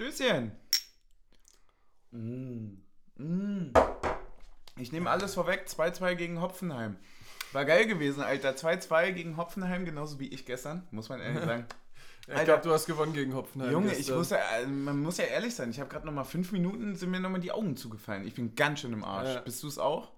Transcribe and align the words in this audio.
Stößchen. 0.00 0.52
Mm. 2.10 2.78
Mm. 3.16 3.72
Ich 4.78 4.92
nehme 4.92 5.10
alles 5.10 5.34
vorweg. 5.34 5.66
2-2 5.68 6.14
gegen 6.14 6.40
Hopfenheim. 6.40 6.96
War 7.52 7.66
geil 7.66 7.86
gewesen, 7.86 8.22
Alter. 8.22 8.52
2-2 8.52 9.12
gegen 9.12 9.36
Hopfenheim, 9.36 9.84
genauso 9.84 10.18
wie 10.18 10.28
ich 10.28 10.46
gestern, 10.46 10.88
muss 10.90 11.10
man 11.10 11.20
ehrlich 11.20 11.44
sagen. 11.44 11.66
ich 12.28 12.44
glaube, 12.44 12.62
du 12.62 12.72
hast 12.72 12.86
gewonnen 12.86 13.12
gegen 13.12 13.34
Hopfenheim. 13.34 13.72
Junge, 13.72 13.92
ich 13.92 14.10
muss 14.10 14.30
ja, 14.30 14.38
äh, 14.38 14.66
man 14.66 15.02
muss 15.02 15.18
ja 15.18 15.24
ehrlich 15.24 15.54
sein. 15.54 15.68
Ich 15.68 15.80
habe 15.80 15.90
gerade 15.90 16.06
noch 16.06 16.14
mal 16.14 16.24
fünf 16.24 16.50
Minuten, 16.52 16.96
sind 16.96 17.10
mir 17.10 17.20
noch 17.20 17.28
mal 17.28 17.38
die 17.38 17.52
Augen 17.52 17.76
zugefallen. 17.76 18.26
Ich 18.26 18.32
bin 18.32 18.54
ganz 18.54 18.80
schön 18.80 18.94
im 18.94 19.04
Arsch. 19.04 19.34
Ja. 19.34 19.40
Bist 19.40 19.62
du 19.62 19.68
es 19.68 19.78
auch? 19.78 20.12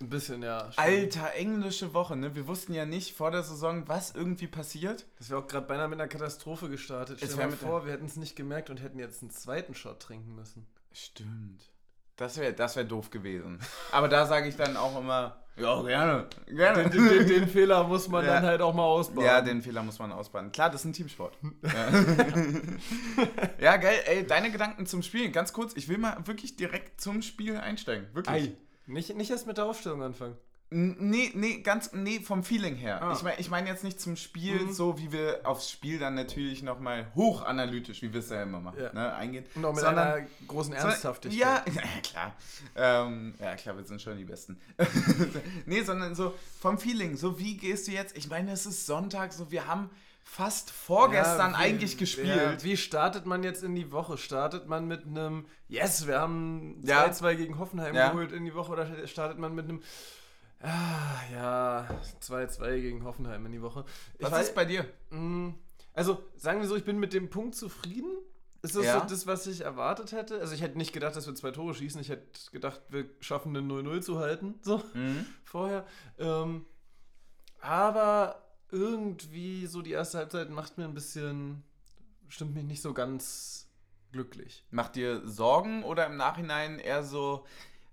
Ein 0.00 0.10
bisschen, 0.10 0.42
ja. 0.42 0.70
schon. 0.70 0.84
Alter, 0.84 1.34
englische 1.34 1.92
Woche, 1.92 2.14
ne? 2.16 2.36
Wir 2.36 2.46
wussten 2.46 2.72
ja 2.72 2.86
nicht 2.86 3.16
vor 3.16 3.32
der 3.32 3.42
Saison, 3.42 3.88
was 3.88 4.14
irgendwie 4.14 4.46
passiert. 4.46 5.06
Das 5.18 5.28
wäre 5.28 5.40
auch 5.40 5.48
gerade 5.48 5.66
beinahe 5.66 5.88
mit 5.88 6.00
einer 6.00 6.08
Katastrophe 6.08 6.68
gestartet. 6.68 7.20
Es 7.20 7.32
Stell 7.32 7.44
dir 7.44 7.50
mal 7.50 7.56
vor, 7.56 7.84
wir 7.84 7.92
hätten 7.92 8.06
es 8.06 8.16
nicht 8.16 8.36
gemerkt 8.36 8.70
und 8.70 8.80
hätten 8.80 9.00
jetzt 9.00 9.22
einen 9.22 9.32
zweiten 9.32 9.74
Shot 9.74 9.98
trinken 10.00 10.36
müssen. 10.36 10.66
Stimmt. 10.92 11.68
Das 12.14 12.36
wäre 12.38 12.52
das 12.52 12.76
wär 12.76 12.84
doof 12.84 13.10
gewesen. 13.10 13.58
Aber 13.90 14.08
da 14.08 14.26
sage 14.26 14.48
ich 14.48 14.56
dann 14.56 14.76
auch 14.76 14.98
immer, 14.98 15.36
ja, 15.56 15.82
gerne, 15.82 16.26
gerne. 16.46 16.88
Den, 16.90 17.08
den, 17.08 17.26
den 17.26 17.48
Fehler 17.48 17.82
muss 17.84 18.08
man 18.08 18.24
Ja. 18.24 18.34
dann 18.34 18.44
halt 18.44 18.60
auch 18.60 18.74
mal 18.74 18.84
ausbauen. 18.84 19.24
Ja, 19.24 19.40
den 19.40 19.62
Fehler 19.62 19.82
muss 19.82 19.98
man 19.98 20.12
ausbaden. 20.12 20.52
Klar, 20.52 20.70
das 20.70 20.82
ist 20.82 20.84
ein 20.86 20.92
Teamsport. 20.92 21.36
Ja. 21.62 22.04
ja, 23.60 23.76
geil. 23.76 23.98
Ey, 24.06 24.26
deine 24.26 24.52
Gedanken 24.52 24.86
zum 24.86 25.02
Spiel. 25.02 25.30
Ganz 25.32 25.52
kurz, 25.52 25.74
ich 25.76 25.88
will 25.88 25.98
mal 25.98 26.16
wirklich 26.26 26.56
direkt 26.56 27.00
zum 27.00 27.22
Spiel 27.22 27.56
einsteigen. 27.56 28.06
Wirklich. 28.12 28.50
Ei. 28.50 28.56
Nicht, 28.88 29.14
nicht 29.16 29.30
erst 29.30 29.46
mit 29.46 29.56
der 29.58 29.66
Aufstellung 29.66 30.02
anfangen. 30.02 30.36
Nee, 30.70 31.30
nee, 31.34 31.60
ganz, 31.62 31.94
nee, 31.94 32.20
vom 32.20 32.44
Feeling 32.44 32.74
her. 32.74 33.00
Ah. 33.02 33.12
Ich 33.16 33.22
meine 33.22 33.38
ich 33.40 33.48
mein 33.48 33.66
jetzt 33.66 33.84
nicht 33.84 33.98
zum 33.98 34.16
Spiel, 34.16 34.64
Mhm. 34.66 34.72
so 34.74 34.98
wie 34.98 35.12
wir 35.12 35.40
aufs 35.44 35.70
Spiel 35.70 35.98
dann 35.98 36.14
natürlich 36.14 36.62
nochmal 36.62 37.10
hochanalytisch, 37.14 38.02
wie 38.02 38.12
wir 38.12 38.20
es 38.20 38.28
ja 38.28 38.42
immer 38.42 38.60
machen, 38.60 38.78
Ja. 38.82 38.92
ne, 38.92 39.14
eingehen. 39.14 39.46
Und 39.54 39.64
auch 39.64 39.72
mit 39.74 39.82
Sondern- 39.82 40.06
einer 40.12 40.26
großen 40.46 40.72
sondern- 40.74 40.90
Ernsthaftigkeit. 40.90 41.38
Ja, 41.40 41.64
ja, 41.74 41.82
klar. 42.02 42.34
Ähm, 42.76 43.34
ja, 43.40 43.56
klar, 43.56 43.78
wir 43.78 43.84
sind 43.84 44.02
schon 44.02 44.18
die 44.18 44.26
Besten. 44.26 44.60
nee, 45.64 45.82
sondern 45.82 46.14
so 46.14 46.34
vom 46.60 46.76
Feeling, 46.78 47.16
so 47.16 47.38
wie 47.38 47.56
gehst 47.56 47.88
du 47.88 47.92
jetzt? 47.92 48.14
Ich 48.16 48.28
meine, 48.28 48.52
es 48.52 48.66
ist 48.66 48.84
Sonntag, 48.84 49.32
so 49.32 49.50
wir 49.50 49.66
haben 49.66 49.88
fast 50.28 50.70
vorgestern 50.70 51.52
Ja, 51.52 51.58
wie- 51.58 51.62
eigentlich 51.62 51.96
gespielt. 51.96 52.28
Ja, 52.28 52.62
wie 52.62 52.76
startet 52.76 53.24
man 53.26 53.42
jetzt 53.42 53.62
in 53.64 53.74
die 53.74 53.90
Woche? 53.90 54.18
Startet 54.18 54.68
man 54.68 54.86
mit 54.86 55.04
einem 55.06 55.46
Yes, 55.68 56.06
wir 56.06 56.20
haben 56.20 56.80
Ja. 56.84 57.04
2-2 57.10 57.34
gegen 57.34 57.58
Hoffenheim 57.58 57.94
Ja. 57.94 58.10
geholt 58.10 58.32
in 58.32 58.44
die 58.44 58.54
Woche 58.54 58.72
oder 58.72 59.06
startet 59.06 59.38
man 59.38 59.54
mit 59.54 59.64
einem 59.68 59.82
Ah, 60.60 61.20
ja, 61.32 61.88
2-2 62.20 62.80
gegen 62.80 63.04
Hoffenheim 63.04 63.46
in 63.46 63.52
die 63.52 63.62
Woche. 63.62 63.84
Ich 64.18 64.24
Was 64.26 64.32
weiß- 64.32 64.40
ist 64.42 64.54
bei 64.54 64.64
dir? 64.64 64.84
Mm, 65.10 65.50
Also, 65.94 66.22
sagen 66.36 66.60
wir 66.60 66.68
so, 66.68 66.76
ich 66.76 66.84
bin 66.84 66.98
mit 67.00 67.12
dem 67.12 67.28
Punkt 67.30 67.54
zufrieden. 67.56 68.10
Ist 68.62 68.76
das 68.76 68.84
Ja. 68.84 69.00
so 69.00 69.06
das, 69.06 69.26
was 69.26 69.46
ich 69.48 69.62
erwartet 69.62 70.12
hätte? 70.12 70.38
Also, 70.40 70.54
ich 70.54 70.62
hätte 70.62 70.78
nicht 70.78 70.92
gedacht, 70.92 71.16
dass 71.16 71.26
wir 71.26 71.34
zwei 71.34 71.50
Tore 71.52 71.74
schießen. 71.74 72.00
Ich 72.00 72.08
hätte 72.08 72.24
gedacht, 72.52 72.80
wir 72.88 73.06
schaffen 73.20 73.56
eine 73.56 73.66
0-0 73.66 74.00
zu 74.02 74.18
halten, 74.18 74.54
so 74.62 74.78
Mhm. 74.94 75.26
vorher. 75.44 75.84
Ähm, 76.18 76.66
aber 77.60 78.42
irgendwie 78.70 79.66
so 79.66 79.82
die 79.82 79.92
erste 79.92 80.18
Halbzeit 80.18 80.50
macht 80.50 80.78
mir 80.78 80.84
ein 80.84 80.94
bisschen, 80.94 81.62
stimmt 82.28 82.54
mich 82.54 82.64
nicht 82.64 82.82
so 82.82 82.92
ganz 82.94 83.68
glücklich. 84.12 84.64
Macht 84.70 84.96
dir 84.96 85.26
Sorgen 85.26 85.84
oder 85.84 86.06
im 86.06 86.16
Nachhinein 86.16 86.78
eher 86.78 87.02
so, 87.02 87.46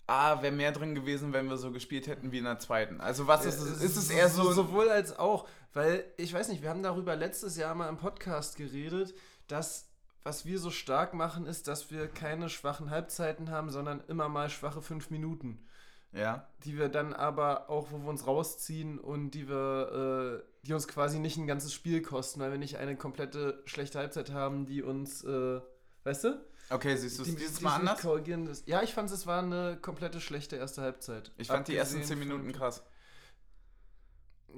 ah, 0.08 0.42
wäre 0.42 0.54
mehr 0.54 0.72
drin 0.72 0.96
gewesen, 0.96 1.34
wenn 1.34 1.50
wir 1.50 1.58
so 1.58 1.72
gespielt 1.72 2.08
hätten 2.08 2.32
wie 2.32 2.40
in 2.40 2.46
der 2.46 2.60
zweiten? 2.60 3.02
Also 3.02 3.28
was 3.28 3.46
ist 3.46 3.60
es? 3.60 3.82
Ist 3.82 3.98
es 3.98 4.10
eher 4.10 4.30
so... 4.30 4.52
Sowohl 4.52 4.90
als 4.90 5.18
auch, 5.18 5.48
weil 5.74 6.06
ich 6.18 6.34
weiß 6.34 6.50
nicht, 6.50 6.62
wir 6.62 6.70
haben 6.70 6.84
darüber 6.84 7.16
letztes 7.16 7.58
Jahr 7.58 7.76
mal 7.76 7.90
im 7.90 7.98
Podcast 7.98 8.58
geredet, 8.58 9.14
dass 9.48 9.90
was 10.26 10.44
wir 10.44 10.58
so 10.58 10.72
stark 10.72 11.14
machen, 11.14 11.46
ist, 11.46 11.68
dass 11.68 11.92
wir 11.92 12.08
keine 12.08 12.50
schwachen 12.50 12.90
Halbzeiten 12.90 13.52
haben, 13.52 13.70
sondern 13.70 14.02
immer 14.08 14.28
mal 14.28 14.50
schwache 14.50 14.82
fünf 14.82 15.12
Minuten. 15.12 15.64
ja, 16.12 16.48
Die 16.64 16.80
wir 16.80 16.90
dann 16.90 17.14
aber 17.14 17.70
auch, 17.70 17.92
wo 17.92 18.00
wir 18.00 18.10
uns 18.10 18.26
rausziehen 18.26 18.98
und 18.98 19.32
die 19.32 19.48
wir, 19.48 20.44
äh, 20.44 20.55
die 20.66 20.74
uns 20.74 20.88
quasi 20.88 21.20
nicht 21.20 21.38
ein 21.38 21.48
ganzes 21.48 21.74
Spiel 21.74 22.02
kosten, 22.02 22.40
weil 22.40 22.52
wir 22.52 22.58
nicht 22.58 22.78
eine 22.78 22.96
komplette 22.96 23.62
schlechte 23.66 24.00
Halbzeit 24.00 24.32
haben, 24.32 24.66
die 24.66 24.82
uns, 24.82 25.24
äh, 25.24 25.62
weißt 26.04 26.24
du? 26.26 26.46
okay, 26.72 26.96
siehst 26.98 27.20
du 27.20 27.22
es 27.24 27.30
Die- 27.30 27.36
dieses 27.36 27.58
die 27.60 27.64
Mal 27.64 27.76
anders? 27.76 28.02
Korrigieren. 28.02 28.46
Das- 28.46 28.64
Ja, 28.66 28.82
ich 28.82 28.94
fand 28.94 29.12
es 29.12 29.28
war 29.28 29.44
eine 29.44 29.78
komplette 29.80 30.20
schlechte 30.20 30.56
erste 30.56 30.82
Halbzeit. 30.82 31.32
Ich 31.38 31.48
fand 31.48 31.68
die 31.68 31.76
ersten 31.76 31.98
Abgesehen 31.98 32.20
10 32.20 32.28
Minuten 32.28 32.52
krass. 32.52 32.84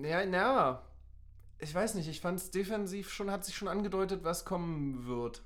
Ja, 0.02 0.26
na, 0.26 0.84
ich 1.60 1.74
weiß 1.74 1.96
nicht, 1.96 2.08
ich 2.08 2.22
fand 2.22 2.40
es 2.40 2.52
defensiv 2.52 3.12
schon, 3.12 3.32
hat 3.32 3.44
sich 3.44 3.56
schon 3.56 3.68
angedeutet, 3.68 4.24
was 4.24 4.46
kommen 4.46 5.08
wird. 5.08 5.44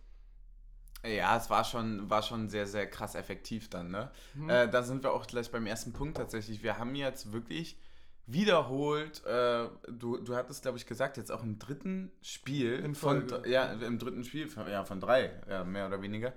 Ja, 1.04 1.36
es 1.38 1.50
war 1.50 1.64
schon, 1.64 2.10
war 2.10 2.22
schon 2.22 2.50
sehr, 2.50 2.68
sehr 2.68 2.86
krass 2.88 3.16
effektiv 3.16 3.70
dann, 3.70 3.90
ne? 3.90 4.12
Hm. 4.36 4.50
Äh, 4.50 4.70
da 4.70 4.84
sind 4.84 5.04
wir 5.04 5.14
auch 5.14 5.26
gleich 5.26 5.50
beim 5.50 5.66
ersten 5.66 5.94
Punkt 5.94 6.18
tatsächlich. 6.18 6.62
Wir 6.62 6.78
haben 6.78 6.94
jetzt 6.94 7.32
wirklich 7.32 7.80
wiederholt, 8.26 9.26
äh, 9.26 9.68
du, 9.90 10.18
du 10.18 10.36
hattest, 10.36 10.62
glaube 10.62 10.78
ich, 10.78 10.86
gesagt, 10.86 11.18
jetzt 11.18 11.32
auch 11.32 11.44
im 11.44 11.60
dritten 11.60 12.12
Spiel, 12.22 12.76
In 12.80 12.96
von, 12.96 13.28
ja, 13.46 13.72
im 13.74 14.00
dritten 14.00 14.24
Spiel, 14.24 14.48
von, 14.50 14.68
ja, 14.70 14.84
von 14.86 15.00
drei, 15.00 15.42
ja, 15.50 15.64
mehr 15.64 15.88
oder 15.88 16.02
weniger, 16.02 16.34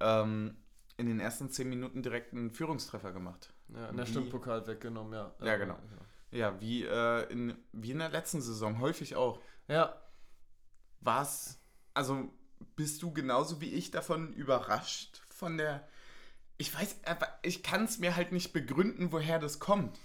ähm, 0.00 0.56
in 0.96 1.06
den 1.06 1.20
ersten 1.20 1.50
zehn 1.50 1.68
Minuten 1.68 2.02
direkt 2.02 2.32
einen 2.34 2.50
Führungstreffer 2.50 3.12
gemacht. 3.12 3.52
Ja, 3.68 3.88
in 3.88 3.96
der 3.96 4.06
Stimmpocal 4.06 4.66
weggenommen, 4.66 5.12
ja. 5.14 5.34
Ja, 5.42 5.56
genau. 5.56 5.78
Ja, 6.30 6.60
wie, 6.60 6.84
äh, 6.84 7.32
in, 7.32 7.56
wie 7.72 7.90
in 7.92 7.98
der 7.98 8.10
letzten 8.10 8.40
Saison, 8.40 8.80
häufig 8.80 9.16
auch. 9.16 9.40
Ja, 9.68 9.94
Was, 11.00 11.58
also 11.94 12.28
bist 12.76 13.02
du 13.02 13.12
genauso 13.12 13.60
wie 13.60 13.72
ich 13.72 13.90
davon 13.90 14.32
überrascht 14.32 15.22
von 15.28 15.56
der. 15.56 15.88
Ich 16.58 16.74
weiß, 16.74 17.00
aber 17.06 17.26
ich 17.42 17.62
kann 17.62 17.84
es 17.84 17.98
mir 17.98 18.16
halt 18.16 18.32
nicht 18.32 18.52
begründen, 18.52 19.12
woher 19.12 19.38
das 19.38 19.58
kommt. 19.60 19.98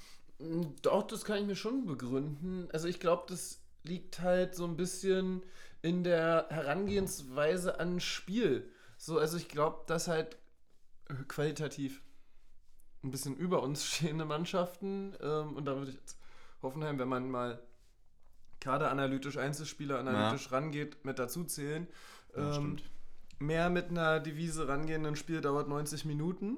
Doch, 0.81 1.07
das 1.07 1.23
kann 1.23 1.37
ich 1.37 1.45
mir 1.45 1.55
schon 1.55 1.85
begründen. 1.85 2.67
Also 2.73 2.87
ich 2.87 2.99
glaube, 2.99 3.23
das 3.27 3.61
liegt 3.83 4.19
halt 4.21 4.55
so 4.55 4.65
ein 4.65 4.75
bisschen 4.75 5.43
in 5.81 6.03
der 6.03 6.47
Herangehensweise 6.49 7.79
an 7.79 7.99
Spiel. 7.99 8.69
So, 8.97 9.19
also 9.19 9.37
ich 9.37 9.47
glaube, 9.49 9.83
dass 9.87 10.07
halt 10.07 10.37
qualitativ 11.27 12.01
ein 13.03 13.11
bisschen 13.11 13.35
über 13.35 13.61
uns 13.61 13.85
stehende 13.93 14.25
Mannschaften, 14.25 15.13
ähm, 15.21 15.55
und 15.55 15.65
da 15.65 15.75
würde 15.77 15.91
ich 15.91 15.97
jetzt 15.97 16.17
Hoffenheim, 16.61 16.97
wenn 16.99 17.07
man 17.07 17.29
mal 17.29 17.61
kaderanalytisch, 18.59 19.37
Einzelspieler 19.37 19.99
analytisch 19.99 20.51
rangeht, 20.51 21.05
mit 21.05 21.19
dazu 21.19 21.43
zählen. 21.43 21.87
ähm, 22.35 22.77
mehr 23.37 23.69
mit 23.69 23.89
einer 23.89 24.19
Devise 24.19 24.67
rangehen, 24.67 25.05
ein 25.05 25.15
Spiel 25.15 25.41
dauert 25.41 25.67
90 25.67 26.05
Minuten. 26.05 26.57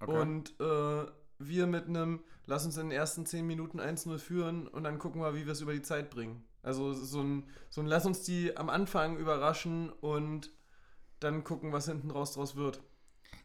Okay. 0.00 0.20
Und 0.20 0.58
äh, 0.60 1.06
wir 1.38 1.66
mit 1.66 1.86
einem, 1.86 2.20
lass 2.48 2.64
uns 2.64 2.76
in 2.78 2.88
den 2.88 2.98
ersten 2.98 3.26
10 3.26 3.46
Minuten 3.46 3.78
1-0 3.78 4.18
führen 4.18 4.66
und 4.66 4.82
dann 4.82 4.98
gucken 4.98 5.20
wir, 5.20 5.34
wie 5.34 5.44
wir 5.44 5.52
es 5.52 5.60
über 5.60 5.74
die 5.74 5.82
Zeit 5.82 6.10
bringen. 6.10 6.42
Also 6.62 6.92
so 6.94 7.20
ein, 7.22 7.44
so 7.68 7.82
ein, 7.82 7.86
lass 7.86 8.06
uns 8.06 8.22
die 8.22 8.56
am 8.56 8.70
Anfang 8.70 9.18
überraschen 9.18 9.90
und 9.90 10.50
dann 11.20 11.44
gucken, 11.44 11.72
was 11.72 11.86
hinten 11.86 12.10
raus 12.10 12.32
draus 12.32 12.56
wird. 12.56 12.80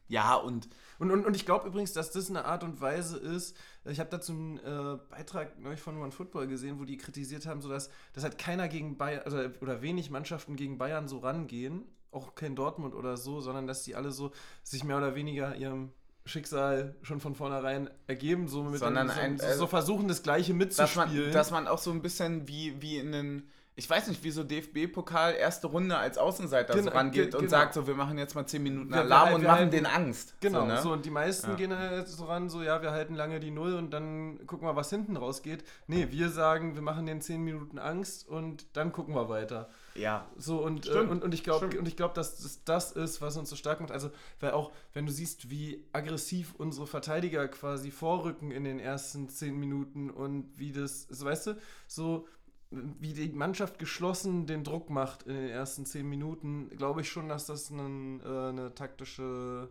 ja, 0.07 0.35
und 0.35 0.69
Und, 0.99 1.11
und, 1.11 1.25
und 1.25 1.35
ich 1.35 1.45
glaube 1.45 1.67
übrigens, 1.67 1.91
dass 1.91 2.11
das 2.11 2.29
eine 2.29 2.45
Art 2.45 2.63
und 2.63 2.79
Weise 2.79 3.17
ist. 3.17 3.57
Ich 3.85 3.99
habe 3.99 4.09
dazu 4.09 4.31
einen 4.31 4.57
äh, 4.59 4.97
Beitrag 5.09 5.59
neulich 5.59 5.81
von 5.81 6.01
One 6.01 6.11
Football 6.11 6.47
gesehen, 6.47 6.79
wo 6.79 6.85
die 6.85 6.97
kritisiert 6.97 7.45
haben, 7.45 7.61
so 7.61 7.69
dass, 7.69 7.89
dass 8.13 8.23
halt 8.23 8.37
keiner 8.37 8.69
gegen 8.69 8.97
Bayern, 8.97 9.23
also, 9.25 9.37
oder 9.61 9.81
wenig 9.81 10.11
Mannschaften 10.11 10.55
gegen 10.55 10.77
Bayern 10.77 11.09
so 11.09 11.19
rangehen, 11.19 11.83
auch 12.11 12.35
kein 12.35 12.55
Dortmund 12.55 12.95
oder 12.95 13.17
so, 13.17 13.41
sondern 13.41 13.67
dass 13.67 13.83
die 13.83 13.95
alle 13.95 14.11
so 14.11 14.31
sich 14.63 14.83
mehr 14.85 14.97
oder 14.97 15.15
weniger 15.15 15.55
ihrem 15.57 15.91
Schicksal 16.25 16.95
schon 17.01 17.19
von 17.19 17.35
vornherein 17.35 17.89
ergeben, 18.07 18.47
so 18.47 18.63
mit 18.63 18.79
Sondern 18.79 19.07
dem, 19.07 19.13
so, 19.15 19.19
ein- 19.21 19.37
so, 19.39 19.45
äh, 19.45 19.53
so 19.55 19.67
versuchen, 19.67 20.07
das 20.07 20.23
Gleiche 20.23 20.53
dass 20.53 20.95
man, 20.95 21.07
mitzuspielen. 21.09 21.31
dass 21.33 21.51
man 21.51 21.67
auch 21.67 21.79
so 21.79 21.91
ein 21.91 22.01
bisschen 22.01 22.47
wie, 22.47 22.81
wie 22.81 22.97
in 22.97 23.11
den. 23.11 23.49
Ich 23.75 23.89
weiß 23.89 24.07
nicht, 24.07 24.23
wie 24.23 24.29
so 24.29 24.43
DFB-Pokal 24.43 25.33
erste 25.33 25.65
Runde 25.65 25.97
als 25.97 26.19
Außenseiter 26.19 26.75
Genau, 26.75 26.91
so 26.91 26.95
rangeht 26.95 27.31
ge- 27.31 27.33
und 27.33 27.39
genau. 27.39 27.49
sagt 27.49 27.73
so, 27.73 27.87
wir 27.87 27.95
machen 27.95 28.19
jetzt 28.19 28.35
mal 28.35 28.45
10 28.45 28.61
Minuten 28.61 28.93
Alarm 28.93 29.25
halt- 29.25 29.35
und 29.35 29.43
machen 29.43 29.55
halten- 29.61 29.71
den 29.71 29.85
Angst. 29.87 30.35
Genau, 30.41 30.69
so, 30.75 30.75
so, 30.83 30.89
ne? 30.89 30.93
und 30.93 31.05
die 31.05 31.09
meisten 31.09 31.49
Ja. 31.49 31.55
gehen 31.55 31.75
halt 31.75 32.07
so 32.07 32.25
ran, 32.25 32.49
so 32.49 32.61
ja, 32.61 32.83
wir 32.83 32.91
halten 32.91 33.15
lange 33.15 33.39
die 33.39 33.49
Null 33.49 33.73
und 33.73 33.89
dann 33.89 34.45
gucken 34.45 34.67
wir, 34.67 34.75
was 34.75 34.91
hinten 34.91 35.17
rausgeht. 35.17 35.63
Nee, 35.87 36.09
wir 36.11 36.29
sagen, 36.29 36.75
wir 36.75 36.83
machen 36.83 37.07
den 37.07 37.19
10 37.19 37.41
Minuten 37.43 37.79
Angst 37.79 38.27
und 38.29 38.67
dann 38.77 38.91
gucken 38.91 39.15
wir 39.15 39.27
weiter. 39.27 39.69
Ja, 39.95 40.27
So 40.37 40.63
und, 40.63 40.87
äh, 40.87 40.91
und, 40.91 41.23
und 41.23 41.33
ich 41.33 41.43
glaube, 41.43 41.77
und 41.77 41.87
ich 41.87 41.95
glaube, 41.95 42.15
dass 42.15 42.37
das 42.37 42.63
das 42.63 42.91
ist, 42.91 43.21
was 43.21 43.37
uns 43.37 43.49
so 43.49 43.55
stark 43.55 43.79
macht. 43.79 43.91
Also, 43.91 44.09
weil 44.39 44.51
auch, 44.51 44.71
wenn 44.93 45.05
du 45.05 45.11
siehst, 45.11 45.49
wie 45.49 45.85
aggressiv 45.93 46.55
unsere 46.57 46.87
Verteidiger 46.87 47.47
quasi 47.47 47.91
vorrücken 47.91 48.51
in 48.51 48.63
den 48.63 48.79
ersten 48.79 49.29
10 49.29 49.59
Minuten 49.59 50.09
und 50.09 50.51
wie 50.57 50.71
das, 50.71 51.03
so, 51.03 51.25
weißt 51.25 51.47
du, 51.47 51.57
so 51.87 52.27
wie 52.71 53.13
die 53.13 53.29
Mannschaft 53.29 53.77
geschlossen 53.77 54.47
den 54.47 54.63
Druck 54.63 54.89
macht 54.89 55.23
in 55.23 55.35
den 55.35 55.49
ersten 55.49 55.85
10 55.85 56.09
Minuten, 56.09 56.69
glaube 56.75 57.01
ich 57.01 57.09
schon, 57.09 57.29
dass 57.29 57.45
das 57.45 57.69
ein, 57.69 58.19
äh, 58.21 58.49
eine 58.49 58.73
taktische 58.73 59.69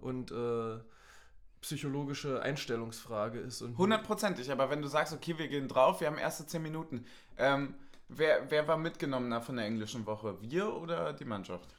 und 0.00 0.30
äh, 0.30 0.78
psychologische 1.60 2.40
Einstellungsfrage 2.40 3.40
ist. 3.40 3.62
Und 3.62 3.76
hundertprozentig. 3.78 4.50
Aber 4.50 4.70
wenn 4.70 4.80
du 4.80 4.88
sagst, 4.88 5.12
okay, 5.12 5.36
wir 5.38 5.48
gehen 5.48 5.68
drauf, 5.68 6.00
wir 6.00 6.06
haben 6.06 6.18
erste 6.18 6.46
10 6.46 6.62
Minuten. 6.62 7.04
Ähm, 7.36 7.74
wer, 8.08 8.50
wer 8.50 8.66
war 8.68 8.76
mitgenommener 8.76 9.40
von 9.42 9.56
der 9.56 9.66
englischen 9.66 10.06
Woche? 10.06 10.40
Wir 10.42 10.74
oder 10.74 11.12
die 11.12 11.24
Mannschaft? 11.24 11.74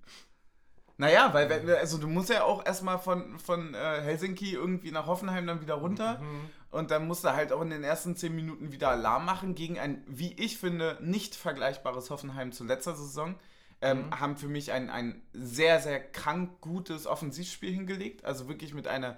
Naja, 0.98 1.34
weil 1.34 1.50
wenn- 1.50 1.68
also 1.70 1.98
du 1.98 2.08
musst 2.08 2.30
ja 2.30 2.44
auch 2.44 2.64
erstmal 2.64 3.00
von, 3.00 3.40
von 3.40 3.74
äh, 3.74 4.02
Helsinki 4.02 4.54
irgendwie 4.54 4.92
nach 4.92 5.08
Hoffenheim 5.08 5.48
dann 5.48 5.60
wieder 5.62 5.74
runter. 5.76 6.20
Mhm. 6.20 6.50
Und 6.70 6.92
dann 6.92 7.08
musst 7.08 7.24
du 7.24 7.34
halt 7.34 7.52
auch 7.52 7.62
in 7.62 7.72
den 7.72 7.84
ersten 7.84 8.16
zehn 8.16 8.36
Minuten 8.36 8.72
wieder 8.72 8.90
Alarm 8.90 9.26
machen 9.26 9.56
gegen 9.56 9.80
ein, 9.80 10.04
wie 10.08 10.34
ich 10.34 10.60
finde, 10.60 10.98
nicht 11.02 11.34
vergleichbares 11.36 12.12
Hoffenheim 12.12 12.52
zu 12.52 12.64
letzter 12.66 12.96
Saison. 12.96 13.36
Ähm, 13.82 14.06
Mhm. 14.10 14.20
Haben 14.20 14.38
für 14.38 14.48
mich 14.48 14.72
ein, 14.74 14.92
ein 14.92 15.24
sehr, 15.34 15.80
sehr 15.80 16.00
krank 16.00 16.62
gutes 16.62 17.08
Offensivspiel 17.08 17.74
hingelegt. 17.74 18.24
Also 18.24 18.48
wirklich 18.48 18.76
mit 18.76 18.88
einer, 18.88 19.18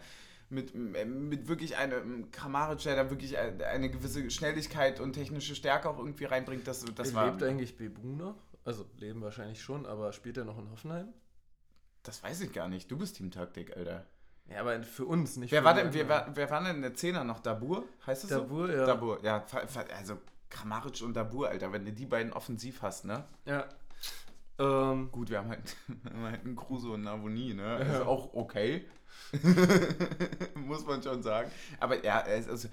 mit, 0.50 0.76
mit 0.76 1.48
wirklich 1.48 1.78
einem 1.78 2.32
Kramaric, 2.32 2.80
der 2.84 2.96
da 2.96 3.10
wirklich 3.10 3.38
eine, 3.38 3.90
gewisse 3.90 4.30
Schnelligkeit 4.30 5.00
und 5.00 5.14
technische 5.14 5.56
Stärke 5.56 5.90
auch 5.90 5.98
irgendwie 5.98 6.26
reinbringt. 6.26 6.68
Das, 6.68 6.86
das 6.96 7.14
war. 7.14 7.28
Lebt 7.28 7.44
eigentlich 7.44 7.78
Bebu 7.78 8.16
noch? 8.16 8.36
Also 8.66 8.86
leben 8.98 9.22
wahrscheinlich 9.22 9.62
schon, 9.62 9.86
aber 9.86 10.14
spielt 10.14 10.38
er 10.38 10.46
noch 10.46 10.58
in 10.58 10.70
Hoffenheim? 10.72 11.14
Das 12.04 12.24
weiß 12.24 12.42
ich 12.42 12.54
gar 12.54 12.68
nicht. 12.68 12.90
Du 12.92 12.98
bist 12.98 13.18
Teamtaktik, 13.18 13.76
Alter. 13.76 14.06
Ja, 14.50 14.60
aber 14.60 14.84
für 14.84 15.06
uns 15.06 15.38
nicht. 15.38 15.52
Wer 15.52 15.62
für 15.62 15.66
war 15.66 15.74
denn, 15.74 15.94
wer, 15.94 16.10
war, 16.10 16.36
wer 16.36 16.50
war 16.50 16.64
denn 16.64 16.82
der 16.82 16.94
Zehner 16.94 17.24
noch? 17.24 17.40
Dabur? 17.40 17.86
Heißt 18.06 18.26
es 18.26 18.30
Dabur, 18.30 18.68
so? 18.68 18.74
ja. 18.74 18.86
Dabur, 18.86 19.24
ja. 19.24 19.46
Also 19.96 20.18
Kramaric 20.50 21.02
und 21.02 21.14
Dabur, 21.14 21.50
Alter, 21.50 21.72
wenn 21.72 21.86
du 21.86 21.92
die 21.92 22.06
beiden 22.06 22.34
offensiv 22.34 22.82
hast, 22.82 23.06
ne? 23.06 23.24
Ja. 23.46 23.68
Ähm, 24.60 25.12
Gut, 25.12 25.30
wir 25.30 25.40
haben 25.40 25.50
halt, 25.50 25.76
wir 26.04 26.12
haben 26.14 26.24
halt 26.24 26.46
einen 26.46 26.56
Kruse 26.56 26.90
und 26.90 27.08
einen 27.08 27.20
Avoni, 27.20 27.54
ne? 27.54 27.78
Ist 27.80 28.02
auch 28.02 28.34
okay. 28.34 28.86
Muss 30.56 30.86
man 30.86 31.02
schon 31.02 31.22
sagen. 31.24 31.52
Aber 31.80 32.04
ja, 32.04 32.22
es 32.22 32.46
ist 32.46 32.50
also 32.52 32.70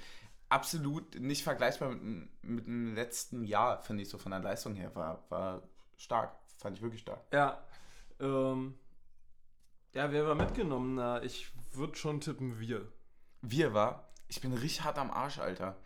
absolut 0.48 1.18
nicht 1.20 1.42
vergleichbar 1.42 1.90
mit, 1.90 2.00
dem- 2.02 2.28
mit 2.42 2.66
dem 2.66 2.94
letzten 2.94 3.44
Jahr, 3.44 3.82
finde 3.82 4.02
ich, 4.02 4.08
so 4.08 4.18
von 4.18 4.32
der 4.32 4.40
Leistung 4.40 4.74
her. 4.74 4.94
War, 4.94 5.24
war 5.30 5.62
stark. 5.96 6.32
Fand 6.58 6.76
ich 6.76 6.82
wirklich 6.82 7.00
stark. 7.02 7.20
ja. 7.32 7.62
Ähm, 8.20 8.74
ja, 9.94 10.12
wer 10.12 10.26
war 10.26 10.34
mitgenommen? 10.34 10.94
Na, 10.96 11.22
ich 11.22 11.50
würde 11.72 11.96
schon 11.96 12.20
tippen 12.20 12.60
wir. 12.60 12.86
Wir 13.42 13.72
war, 13.74 14.08
ich 14.28 14.40
bin 14.40 14.52
richtig 14.52 14.84
hart 14.84 14.98
am 14.98 15.10
Arsch, 15.10 15.38
Alter. 15.38 15.76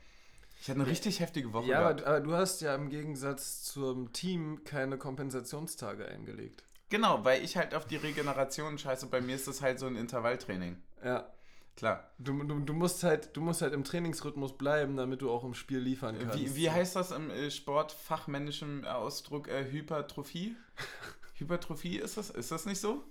Ich 0.65 0.71
hatte 0.71 0.81
eine 0.81 0.89
richtig 0.89 1.21
heftige 1.21 1.53
Woche 1.53 1.67
Ja, 1.67 1.81
aber, 1.91 2.07
aber 2.07 2.21
du 2.21 2.33
hast 2.33 2.63
ja 2.63 2.75
im 2.75 2.89
Gegensatz 2.89 3.65
zum 3.65 4.15
Team 4.15 4.65
keine 4.65 4.97
Kompensationstage 4.97 6.09
eingelegt. 6.09 6.65
Genau, 6.89 7.23
weil 7.23 7.45
ich 7.45 7.59
halt 7.59 7.75
auf 7.75 7.87
die 7.87 7.97
Regeneration 7.97 8.79
scheiße. 8.79 9.09
Bei 9.09 9.21
mir 9.21 9.35
ist 9.35 9.47
das 9.47 9.61
halt 9.61 9.79
so 9.79 9.85
ein 9.85 9.95
Intervalltraining. 9.95 10.79
Ja. 11.05 11.31
Klar. 11.77 12.11
Du, 12.17 12.43
du, 12.45 12.61
du, 12.61 12.73
musst 12.73 13.05
halt, 13.05 13.37
du 13.37 13.43
musst 13.43 13.61
halt 13.61 13.75
im 13.75 13.85
Trainingsrhythmus 13.85 14.57
bleiben, 14.57 14.97
damit 14.97 15.21
du 15.21 15.31
auch 15.31 15.45
im 15.45 15.53
Spiel 15.53 15.81
liefern 15.81 16.17
kannst. 16.19 16.39
Wie, 16.39 16.57
wie 16.57 16.71
heißt 16.71 16.97
das 16.97 17.11
im 17.11 17.29
äh, 17.29 17.51
sportfachmännischen 17.51 18.87
Ausdruck? 18.87 19.49
Äh, 19.49 19.71
Hypertrophie? 19.71 20.57
Hypertrophie 21.35 21.99
ist 21.99 22.17
das? 22.17 22.31
Ist 22.31 22.51
das 22.51 22.65
nicht 22.65 22.81
so? 22.81 23.05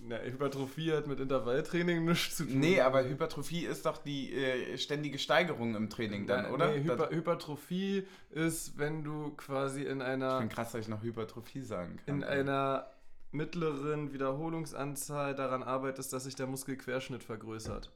Na, 0.00 0.18
Hypertrophie 0.18 0.92
hat 0.92 1.06
mit 1.06 1.20
Intervalltraining 1.20 2.04
nichts 2.04 2.36
zu 2.36 2.44
tun. 2.44 2.58
Nee, 2.60 2.80
aber 2.80 3.04
Hypertrophie 3.04 3.64
ist 3.64 3.86
doch 3.86 3.98
die 3.98 4.34
äh, 4.34 4.78
ständige 4.78 5.18
Steigerung 5.18 5.74
im 5.74 5.90
Training 5.90 6.26
dann, 6.26 6.44
Na, 6.44 6.50
oder? 6.50 6.68
Nee, 6.68 6.82
Hyper, 6.84 7.10
Hypertrophie 7.10 8.06
ist, 8.30 8.78
wenn 8.78 9.04
du 9.04 9.30
quasi 9.36 9.82
in 9.82 9.98
ich 10.00 10.06
einer, 10.06 10.38
bin 10.40 10.48
krass, 10.48 10.72
dass 10.72 10.82
ich 10.82 10.88
noch 10.88 11.02
Hypertrophie 11.02 11.62
sagen 11.62 11.98
kann. 12.04 12.16
in 12.16 12.24
einer 12.24 12.86
mittleren 13.32 14.12
Wiederholungsanzahl 14.12 15.34
daran 15.34 15.62
arbeitest, 15.62 16.12
dass 16.12 16.24
sich 16.24 16.34
der 16.34 16.46
Muskelquerschnitt 16.46 17.22
vergrößert. 17.22 17.92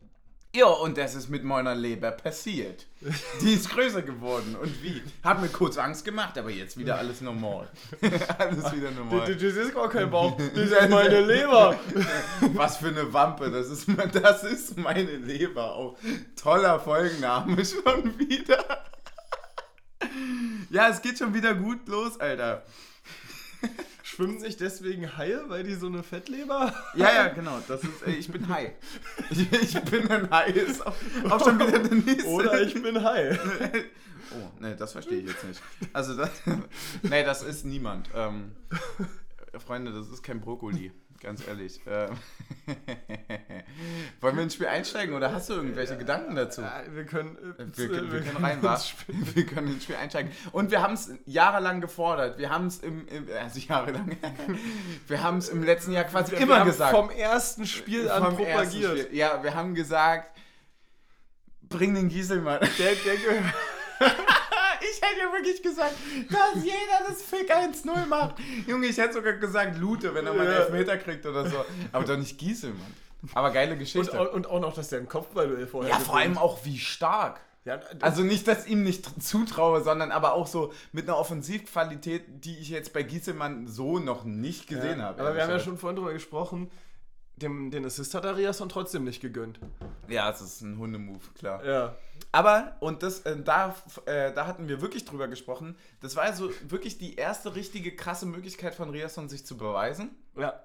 Ja, 0.53 0.67
und 0.67 0.99
das 0.99 1.15
ist 1.15 1.29
mit 1.29 1.45
meiner 1.45 1.77
Leber 1.77 2.11
passiert. 2.11 2.87
Die 3.41 3.53
ist 3.53 3.71
größer 3.71 4.03
geworden. 4.03 4.57
Und 4.61 4.83
wie? 4.83 5.01
Hat 5.23 5.41
mir 5.41 5.49
kurz 5.49 5.79
Angst 5.79 6.05
gemacht, 6.05 6.37
aber 6.37 6.51
jetzt 6.51 6.77
wieder 6.77 6.99
alles 6.99 7.21
normal. 7.21 7.69
alles 8.39 8.73
wieder 8.73 8.91
normal. 8.91 9.33
Das 9.33 9.41
ist 9.41 9.75
gar 9.75 9.89
kein 9.89 10.11
Bauch, 10.11 10.37
das 10.55 10.71
ist 10.71 10.91
meine 10.91 11.21
Leber. 11.21 11.79
Was 12.55 12.79
für 12.79 12.89
eine 12.89 13.13
Wampe, 13.13 13.49
das 13.51 13.69
ist, 13.69 13.87
das 14.13 14.43
ist 14.43 14.77
meine 14.77 15.19
Leber. 15.19 15.77
Auch 15.77 15.97
toller 16.35 16.81
Folgenname 16.81 17.65
schon 17.65 18.19
wieder. 18.19 18.85
Ja, 20.71 20.89
es 20.89 21.01
geht 21.01 21.17
schon 21.17 21.33
wieder 21.33 21.55
gut 21.55 21.87
los, 21.87 22.19
Alter. 22.19 22.65
Schwimmt 24.11 24.41
nicht 24.41 24.59
deswegen 24.59 25.17
Haie, 25.17 25.45
weil 25.47 25.63
die 25.63 25.75
so 25.75 25.87
eine 25.87 26.03
Fettleber 26.03 26.75
Ja, 26.97 27.15
ja, 27.15 27.29
genau. 27.29 27.61
Das 27.69 27.85
ist, 27.85 28.05
äh, 28.05 28.11
ich 28.11 28.29
bin 28.29 28.49
Hai. 28.49 28.75
Ich, 29.31 29.53
ich 29.63 29.81
bin 29.83 30.11
ein 30.11 30.29
Hai. 30.29 30.51
Ist 30.51 30.85
auch, 30.85 30.97
auch 31.31 31.45
schon 31.45 31.61
wieder 31.61 31.79
der 31.79 31.95
nächste. 31.95 32.27
Oder 32.27 32.61
ich 32.61 32.75
bin 32.75 33.03
Hai. 33.03 33.39
Oh, 34.33 34.63
ne, 34.63 34.77
das 34.77 34.93
verstehe 34.93 35.19
ich 35.19 35.27
jetzt 35.27 35.43
nicht. 35.43 35.61
Also, 35.93 36.17
das, 36.17 36.31
nee, 37.03 37.25
das 37.25 37.43
ist 37.43 37.65
niemand. 37.65 38.09
Ähm, 38.15 38.53
Freunde, 39.59 39.93
das 39.93 40.09
ist 40.09 40.23
kein 40.23 40.41
Brokkoli. 40.41 40.93
Ganz 41.23 41.47
ehrlich. 41.47 41.81
Ähm, 41.87 42.17
wollen 44.23 44.37
wir 44.37 44.43
ins 44.43 44.55
Spiel 44.55 44.69
einsteigen 44.69 45.15
oder 45.15 45.33
hast 45.35 45.51
du 45.51 45.55
irgendwelche 45.55 45.99
Gedanken 45.99 46.35
dazu? 46.35 46.63
Ja, 46.63 46.83
wir 46.91 47.05
können, 47.05 47.37
äh, 47.59 47.65
Wir, 47.77 47.89
können- 47.89 48.13
wir 48.13 48.21
können 48.23 48.37
rein, 48.45 48.55
ins 48.57 48.63
wa? 48.65 48.77
Spiel- 48.79 49.35
Wir 49.35 49.47
können 49.47 49.69
ins 49.75 49.85
Spiel 49.85 49.97
einsteigen. 49.97 50.33
Und 50.53 50.71
wir 50.71 50.81
haben 50.83 50.95
es 50.95 51.11
jahrelang 51.27 51.83
gefordert. 51.83 52.39
Wir 52.39 52.49
haben 52.49 52.67
es 52.69 52.79
im, 52.79 53.07
im, 53.09 53.27
also 53.39 53.59
jahrelang, 53.61 54.17
wir 55.09 55.23
haben 55.23 55.37
es 55.39 55.51
im 55.51 55.63
letzten 55.63 55.93
Jahr 55.93 56.05
quasi 56.05 56.33
Wir 56.33 56.39
immer 56.41 56.61
haben 56.61 56.67
gesagt. 56.67 56.93
Vom 56.97 57.11
ersten 57.11 57.67
Spiel 57.67 58.11
an 58.11 58.25
Vom 58.25 58.37
propagiert. 58.37 58.99
Spiel. 59.01 59.17
Ja, 59.17 59.43
wir 59.43 59.55
haben 59.55 59.75
gesagt, 59.75 60.35
bring 61.69 61.95
den 61.95 62.09
Gieselmann. 62.09 62.61
Der, 62.79 62.95
der 62.95 63.17
gehört. 63.17 63.55
Ich 65.01 65.09
hätte 65.09 65.21
ja 65.21 65.33
wirklich 65.33 65.63
gesagt, 65.63 65.95
dass 66.31 66.63
jeder 66.63 67.09
das 67.09 67.23
Fick 67.23 67.51
1-0 67.51 68.07
macht. 68.07 68.35
Junge, 68.67 68.87
ich 68.87 68.99
hätte 68.99 69.15
sogar 69.15 69.33
gesagt 69.35 69.79
Lute, 69.79 70.15
wenn 70.15 70.27
er 70.27 70.35
mal 70.35 70.47
einen. 70.47 70.57
Elfmeter 70.57 70.99
kriegt 70.99 71.25
oder 71.25 71.49
so. 71.49 71.65
Aber 71.93 72.05
doch 72.05 72.17
nicht 72.19 72.37
Gieselmann. 72.39 72.95
Aber 73.35 73.51
geile 73.51 73.73
Und, 73.73 73.79
Geschichte. 73.79 74.19
au- 74.19 74.31
und 74.33 74.47
auch 74.47 74.61
noch, 74.61 74.75
dass 74.75 74.89
der 74.89 75.01
ein 75.01 75.09
Kopfballduell 75.09 75.67
vorher 75.67 75.91
ja, 75.93 75.99
vor 75.99 76.17
allem 76.19 76.37
auch 76.39 76.65
wie 76.65 76.79
stark. 76.79 77.41
Ja, 77.65 77.79
Also 78.01 78.23
nicht, 78.23 78.49
dass 78.49 78.65
ich 78.65 78.73
ihm 78.73 78.83
nicht 78.83 79.07
tr- 79.07 79.21
zutraue, 79.21 79.83
sondern 79.83 80.11
aber 80.13 80.33
auch 80.33 80.47
so 80.47 80.73
mit 80.93 81.07
einer 81.09 81.19
Offensivqualität, 81.19 82.45
die 82.45 82.59
ich 82.59 82.71
jetzt 82.71 82.93
bei 82.95 83.03
Gieselmann 83.03 83.67
so 83.69 83.99
noch 83.99 84.25
nicht 84.25 84.67
gesehen 84.67 84.99
ja, 84.99 85.07
habe. 85.07 85.21
Aber 85.21 85.35
wir 85.35 85.43
haben 85.43 85.51
ja 85.51 85.61
schon 85.61 85.77
vorhin 85.79 85.97
drüber 85.97 86.13
gesprochen. 86.13 86.71
Dem, 87.37 87.71
den 87.71 87.85
Assist 87.87 88.15
hat 88.15 88.27
Ariasson 88.27 88.69
trotzdem 88.69 89.05
nicht 89.05 89.21
gegönnt. 89.23 89.61
Ja, 90.09 90.31
es 90.31 90.41
ist 90.43 90.61
ein 90.63 90.79
Hundemove, 90.79 91.21
klar. 91.39 91.65
Ja. 91.65 91.97
Aber, 92.33 92.77
und 92.81 93.03
das, 93.03 93.21
äh, 93.23 93.37
da, 93.43 93.75
äh, 94.07 94.33
da 94.33 94.47
hatten 94.47 94.69
wir 94.69 94.81
wirklich 94.81 95.05
drüber 95.05 95.27
gesprochen, 95.27 95.77
das 96.01 96.15
war 96.15 96.23
also 96.25 96.51
wirklich 96.69 96.97
die 96.99 97.17
erste 97.17 97.55
richtige 97.57 97.95
krasse 97.97 98.25
Möglichkeit 98.27 98.75
von 98.75 98.91
Riasson, 98.91 99.29
sich 99.29 99.45
zu 99.45 99.57
beweisen. 99.57 100.11
Ja. 100.37 100.63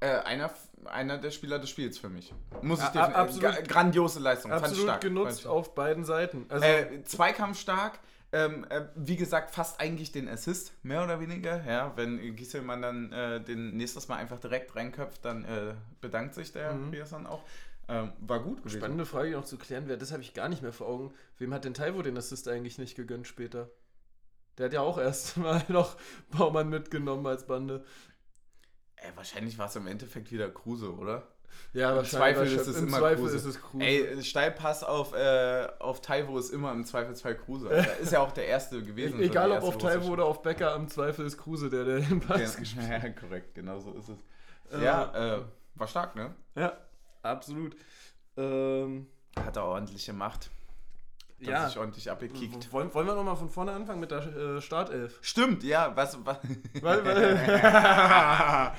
Äh, 0.00 0.18
einer, 0.20 0.50
einer 0.86 1.18
der 1.18 1.30
Spieler 1.30 1.58
des 1.60 1.70
Spiels 1.70 1.96
für 1.98 2.08
mich. 2.08 2.32
Muss 2.60 2.80
ich 2.80 2.84
A- 2.86 2.90
definitiv. 2.90 3.16
absolut- 3.16 3.58
Äh, 3.58 3.62
grandiose 3.62 4.20
Leistung. 4.20 4.50
Absolut 4.52 4.82
stark. 4.82 5.00
genutzt 5.00 5.46
auf 5.46 5.74
beiden 5.74 6.04
Seiten. 6.04 6.46
Also, 6.48 6.64
Äh, 6.64 7.04
Zweikampf 7.04 7.58
stark. 7.60 7.98
Ähm, 8.34 8.64
äh, 8.70 8.86
wie 8.96 9.16
gesagt, 9.16 9.50
fast 9.54 9.78
eigentlich 9.78 10.10
den 10.10 10.26
Assist, 10.26 10.72
mehr 10.82 11.04
oder 11.04 11.20
weniger. 11.20 11.62
Ja, 11.66 11.92
wenn 11.96 12.34
Gieselmann 12.34 12.80
dann 12.80 13.12
äh, 13.12 13.40
den 13.42 13.76
nächstes 13.76 14.08
Mal 14.08 14.16
einfach 14.16 14.40
direkt 14.40 14.74
reinköpft, 14.74 15.22
dann 15.22 15.44
äh, 15.44 15.74
bedankt 16.00 16.34
sich 16.34 16.50
der 16.50 16.72
Mhm. 16.72 16.90
Riasson 16.90 17.26
auch. 17.26 17.42
Ähm, 17.88 18.12
war 18.20 18.40
gut 18.40 18.62
gewesen. 18.62 18.78
spannende 18.78 19.06
Frage 19.06 19.32
noch 19.32 19.44
zu 19.44 19.58
klären 19.58 19.88
wäre, 19.88 19.98
das 19.98 20.12
habe 20.12 20.22
ich 20.22 20.34
gar 20.34 20.48
nicht 20.48 20.62
mehr 20.62 20.72
vor 20.72 20.88
Augen. 20.88 21.12
Wem 21.38 21.52
hat 21.52 21.64
denn 21.64 21.74
Taiwo 21.74 22.02
den 22.02 22.16
Assist 22.16 22.48
eigentlich 22.48 22.78
nicht 22.78 22.96
gegönnt 22.96 23.26
später? 23.26 23.70
Der 24.56 24.66
hat 24.66 24.72
ja 24.72 24.80
auch 24.80 24.98
erst 24.98 25.36
mal 25.38 25.62
noch 25.68 25.96
Baumann 26.30 26.68
mitgenommen 26.68 27.26
als 27.26 27.46
Bande. 27.46 27.84
Ey, 28.96 29.10
wahrscheinlich 29.16 29.58
war 29.58 29.66
es 29.66 29.76
im 29.76 29.86
Endeffekt 29.86 30.30
wieder 30.30 30.48
Kruse, 30.48 30.94
oder? 30.94 31.26
Ja, 31.72 31.98
Im 31.98 32.04
Zweifel 32.04 32.46
ist 32.46 32.66
es 32.66 32.76
Im 32.78 32.88
immer 32.88 32.98
Zweifel 32.98 33.16
Kruse. 33.24 33.36
ist 33.36 33.44
es 33.44 33.60
Kruse. 33.60 33.84
Ey, 33.84 34.22
Steilpass 34.22 34.84
auf, 34.84 35.14
äh, 35.14 35.68
auf 35.80 36.00
Taiwo 36.00 36.38
ist 36.38 36.50
immer 36.50 36.72
im 36.72 36.84
Zweifelsfall 36.84 37.36
Kruse. 37.36 37.68
Alter. 37.70 37.98
Ist 37.98 38.12
ja 38.12 38.20
auch 38.20 38.32
der 38.32 38.46
erste 38.46 38.82
gewesen. 38.82 39.18
so 39.18 39.22
Egal 39.22 39.50
die 39.50 39.56
ob 39.56 39.64
auf 39.64 39.78
Taiwo 39.78 40.12
oder 40.12 40.24
auf 40.24 40.42
Becker, 40.42 40.74
im 40.76 40.88
Zweifel 40.88 41.26
ist 41.26 41.36
Kruse 41.38 41.68
der, 41.68 41.84
der 41.84 42.00
den 42.00 42.20
Pass 42.20 42.56
gespielt 42.58 42.88
Ja, 42.88 43.08
korrekt, 43.10 43.54
genau 43.54 43.80
so 43.80 43.92
ist 43.92 44.08
es. 44.08 44.18
Äh, 44.78 44.84
ja, 44.84 45.36
äh, 45.36 45.42
war 45.74 45.86
stark, 45.86 46.14
ne? 46.16 46.34
Ja, 46.54 46.76
absolut. 47.22 47.76
Ähm, 48.36 49.06
Hat 49.36 49.56
er 49.56 49.64
ordentliche 49.64 50.12
Macht. 50.12 50.50
Ja, 51.50 51.68
sich 51.68 51.78
ordentlich 51.78 52.10
abgekickt. 52.10 52.72
wollen, 52.72 52.92
wollen 52.94 53.06
wir 53.06 53.14
nochmal 53.14 53.36
von 53.36 53.50
vorne 53.50 53.72
anfangen 53.72 54.00
mit 54.00 54.10
der 54.10 54.36
äh, 54.36 54.60
Startelf? 54.60 55.18
Stimmt, 55.20 55.62
ja, 55.64 55.92
was. 55.94 56.18
was 56.24 56.38
Weil, 56.80 57.04
weil, 57.04 57.32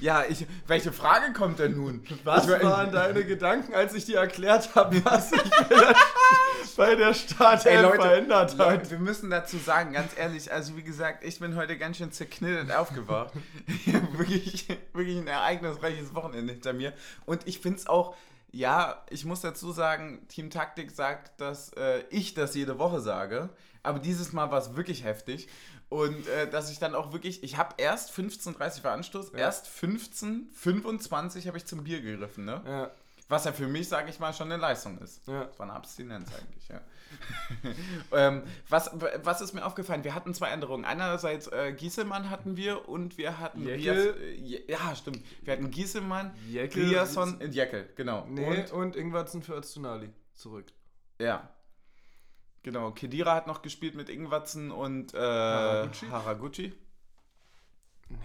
ja, 0.00 0.24
ich, 0.28 0.46
welche 0.66 0.92
Frage 0.92 1.32
kommt 1.32 1.58
denn 1.58 1.76
nun? 1.76 2.04
was 2.24 2.48
Ich 2.48 2.62
waren 2.62 2.92
deine 2.92 3.24
Gedanken, 3.24 3.74
als 3.74 3.94
ich 3.94 4.04
dir 4.04 4.18
erklärt 4.18 4.74
habe, 4.74 5.04
was 5.04 5.30
sich 5.30 5.40
bei 6.76 6.94
der, 6.94 7.14
Startelf 7.14 7.66
Ey, 7.66 7.82
Leute, 7.82 8.02
verändert 8.02 8.50
hat? 8.52 8.58
Leute, 8.58 8.90
wir 8.90 8.98
müssen 8.98 9.30
dazu 9.30 9.58
sagen, 9.58 9.92
ganz 9.92 10.16
ehrlich, 10.16 10.52
also 10.52 10.76
wie 10.76 10.82
gesagt, 10.82 11.24
ich 11.24 11.38
bin 11.38 11.56
heute 11.56 11.76
ganz 11.76 11.98
schön 11.98 12.12
zerknittert 12.12 12.72
aufgewacht. 12.72 13.32
Ich 13.66 13.86
wirklich, 14.18 14.68
wirklich 14.92 15.18
ein 15.18 15.26
ereignisreiches 15.26 16.14
Wochenende 16.14 16.52
hinter 16.52 16.72
mir. 16.72 16.92
Und 17.26 17.46
ich 17.46 17.60
finde 17.60 17.78
es 17.78 17.86
auch, 17.86 18.14
Ja, 18.52 19.04
ich 19.10 19.24
muss 19.24 19.40
dazu 19.42 19.70
sagen, 19.72 20.26
Team 20.28 20.50
Taktik 20.50 20.90
sagt, 20.90 21.40
dass 21.40 21.72
äh, 21.74 22.02
ich 22.10 22.34
das 22.34 22.54
jede 22.54 22.78
Woche 22.78 23.00
sage. 23.00 23.48
Aber 23.82 23.98
dieses 23.98 24.32
Mal 24.32 24.50
war 24.50 24.58
es 24.58 24.74
wirklich 24.76 25.04
heftig. 25.04 25.48
Und 25.88 26.26
äh, 26.28 26.48
dass 26.50 26.70
ich 26.70 26.78
dann 26.78 26.94
auch 26.94 27.12
wirklich, 27.12 27.42
ich 27.42 27.56
habe 27.56 27.74
erst 27.78 28.10
15.30 28.12 28.84
war 28.84 28.92
Anstoß, 28.92 29.32
Ja. 29.32 29.38
erst 29.38 29.66
15.25 29.68 31.46
habe 31.46 31.58
ich 31.58 31.66
zum 31.66 31.84
Bier 31.84 32.00
gegriffen, 32.00 32.44
ne? 32.44 32.62
Ja, 32.66 32.90
Was 33.28 33.44
ja 33.44 33.52
für 33.52 33.66
mich, 33.68 33.88
sage 33.88 34.10
ich 34.10 34.18
mal, 34.20 34.32
schon 34.34 34.50
eine 34.52 34.60
Leistung 34.60 34.98
ist. 34.98 35.26
ja. 35.26 35.44
Das 35.44 35.58
war 35.58 35.66
eine 35.66 35.74
Abstinenz 35.74 36.28
eigentlich, 36.34 36.68
ja. 36.68 36.80
ähm, 38.12 38.42
was, 38.68 38.90
was 39.24 39.40
ist 39.40 39.52
mir 39.52 39.64
aufgefallen? 39.64 40.04
Wir 40.04 40.14
hatten 40.14 40.34
zwei 40.34 40.48
Änderungen. 40.50 40.84
Einerseits 40.84 41.46
äh, 41.48 41.72
Gieselmann 41.72 42.30
hatten 42.30 42.56
wir 42.56 42.88
und 42.88 43.18
wir 43.18 43.38
hatten 43.38 43.62
Jäckel. 43.66 44.12
Rias- 44.38 44.62
ja, 44.68 44.94
stimmt. 44.96 45.20
Wir 45.42 45.52
hatten 45.54 45.70
Gieselmann, 45.70 46.34
Jäckel, 46.48 46.88
Riasson, 46.88 47.40
äh, 47.40 47.46
Jäckel, 47.46 47.88
genau. 47.96 48.26
Nee, 48.28 48.46
Und, 48.46 48.72
und, 48.72 48.96
Ingwarzen 48.96 49.42
für 49.42 49.54
Öztunali 49.54 50.10
zurück. 50.34 50.66
ja. 51.18 51.48
Genau, 52.62 52.90
Kedira 52.90 53.34
hat 53.34 53.46
noch 53.46 53.62
gespielt 53.62 53.94
mit 53.94 54.10
Ingwatzen 54.10 54.70
und 54.70 55.14
äh, 55.14 55.18
Haraguchi? 55.18 56.06
Haraguchi. 56.10 56.72
Nee. 58.10 58.18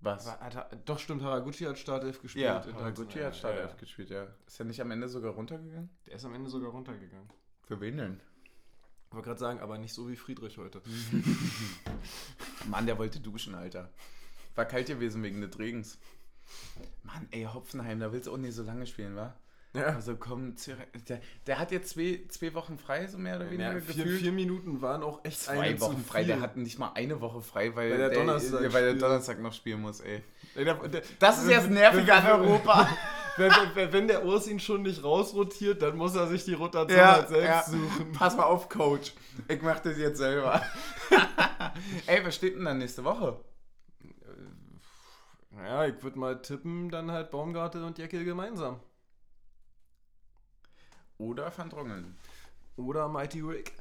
Was? 0.00 0.26
War, 0.26 0.40
hat, 0.40 0.54
er- 0.54 0.76
doch, 0.86 0.98
stimmt, 0.98 1.22
Haraguchi 1.22 1.64
hat 1.64 1.78
Startelf 1.78 2.22
gespielt. 2.22 2.46
Ja, 2.46 2.64
Haraguchi 2.74 3.18
hat 3.20 3.36
Startelf 3.36 3.64
Ja, 3.64 3.68
ja. 3.70 3.76
gespielt, 3.78 4.08
ja. 4.08 4.26
Ist 4.46 4.58
er 4.58 4.64
nicht 4.64 4.80
am 4.80 4.90
Ende 4.90 5.06
sogar 5.08 5.32
runtergegangen? 5.34 5.90
Der 6.06 6.14
ist 6.14 6.24
am 6.24 6.34
Ende 6.34 6.48
sogar 6.48 6.70
runtergegangen. 6.70 7.28
Denn? 7.80 8.20
Ich 9.08 9.14
wollte 9.14 9.28
gerade 9.28 9.40
sagen, 9.40 9.60
aber 9.60 9.76
nicht 9.78 9.92
so 9.92 10.08
wie 10.08 10.16
Friedrich 10.16 10.56
heute. 10.58 10.80
Mann, 12.68 12.86
der 12.86 12.98
wollte 12.98 13.20
duschen, 13.20 13.54
Alter. 13.54 13.90
War 14.54 14.64
kalt 14.64 14.86
gewesen 14.86 15.22
wegen 15.22 15.40
des 15.40 15.58
Regens. 15.58 15.98
Mann, 17.02 17.26
ey, 17.30 17.44
Hopfenheim, 17.44 18.00
da 18.00 18.12
willst 18.12 18.26
du 18.26 18.32
auch 18.32 18.36
nicht 18.38 18.54
so 18.54 18.62
lange 18.62 18.86
spielen, 18.86 19.16
wa? 19.16 19.34
Ja. 19.74 19.84
Also 19.86 20.16
komm, 20.16 20.54
der, 21.08 21.20
der 21.46 21.58
hat 21.58 21.72
jetzt 21.72 21.90
zwei, 21.94 22.20
zwei 22.28 22.52
Wochen 22.52 22.76
frei, 22.78 23.06
so 23.06 23.16
mehr 23.16 23.36
oder 23.36 23.46
weniger 23.50 23.72
Ja, 23.74 23.80
vier, 23.80 24.06
vier 24.18 24.32
Minuten 24.32 24.82
waren 24.82 25.02
auch 25.02 25.24
echt 25.24 25.40
Zwei 25.40 25.80
Wochen 25.80 26.04
frei, 26.04 26.24
der 26.24 26.40
hat 26.42 26.58
nicht 26.58 26.78
mal 26.78 26.92
eine 26.92 27.22
Woche 27.22 27.40
frei, 27.40 27.74
weil, 27.74 27.90
Weil 27.92 27.96
der 27.98 28.10
Donnerstag 28.10 28.60
ja, 28.62 28.72
weil 28.72 28.82
der. 28.84 28.94
Donnerstag 28.96 29.40
noch 29.40 29.54
spielen 29.54 29.80
muss, 29.80 30.00
ey. 30.00 30.22
Der- 30.56 30.74
der- 30.88 31.02
Das 31.18 31.42
ist 31.42 31.48
jetzt 31.48 31.70
nervig 31.70 32.12
an 32.12 32.26
Europa. 32.26 32.86
Wenn, 33.36 33.52
wenn, 33.74 33.92
wenn 33.92 34.08
der 34.08 34.24
Urs 34.24 34.46
ihn 34.46 34.60
schon 34.60 34.82
nicht 34.82 35.02
rausrotiert, 35.02 35.82
dann 35.82 35.96
muss 35.96 36.14
er 36.14 36.26
sich 36.26 36.44
die 36.44 36.54
Rotation 36.54 36.98
Ja, 36.98 37.12
halt 37.12 37.28
selbst 37.28 37.48
ja. 37.48 37.62
suchen. 37.64 38.12
Pass 38.12 38.36
mal 38.36 38.44
auf, 38.44 38.68
Coach. 38.68 39.14
Ich 39.48 39.62
mach 39.62 39.80
das 39.80 39.96
jetzt 39.96 40.18
selber. 40.18 40.62
ey, 42.06 42.24
was 42.24 42.34
steht 42.34 42.56
denn 42.56 42.64
dann 42.64 42.78
nächste 42.78 43.04
Woche? 43.04 43.40
Naja, 45.50 45.86
ich 45.86 46.02
würde 46.02 46.18
mal 46.18 46.40
tippen, 46.40 46.90
dann 46.90 47.10
halt 47.10 47.30
Baumgartel 47.30 47.84
und 47.84 47.98
Jeckel 47.98 48.24
gemeinsam. 48.24 48.80
Oder 51.18 51.56
Van 51.56 51.70
Drongelen. 51.70 52.16
Oder 52.76 53.08
Mighty 53.08 53.40
Rick. 53.40 53.72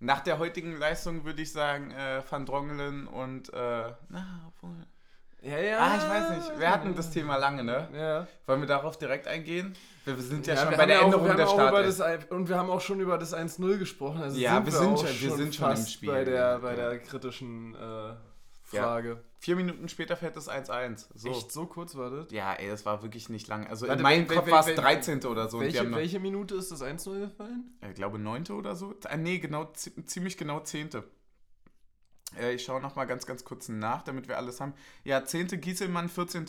Nach 0.00 0.20
der 0.20 0.38
heutigen 0.38 0.76
Leistung 0.76 1.24
würde 1.24 1.42
ich 1.42 1.52
sagen, 1.52 1.90
äh, 1.90 2.22
Van 2.28 2.46
Drongelen 2.46 3.06
und, 3.06 3.52
äh, 3.52 3.92
na, 4.08 4.44
obwohl... 4.48 4.86
Ja, 5.40 5.58
ja. 5.58 5.78
Ah, 5.78 5.96
ich 5.96 6.08
weiß 6.08 6.30
nicht. 6.48 6.58
Wir 6.58 6.70
hatten 6.70 6.94
das 6.96 7.10
Thema 7.10 7.36
lange, 7.36 7.62
ne? 7.62 7.88
Ja. 7.94 8.26
Wollen 8.46 8.60
wir 8.60 8.66
darauf 8.66 8.98
direkt 8.98 9.26
eingehen? 9.28 9.72
Wir 10.04 10.16
sind 10.16 10.46
ja, 10.46 10.54
Ja, 10.54 10.62
schon 10.66 10.76
bei 10.76 10.86
der 10.86 10.96
ja 10.96 11.00
auch, 11.02 11.04
Änderung 11.06 11.36
der 11.36 11.48
auch 11.48 11.54
Start. 11.54 11.70
über 11.70 11.82
das, 11.82 12.00
Ein- 12.00 12.24
Und 12.30 12.48
wir 12.48 12.56
haben 12.56 12.70
auch 12.70 12.80
schon 12.80 12.98
über 13.00 13.18
das 13.18 13.32
1-0 13.34 13.78
gesprochen. 13.78 14.20
Also 14.22 14.38
Ja, 14.38 14.64
wir 14.64 14.72
sind 14.72 14.98
schon- 14.98 15.08
wir 15.20 15.36
sind 15.36 15.54
schon 15.54 15.70
im 15.70 15.86
Spiel. 15.86 16.08
Bei 16.10 16.24
der, 16.24 16.58
bei 16.58 16.70
Ja. 16.70 16.90
der 16.90 16.98
kritischen 16.98 17.74
äh, 17.76 18.14
Frage. 18.64 19.22
Vier 19.38 19.54
Minuten 19.54 19.88
später 19.88 20.16
fällt 20.16 20.34
das 20.36 20.48
1-1. 20.48 21.06
So. 21.14 21.28
Echt 21.30 21.52
so 21.52 21.66
kurz 21.66 21.94
war 21.94 22.10
das? 22.10 22.32
Ja, 22.32 22.54
ey, 22.54 22.68
das 22.68 22.84
war 22.84 23.02
wirklich 23.04 23.28
nicht 23.28 23.46
lang. 23.46 23.66
Also 23.68 23.86
Warte, 23.86 23.98
in 24.00 24.02
meinem 24.02 24.26
Kopf 24.26 24.50
war 24.50 24.60
es 24.60 24.66
wel- 24.66 24.74
13. 24.74 25.24
oder 25.26 25.48
so. 25.48 25.60
welche, 25.60 25.88
welche 25.94 26.18
Minute 26.18 26.56
ist 26.56 26.72
das 26.72 26.82
1-0 26.82 27.20
gefallen? 27.20 27.78
ich 27.88 27.94
glaube, 27.94 28.18
9. 28.18 28.50
oder 28.58 28.74
so. 28.74 28.94
Ah, 29.08 29.16
nee, 29.16 29.38
genau, 29.38 29.66
zi- 29.66 30.04
ziemlich 30.04 30.36
genau 30.36 30.58
10. 30.60 30.90
Äh, 32.36 32.54
ich 32.54 32.64
schaue 32.64 32.80
nochmal 32.80 33.06
ganz, 33.06 33.26
ganz 33.26 33.44
kurz 33.44 33.68
nach, 33.68 34.02
damit 34.02 34.28
wir 34.28 34.36
alles 34.36 34.60
haben. 34.60 34.74
Ja, 35.04 35.24
10. 35.24 35.60
Gieselmann, 35.60 36.08
14. 36.08 36.46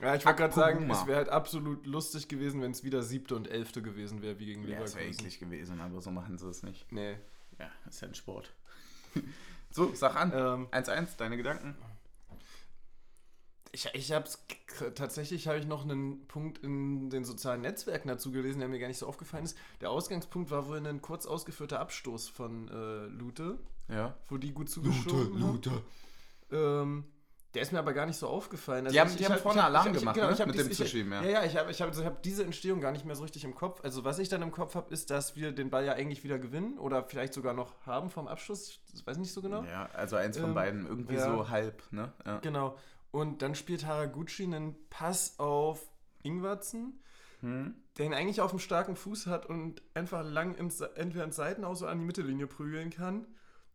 Ja, 0.00 0.14
ich 0.14 0.24
wollte 0.24 0.38
gerade 0.38 0.54
sagen, 0.54 0.90
es 0.90 1.06
wäre 1.06 1.18
halt 1.18 1.28
absolut 1.28 1.86
lustig 1.86 2.28
gewesen, 2.28 2.60
wenn 2.62 2.72
es 2.72 2.82
wieder 2.82 3.02
siebte 3.02 3.36
und 3.36 3.48
elfte 3.48 3.80
gewesen 3.80 4.22
wäre, 4.22 4.38
wie 4.38 4.46
gegen 4.46 4.62
Ja, 4.62 4.80
das 4.80 4.94
Leverkusen. 4.94 4.98
wäre 4.98 5.08
eklig 5.10 5.38
gewesen, 5.38 5.80
aber 5.80 6.00
so 6.00 6.10
machen 6.10 6.36
sie 6.36 6.48
es 6.48 6.62
nicht. 6.62 6.90
Nee. 6.90 7.16
Ja, 7.58 7.70
ist 7.88 8.00
ja 8.00 8.08
ein 8.08 8.14
Sport. 8.14 8.52
so, 9.70 9.94
sag 9.94 10.16
an. 10.16 10.32
Ähm, 10.34 10.68
1-1, 10.72 11.16
deine 11.16 11.36
Gedanken? 11.36 11.76
ich 13.74 13.90
ich 13.92 14.12
habe 14.12 14.28
tatsächlich 14.94 15.48
habe 15.48 15.58
ich 15.58 15.66
noch 15.66 15.82
einen 15.82 16.26
Punkt 16.28 16.58
in 16.58 17.10
den 17.10 17.24
sozialen 17.24 17.60
Netzwerken 17.60 18.08
dazu 18.08 18.30
gelesen, 18.30 18.60
der 18.60 18.68
mir 18.68 18.78
gar 18.78 18.86
nicht 18.88 18.98
so 18.98 19.06
aufgefallen 19.06 19.44
ist. 19.44 19.58
Der 19.80 19.90
Ausgangspunkt 19.90 20.50
war 20.50 20.68
wohl 20.68 20.84
ein 20.86 21.02
kurz 21.02 21.26
ausgeführter 21.26 21.80
Abstoß 21.80 22.28
von 22.28 22.68
äh, 22.68 23.06
Lute, 23.06 23.58
Ja. 23.88 24.16
wo 24.28 24.36
die 24.38 24.52
gut 24.52 24.70
zugeschoben 24.70 25.42
haben. 25.42 25.60
Ähm, 26.50 27.04
der 27.54 27.62
ist 27.62 27.72
mir 27.72 27.78
aber 27.78 27.92
gar 27.92 28.06
nicht 28.06 28.16
so 28.16 28.26
aufgefallen. 28.26 28.86
Also 28.86 28.94
Die 28.94 29.00
haben- 29.00 29.10
ich- 29.10 29.16
die 29.16 29.20
ich 29.22 29.28
haben 29.28 29.34
hab- 29.36 29.42
vorne 29.42 29.58
ich 29.58 29.62
hab- 29.62 29.68
Alarm 29.70 29.86
ich 29.86 29.92
hab- 29.92 29.98
gemacht, 30.00 30.14
genau, 30.16 30.30
ne? 30.30 30.46
Mit 30.46 30.54
dies- 30.56 30.64
dem 30.66 30.72
Zuschieben, 30.72 31.12
ja. 31.12 31.22
Ja, 31.22 31.30
ja, 31.30 31.44
ich 31.44 31.56
habe 31.56 31.70
ich 31.70 31.80
hab, 31.80 31.88
also 31.88 32.00
ich 32.00 32.06
hab 32.06 32.22
diese 32.22 32.42
Entstehung 32.44 32.80
gar 32.80 32.90
nicht 32.90 33.04
mehr 33.04 33.14
so 33.14 33.22
richtig 33.22 33.44
im 33.44 33.54
Kopf. 33.54 33.80
Also 33.84 34.02
was 34.04 34.18
ich 34.18 34.28
dann 34.28 34.42
im 34.42 34.50
Kopf 34.50 34.74
habe, 34.74 34.92
ist, 34.92 35.10
dass 35.10 35.36
wir 35.36 35.52
den 35.52 35.70
Ball 35.70 35.84
ja 35.84 35.92
eigentlich 35.92 36.24
wieder 36.24 36.38
gewinnen 36.40 36.78
oder 36.78 37.04
vielleicht 37.04 37.32
sogar 37.32 37.54
noch 37.54 37.74
haben 37.86 38.10
vom 38.10 38.26
Abschluss. 38.26 38.80
Das 38.90 39.06
weiß 39.06 39.16
ich 39.16 39.20
nicht 39.22 39.32
so 39.32 39.40
genau. 39.40 39.62
Ja, 39.64 39.88
also 39.92 40.16
eins 40.16 40.36
von 40.36 40.48
Ähm, 40.50 40.54
beiden. 40.54 40.86
Irgendwie 40.86 41.14
ja. 41.14 41.30
so 41.32 41.48
halb, 41.48 41.82
ne? 41.92 42.12
Ja. 42.26 42.38
Genau. 42.38 42.76
Und 43.12 43.42
dann 43.42 43.54
spielt 43.54 43.86
Haraguchi 43.86 44.42
einen 44.44 44.74
Pass 44.90 45.38
auf 45.38 45.80
Ingwatzen, 46.24 47.00
Hm? 47.40 47.74
der 47.98 48.06
ihn 48.06 48.14
eigentlich 48.14 48.40
auf 48.40 48.50
einem 48.50 48.58
starken 48.58 48.96
Fuß 48.96 49.28
hat 49.28 49.46
und 49.46 49.80
einfach 49.94 50.24
lang 50.24 50.56
ins, 50.56 50.80
entweder 50.80 51.22
ins 51.24 51.36
Seitenaus 51.36 51.82
oder 51.82 51.92
an 51.92 52.00
die 52.00 52.04
Mittellinie 52.04 52.48
prügeln 52.48 52.90
kann. 52.90 53.26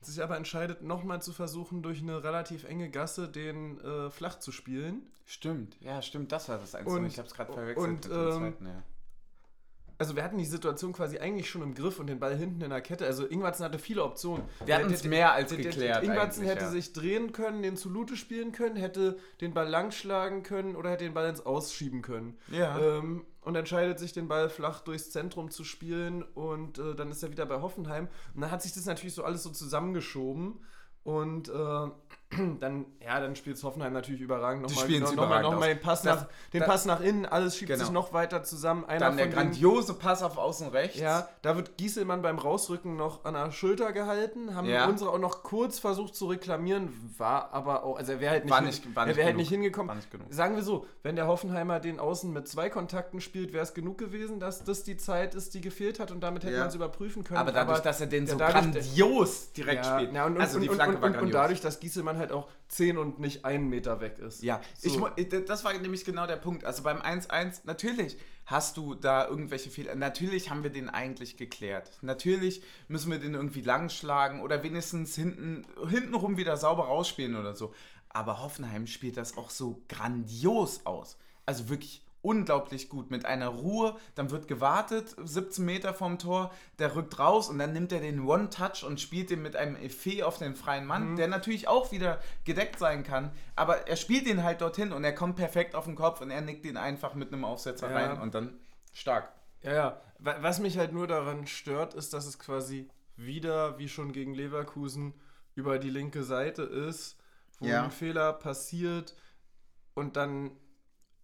Sich 0.01 0.23
aber 0.23 0.37
entscheidet, 0.37 0.81
nochmal 0.81 1.21
zu 1.21 1.33
versuchen, 1.33 1.81
durch 1.83 2.01
eine 2.01 2.23
relativ 2.23 2.63
enge 2.63 2.89
Gasse 2.89 3.27
den 3.27 3.79
äh, 3.81 4.09
flach 4.09 4.39
zu 4.39 4.51
spielen. 4.51 5.01
Stimmt, 5.25 5.75
ja, 5.81 6.01
stimmt, 6.01 6.31
das 6.31 6.47
war 6.49 6.57
das 6.57 6.73
Einzige. 6.73 6.97
Und- 6.99 7.05
ich 7.05 7.19
hab's 7.19 7.33
gerade 7.33 7.51
verwechselt 7.53 7.87
und, 7.87 7.93
mit 7.95 8.05
dem 8.05 8.11
ähm, 8.27 8.37
zweiten, 8.37 8.65
ja. 8.67 8.83
Also 9.99 10.15
wir 10.15 10.23
hatten 10.23 10.37
die 10.37 10.45
Situation 10.45 10.93
quasi 10.93 11.19
eigentlich 11.19 11.49
schon 11.49 11.61
im 11.61 11.75
Griff 11.75 11.99
und 11.99 12.07
den 12.07 12.19
Ball 12.19 12.33
hinten 12.33 12.61
in 12.61 12.69
der 12.69 12.79
Kette. 12.79 13.05
Also 13.05 13.27
Ingwatzen 13.27 13.65
hatte 13.65 13.77
viele 13.77 14.01
Optionen. 14.01 14.45
Wir 14.65 14.75
hatten 14.75 14.93
es 14.93 15.03
mehr 15.03 15.33
als 15.33 15.49
der- 15.49 15.57
geklärt. 15.57 15.97
Eigentlich, 16.07 16.47
hätte 16.47 16.65
ja. 16.65 16.71
sich 16.71 16.93
drehen 16.93 17.33
können, 17.33 17.61
den 17.61 17.75
zu 17.75 17.89
Lute 17.89 18.15
spielen 18.15 18.53
können, 18.53 18.77
hätte 18.77 19.19
den 19.41 19.53
Ball 19.53 19.67
lang 19.67 19.91
schlagen 19.91 20.41
können 20.41 20.77
oder 20.77 20.89
hätte 20.89 21.03
den 21.03 21.13
Ball 21.13 21.27
ins 21.27 21.45
Ausschieben 21.45 22.01
können. 22.01 22.37
Ja. 22.49 22.79
Ähm, 22.79 23.25
und 23.41 23.55
entscheidet 23.55 23.99
sich, 23.99 24.13
den 24.13 24.29
Ball 24.29 24.49
flach 24.49 24.79
durchs 24.79 25.11
Zentrum 25.11 25.51
zu 25.51 25.65
spielen 25.65 26.23
und 26.23 26.77
äh, 26.77 26.95
dann 26.95 27.11
ist 27.11 27.21
er 27.21 27.31
wieder 27.31 27.45
bei 27.45 27.61
Hoffenheim. 27.61 28.07
Und 28.33 28.41
dann 28.41 28.51
hat 28.51 28.61
sich 28.61 28.73
das 28.73 28.85
natürlich 28.85 29.13
so 29.15 29.25
alles 29.25 29.43
so 29.43 29.49
zusammengeschoben. 29.49 30.59
Und 31.03 31.49
äh, 31.49 31.87
dann, 32.59 32.85
ja, 33.03 33.19
dann 33.19 33.35
spielt 33.35 33.61
Hoffenheim 33.63 33.91
natürlich 33.91 34.21
überragend. 34.21 34.63
Die 34.69 34.73
Nochmal 34.73 34.85
spielen's 34.85 35.09
noch, 35.09 35.15
noch, 35.17 35.23
überragend 35.25 35.51
noch 35.51 35.59
mal 35.59 35.67
den, 35.69 35.79
Pass 35.81 36.03
Das- 36.03 36.21
nach, 36.21 36.27
den 36.53 36.59
das- 36.59 36.69
Pass 36.69 36.85
nach 36.85 37.01
innen, 37.01 37.25
alles 37.25 37.57
schiebt 37.57 37.71
Genau. 37.71 37.83
sich 37.83 37.91
noch 37.91 38.13
weiter 38.13 38.43
zusammen. 38.43 38.85
Einer 38.85 38.99
Dann 38.99 39.17
der 39.17 39.25
denen- 39.25 39.35
grandiose 39.35 39.95
Pass 39.95 40.21
auf 40.21 40.37
außen 40.37 40.67
rechts. 40.69 40.99
ja, 40.99 41.27
da 41.41 41.55
wird 41.55 41.77
Gieselmann 41.77 42.21
beim 42.21 42.37
Rausrücken 42.37 42.95
noch 42.95 43.25
an 43.25 43.33
der 43.33 43.51
Schulter 43.51 43.93
gehalten, 43.93 44.53
haben 44.55 44.67
Ja. 44.67 44.85
unsere 44.87 45.09
auch 45.09 45.17
noch 45.17 45.41
kurz 45.41 45.79
versucht 45.79 46.15
zu 46.15 46.27
reklamieren, 46.27 46.93
war 47.17 47.51
aber 47.51 47.83
auch, 47.83 47.97
also 47.97 48.11
er 48.11 48.19
wäre 48.19 48.31
halt 48.31 48.45
nicht, 48.45 48.51
War 48.53 48.61
nicht- 48.61 48.95
war 48.95 49.03
er 49.03 49.07
nicht 49.07 49.17
wäre 49.17 49.25
halt 49.27 49.37
nicht 49.37 49.49
hingekommen. 49.49 49.95
Nicht 49.95 50.11
genug. 50.11 50.27
Sagen 50.29 50.55
wir 50.55 50.61
so, 50.63 50.85
wenn 51.01 51.15
der 51.15 51.25
Hoffenheimer 51.25 51.79
den 51.79 51.99
Außen 51.99 52.31
mit 52.31 52.47
zwei 52.47 52.69
Kontakten 52.69 53.21
spielt, 53.21 53.53
wäre 53.53 53.63
es 53.63 53.73
genug 53.73 53.97
gewesen, 53.97 54.39
dass 54.39 54.63
das 54.63 54.83
die 54.83 54.97
Zeit 54.97 55.33
ist, 55.33 55.55
die 55.55 55.61
gefehlt 55.61 55.99
hat 55.99 56.11
und 56.11 56.21
damit 56.21 56.43
hätte 56.43 56.53
Ja. 56.53 56.59
man 56.59 56.69
es 56.69 56.75
überprüfen 56.75 57.23
können. 57.23 57.39
Aber 57.39 57.51
dadurch, 57.51 57.79
dass 57.79 57.99
er 58.01 58.07
den 58.07 58.27
so 58.27 58.37
dadurch- 58.37 58.53
grandios 58.71 59.51
direkt 59.53 59.83
ja, 59.85 59.97
spielt. 59.97 60.13
ja, 60.13 60.25
und, 60.27 60.35
und, 60.35 60.41
also 60.41 60.59
die 60.59 60.69
und, 60.69 60.75
Flanke 60.75 60.95
und, 60.97 61.01
war 61.01 61.09
grandios. 61.09 61.25
und 61.25 61.31
dadurch, 61.33 61.61
dass 61.61 61.79
Gieselmann 61.79 62.18
halt 62.19 62.31
auch 62.31 62.47
10 62.67 62.97
und 62.97 63.19
nicht 63.19 63.45
einen 63.45 63.69
Meter 63.69 63.99
weg 64.01 64.19
ist. 64.19 64.43
Ja, 64.43 64.61
So. 64.77 65.09
ich, 65.15 65.33
äh, 65.33 65.43
das 65.43 65.63
war 65.63 65.73
nämlich 65.73 66.05
genau 66.05 66.27
der 66.27 66.35
Punkt. 66.35 66.63
Also 66.63 66.83
beim 66.83 67.01
1-1, 67.01 67.61
natürlich 67.63 68.17
hast 68.45 68.77
du 68.77 68.95
da 68.95 69.27
irgendwelche 69.27 69.69
Fehler. 69.69 69.95
Natürlich 69.95 70.49
haben 70.49 70.63
wir 70.63 70.69
den 70.69 70.89
eigentlich 70.89 71.37
geklärt. 71.37 71.91
Natürlich 72.01 72.61
müssen 72.87 73.11
wir 73.11 73.19
den 73.19 73.33
irgendwie 73.33 73.61
langschlagen 73.61 74.41
oder 74.41 74.63
wenigstens 74.63 75.15
hinten, 75.15 75.65
hintenrum 75.87 76.37
wieder 76.37 76.57
sauber 76.57 76.85
rausspielen 76.85 77.35
oder 77.35 77.55
so. 77.55 77.73
Aber 78.09 78.41
Hoffenheim 78.41 78.87
spielt 78.87 79.17
das 79.17 79.37
auch 79.37 79.49
so 79.49 79.81
grandios 79.87 80.85
aus. 80.85 81.17
Also 81.45 81.69
wirklich 81.69 82.03
unglaublich 82.21 82.89
gut. 82.89 83.11
Mit 83.11 83.25
einer 83.25 83.47
Ruhe, 83.47 83.95
dann 84.15 84.29
wird 84.31 84.47
gewartet, 84.47 85.15
17 85.23 85.63
Meter 85.63 85.93
vom 85.93 86.19
Tor, 86.19 86.51
der 86.77 86.95
rückt 86.95 87.17
raus 87.19 87.49
und 87.49 87.59
dann 87.59 87.71
nimmt 87.73 87.91
er 87.91 88.01
den 88.01 88.25
One-Touch 88.27 88.83
und 88.85 88.99
spielt 88.99 89.29
den 89.29 89.41
mit 89.41 89.55
einem 89.55 89.75
Effet 89.77 90.23
auf 90.23 90.37
den 90.37 90.55
freien 90.55 90.85
Mann, 90.85 91.15
der 91.15 91.27
natürlich 91.27 91.67
auch 91.67 91.91
wieder 91.91 92.19
gedeckt 92.43 92.77
sein 92.79 93.03
kann, 93.03 93.31
aber 93.55 93.87
er 93.87 93.95
spielt 93.95 94.27
ihn 94.27 94.43
halt 94.43 94.61
dorthin 94.61 94.91
und 94.91 95.03
er 95.03 95.15
kommt 95.15 95.37
perfekt 95.37 95.75
auf 95.75 95.85
den 95.85 95.95
Kopf 95.95 96.19
und 96.21 96.29
er 96.31 96.41
nickt 96.41 96.65
ihn 96.65 96.77
einfach 96.77 97.13
mit 97.13 97.31
einem 97.31 97.45
Aufsetzer 97.45 97.89
Ja. 97.89 97.95
rein 97.97 98.21
und 98.21 98.35
dann 98.35 98.59
stark. 98.91 99.31
Ja, 99.61 99.73
ja. 99.73 100.01
Wa- 100.19 100.37
Was 100.41 100.59
mich 100.59 100.77
halt 100.77 100.91
nur 100.93 101.07
daran 101.07 101.47
stört, 101.47 101.93
ist, 101.93 102.13
dass 102.13 102.25
es 102.25 102.37
quasi 102.39 102.89
wieder, 103.15 103.77
wie 103.77 103.87
schon 103.89 104.11
gegen 104.11 104.33
Leverkusen, 104.33 105.13
über 105.55 105.77
die 105.79 105.89
linke 105.89 106.23
Seite 106.23 106.63
ist, 106.63 107.17
wo 107.59 107.67
Ja. 107.67 107.83
ein 107.83 107.91
Fehler 107.91 108.31
passiert 108.33 109.15
und 109.93 110.15
dann 110.15 110.51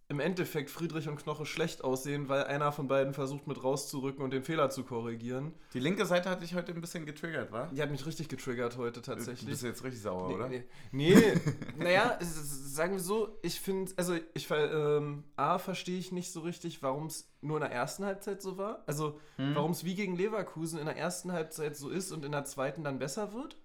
im 0.08 0.20
Endeffekt 0.20 0.70
Friedrich 0.70 1.08
und 1.08 1.16
Knoche 1.16 1.46
schlecht 1.46 1.82
aussehen, 1.82 2.28
weil 2.28 2.44
einer 2.44 2.70
von 2.70 2.86
beiden 2.86 3.12
versucht 3.12 3.48
mit 3.48 3.62
rauszurücken 3.62 4.22
und 4.22 4.32
den 4.32 4.44
Fehler 4.44 4.70
zu 4.70 4.84
korrigieren. 4.84 5.52
Die 5.74 5.80
linke 5.80 6.06
Seite 6.06 6.30
hat 6.30 6.42
dich 6.42 6.54
heute 6.54 6.72
ein 6.72 6.80
bisschen 6.80 7.06
getriggert, 7.06 7.50
wa? 7.50 7.66
Die 7.66 7.82
hat 7.82 7.90
mich 7.90 8.06
richtig 8.06 8.28
getriggert 8.28 8.76
heute 8.76 9.02
tatsächlich. 9.02 9.40
Du 9.40 9.46
bist 9.46 9.64
jetzt 9.64 9.82
richtig 9.82 10.00
sauer, 10.00 10.28
nee, 10.28 10.34
oder? 10.34 10.48
Nee, 10.48 10.64
nee. 10.92 11.14
naja, 11.76 12.18
sagen 12.20 12.92
wir 12.92 13.00
so, 13.00 13.36
ich 13.42 13.60
finde, 13.60 13.92
also 13.96 14.16
ich, 14.34 14.48
ähm, 14.50 15.24
A, 15.34 15.58
verstehe 15.58 15.98
ich 15.98 16.12
nicht 16.12 16.32
so 16.32 16.40
richtig, 16.40 16.82
warum 16.82 17.06
es 17.06 17.28
nur 17.40 17.56
in 17.56 17.62
der 17.62 17.72
ersten 17.72 18.04
Halbzeit 18.04 18.40
so 18.40 18.56
war. 18.58 18.84
Also, 18.86 19.18
hm. 19.36 19.56
warum 19.56 19.72
es 19.72 19.84
wie 19.84 19.96
gegen 19.96 20.14
Leverkusen 20.14 20.78
in 20.78 20.86
der 20.86 20.96
ersten 20.96 21.32
Halbzeit 21.32 21.76
so 21.76 21.90
ist 21.90 22.12
und 22.12 22.24
in 22.24 22.30
der 22.30 22.44
zweiten 22.44 22.84
dann 22.84 23.00
besser 23.00 23.32
wird. 23.32 23.56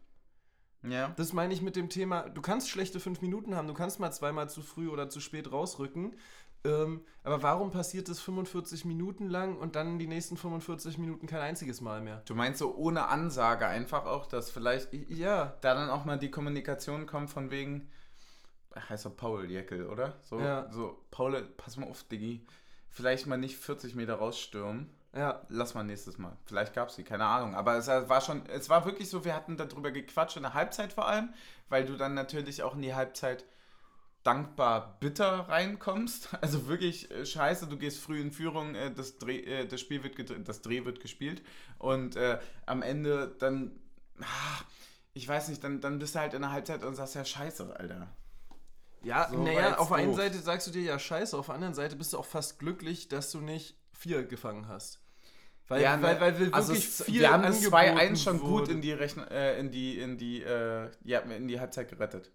Ja. 0.83 1.13
Das 1.15 1.33
meine 1.33 1.53
ich 1.53 1.61
mit 1.61 1.75
dem 1.75 1.89
Thema, 1.89 2.29
du 2.29 2.41
kannst 2.41 2.69
schlechte 2.69 3.00
fünf 3.00 3.21
Minuten 3.21 3.55
haben, 3.55 3.67
du 3.67 3.73
kannst 3.73 4.00
mal 4.00 4.11
zweimal 4.11 4.50
zu 4.50 4.61
früh 4.61 4.89
oder 4.89 5.09
zu 5.09 5.19
spät 5.19 5.51
rausrücken. 5.51 6.15
Ähm, 6.63 7.01
aber 7.23 7.41
warum 7.41 7.71
passiert 7.71 8.07
das 8.07 8.19
45 8.19 8.85
Minuten 8.85 9.29
lang 9.29 9.57
und 9.57 9.75
dann 9.75 9.97
die 9.97 10.05
nächsten 10.05 10.38
45 10.38 11.00
Minuten 11.00 11.25
kein 11.25 11.41
einziges 11.41 11.81
Mal 11.81 12.01
mehr? 12.01 12.21
Du 12.25 12.35
meinst 12.35 12.59
so 12.59 12.75
ohne 12.75 13.07
Ansage 13.07 13.65
einfach 13.65 14.05
auch, 14.05 14.27
dass 14.27 14.51
vielleicht 14.51 14.93
ja. 15.09 15.57
da 15.61 15.73
dann 15.73 15.89
auch 15.89 16.05
mal 16.05 16.19
die 16.19 16.29
Kommunikation 16.29 17.07
kommt 17.07 17.31
von 17.31 17.50
wegen, 17.50 17.89
heißt 18.75 19.05
er 19.05 19.11
Paul 19.11 19.50
Jäckel, 19.50 19.88
oder? 19.88 20.19
So, 20.21 20.39
ja. 20.39 20.71
so, 20.71 21.03
Paul, 21.09 21.41
pass 21.57 21.77
mal 21.77 21.89
auf, 21.89 22.03
Diggi. 22.03 22.45
Vielleicht 22.89 23.25
mal 23.25 23.38
nicht 23.38 23.57
40 23.57 23.95
Meter 23.95 24.15
rausstürmen 24.15 24.89
ja, 25.13 25.41
lass 25.50 25.74
mal 25.74 25.84
nächstes 25.84 26.18
Mal. 26.18 26.38
Vielleicht 26.46 26.74
gab 26.74 26.89
es 26.89 26.96
die, 26.96 27.03
keine 27.03 27.25
Ahnung. 27.25 27.53
Aber 27.56 27.75
es 27.75 27.88
war 27.88 28.22
schon, 28.22 28.46
es 28.46 28.70
war 28.70 28.86
wirklich 28.86 29.10
so, 29.10 29.25
wir 29.25 29.36
hatten 29.36 29.58
darüber 29.58 29.91
gequatscht 29.91 30.38
in 30.38 30.44
der 30.44 30.53
Halbzeit 30.53 30.94
vor 30.94 31.08
allem, 31.08 31.34
weil 31.70 31.86
du 31.86 31.98
dann 31.98 32.13
natürlich 32.13 32.63
auch 32.63 32.75
in 32.75 32.82
die 32.82 32.96
Halbzeit 32.96 33.44
dankbar 34.24 34.98
bitter 35.00 35.50
reinkommst. 35.50 36.30
Also 36.41 36.68
wirklich 36.68 37.12
äh, 37.12 37.25
scheiße, 37.25 37.68
du 37.68 37.77
gehst 37.77 38.00
früh 38.00 38.22
in 38.22 38.32
Führung, 38.32 38.75
äh, 38.75 38.91
das, 38.91 39.18
Dreh, 39.18 39.39
äh, 39.39 39.68
das 39.68 39.82
Spiel 39.82 40.03
wird 40.03 40.48
das 40.48 40.62
Dreh 40.62 40.86
wird 40.86 41.01
gespielt 41.01 41.41
und 41.77 42.15
äh, 42.15 42.39
am 42.65 42.82
Ende 42.82 43.36
dann, 43.39 43.80
ach, 44.22 44.63
ich 45.13 45.27
weiß 45.27 45.50
nicht, 45.50 45.63
dann, 45.63 45.82
dann 45.82 46.00
bist 46.00 46.15
du 46.15 46.20
halt 46.20 46.34
in 46.34 46.41
der 46.41 46.51
Halbzeit 46.51 46.84
und 46.84 46.96
sagst 46.96 47.15
ja 47.15 47.25
scheiße, 47.25 47.75
Alter. 47.77 48.08
Ja, 49.03 49.27
so 49.30 49.44
naja, 49.44 49.77
auf 49.77 49.89
der 49.89 49.98
einen 49.98 50.13
Seite 50.13 50.38
sagst 50.38 50.68
du 50.68 50.72
dir 50.72 50.84
ja 50.84 51.00
scheiße, 51.00 51.38
auf 51.38 51.48
der 51.48 51.56
anderen 51.56 51.74
Seite 51.74 51.96
bist 51.96 52.13
du 52.13 52.20
auch 52.20 52.25
fast 52.25 52.60
glücklich, 52.60 53.10
dass 53.10 53.32
du 53.32 53.39
nicht 53.39 53.75
vier 53.91 54.24
gefangen 54.24 54.68
hast. 54.68 55.00
Weil, 55.71 55.83
ja, 55.83 56.01
weil, 56.01 56.19
weil 56.19 56.37
wir 56.37 56.53
also 56.53 56.73
wirklich 56.73 56.85
viel 56.85 57.21
Wir 57.21 57.31
haben 57.31 57.43
das 57.43 57.63
2-1 57.63 58.17
schon 58.17 58.41
wurde. 58.41 58.63
gut 58.63 58.67
in 58.67 58.81
die, 58.81 58.91
Rechn 58.91 59.21
äh, 59.21 59.57
in 59.57 59.71
die, 59.71 59.99
in 59.99 60.17
die, 60.17 60.43
äh, 60.43 60.89
ja, 61.05 61.19
in 61.19 61.47
die 61.47 61.61
Halbzeit 61.61 61.89
gerettet. 61.89 62.29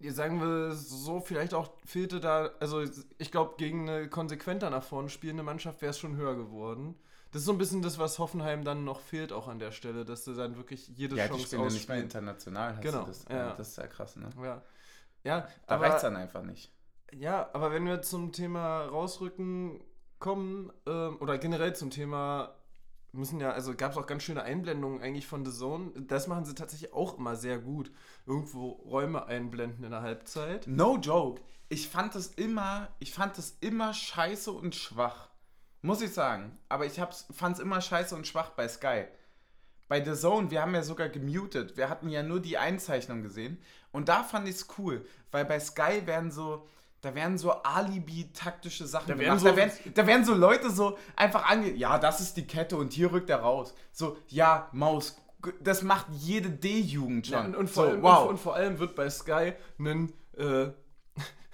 Sagen 0.00 0.40
wir 0.40 0.72
so, 0.72 1.20
vielleicht 1.20 1.52
auch 1.52 1.70
fehlte 1.84 2.18
da, 2.18 2.50
also 2.60 2.82
ich 3.18 3.30
glaube, 3.30 3.56
gegen 3.58 3.88
eine 3.88 4.08
konsequenter 4.08 4.70
nach 4.70 4.82
vorne 4.82 5.10
spielende 5.10 5.42
Mannschaft 5.42 5.82
wäre 5.82 5.90
es 5.90 5.98
schon 5.98 6.16
höher 6.16 6.34
geworden. 6.34 6.96
Das 7.30 7.42
ist 7.42 7.46
so 7.46 7.52
ein 7.52 7.58
bisschen 7.58 7.82
das, 7.82 7.98
was 7.98 8.18
Hoffenheim 8.18 8.64
dann 8.64 8.84
noch 8.84 9.00
fehlt, 9.00 9.32
auch 9.32 9.48
an 9.48 9.58
der 9.58 9.70
Stelle, 9.70 10.06
dass 10.06 10.24
du 10.24 10.32
dann 10.32 10.56
wirklich 10.56 10.88
jede 10.88 11.16
ja, 11.16 11.28
Chance 11.28 11.56
Ja, 11.56 11.64
nicht 11.64 11.88
mehr 11.90 11.98
international 11.98 12.76
hast 12.76 12.82
genau, 12.82 13.04
das. 13.04 13.26
Ja. 13.30 13.52
Das 13.52 13.68
ist 13.68 13.76
ja 13.76 13.86
krass, 13.86 14.16
ne? 14.16 14.30
Ja. 14.42 14.62
ja 15.24 15.48
da 15.66 15.76
reicht 15.76 15.96
es 15.96 16.02
dann 16.02 16.16
einfach 16.16 16.42
nicht. 16.42 16.72
Ja, 17.12 17.50
aber 17.52 17.70
wenn 17.70 17.84
wir 17.84 18.00
zum 18.00 18.32
Thema 18.32 18.86
rausrücken, 18.86 19.78
kommen, 20.22 20.72
ähm, 20.86 21.18
oder 21.20 21.36
generell 21.36 21.74
zum 21.74 21.90
Thema, 21.90 22.54
müssen 23.12 23.40
ja, 23.40 23.52
also 23.52 23.74
gab 23.74 23.92
es 23.92 23.98
auch 23.98 24.06
ganz 24.06 24.22
schöne 24.22 24.42
Einblendungen 24.42 25.02
eigentlich 25.02 25.26
von 25.26 25.44
The 25.44 25.52
Zone. 25.52 25.92
Das 26.00 26.26
machen 26.26 26.44
sie 26.44 26.54
tatsächlich 26.54 26.92
auch 26.92 27.18
immer 27.18 27.36
sehr 27.36 27.58
gut. 27.58 27.90
Irgendwo 28.26 28.70
Räume 28.70 29.26
einblenden 29.26 29.84
in 29.84 29.90
der 29.90 30.02
Halbzeit. 30.02 30.66
No 30.66 30.96
joke. 30.96 31.42
Ich 31.68 31.88
fand 31.88 32.14
das 32.14 32.28
immer, 32.28 32.88
ich 32.98 33.12
fand 33.12 33.36
das 33.36 33.56
immer 33.60 33.92
scheiße 33.92 34.50
und 34.50 34.74
schwach. 34.74 35.28
Muss 35.82 36.00
ich 36.00 36.12
sagen. 36.12 36.58
Aber 36.68 36.86
ich 36.86 36.94
fand 36.94 37.56
es 37.56 37.62
immer 37.62 37.80
scheiße 37.80 38.14
und 38.14 38.26
schwach 38.26 38.50
bei 38.50 38.68
Sky. 38.68 39.04
Bei 39.88 40.02
The 40.02 40.14
Zone, 40.14 40.50
wir 40.50 40.62
haben 40.62 40.74
ja 40.74 40.82
sogar 40.82 41.10
gemutet. 41.10 41.76
Wir 41.76 41.90
hatten 41.90 42.08
ja 42.08 42.22
nur 42.22 42.40
die 42.40 42.56
Einzeichnung 42.56 43.22
gesehen. 43.22 43.58
Und 43.90 44.08
da 44.08 44.22
fand 44.22 44.48
ich 44.48 44.54
es 44.54 44.68
cool, 44.78 45.04
weil 45.30 45.44
bei 45.44 45.60
Sky 45.60 46.06
werden 46.06 46.30
so, 46.30 46.66
da 47.02 47.14
werden 47.16 47.36
so 47.36 47.50
Alibi-taktische 47.50 48.86
Sachen 48.86 49.08
da 49.08 49.14
gemacht. 49.14 49.40
So 49.40 49.48
da, 49.48 49.56
werden, 49.56 49.72
da 49.92 50.06
werden 50.06 50.24
so 50.24 50.34
Leute 50.34 50.70
so 50.70 50.96
einfach 51.16 51.50
ange... 51.50 51.72
Ja, 51.72 51.98
das 51.98 52.20
ist 52.20 52.36
die 52.36 52.46
Kette 52.46 52.76
und 52.76 52.92
hier 52.92 53.12
rückt 53.12 53.28
er 53.28 53.40
raus. 53.40 53.74
So, 53.90 54.16
ja, 54.28 54.68
Maus, 54.72 55.16
das 55.60 55.82
macht 55.82 56.06
jede 56.12 56.48
D-Jugend 56.48 57.26
schon. 57.26 57.36
Ja, 57.36 57.44
und, 57.44 57.56
und, 57.56 57.70
vor 57.70 57.84
so, 57.84 57.90
allem, 57.90 58.02
wow. 58.02 58.22
und, 58.22 58.28
und, 58.28 58.38
vor 58.38 58.54
allem 58.54 58.78
wird 58.78 58.94
bei 58.94 59.10
Sky 59.10 59.52
ein 59.78 60.12
äh, 60.36 60.68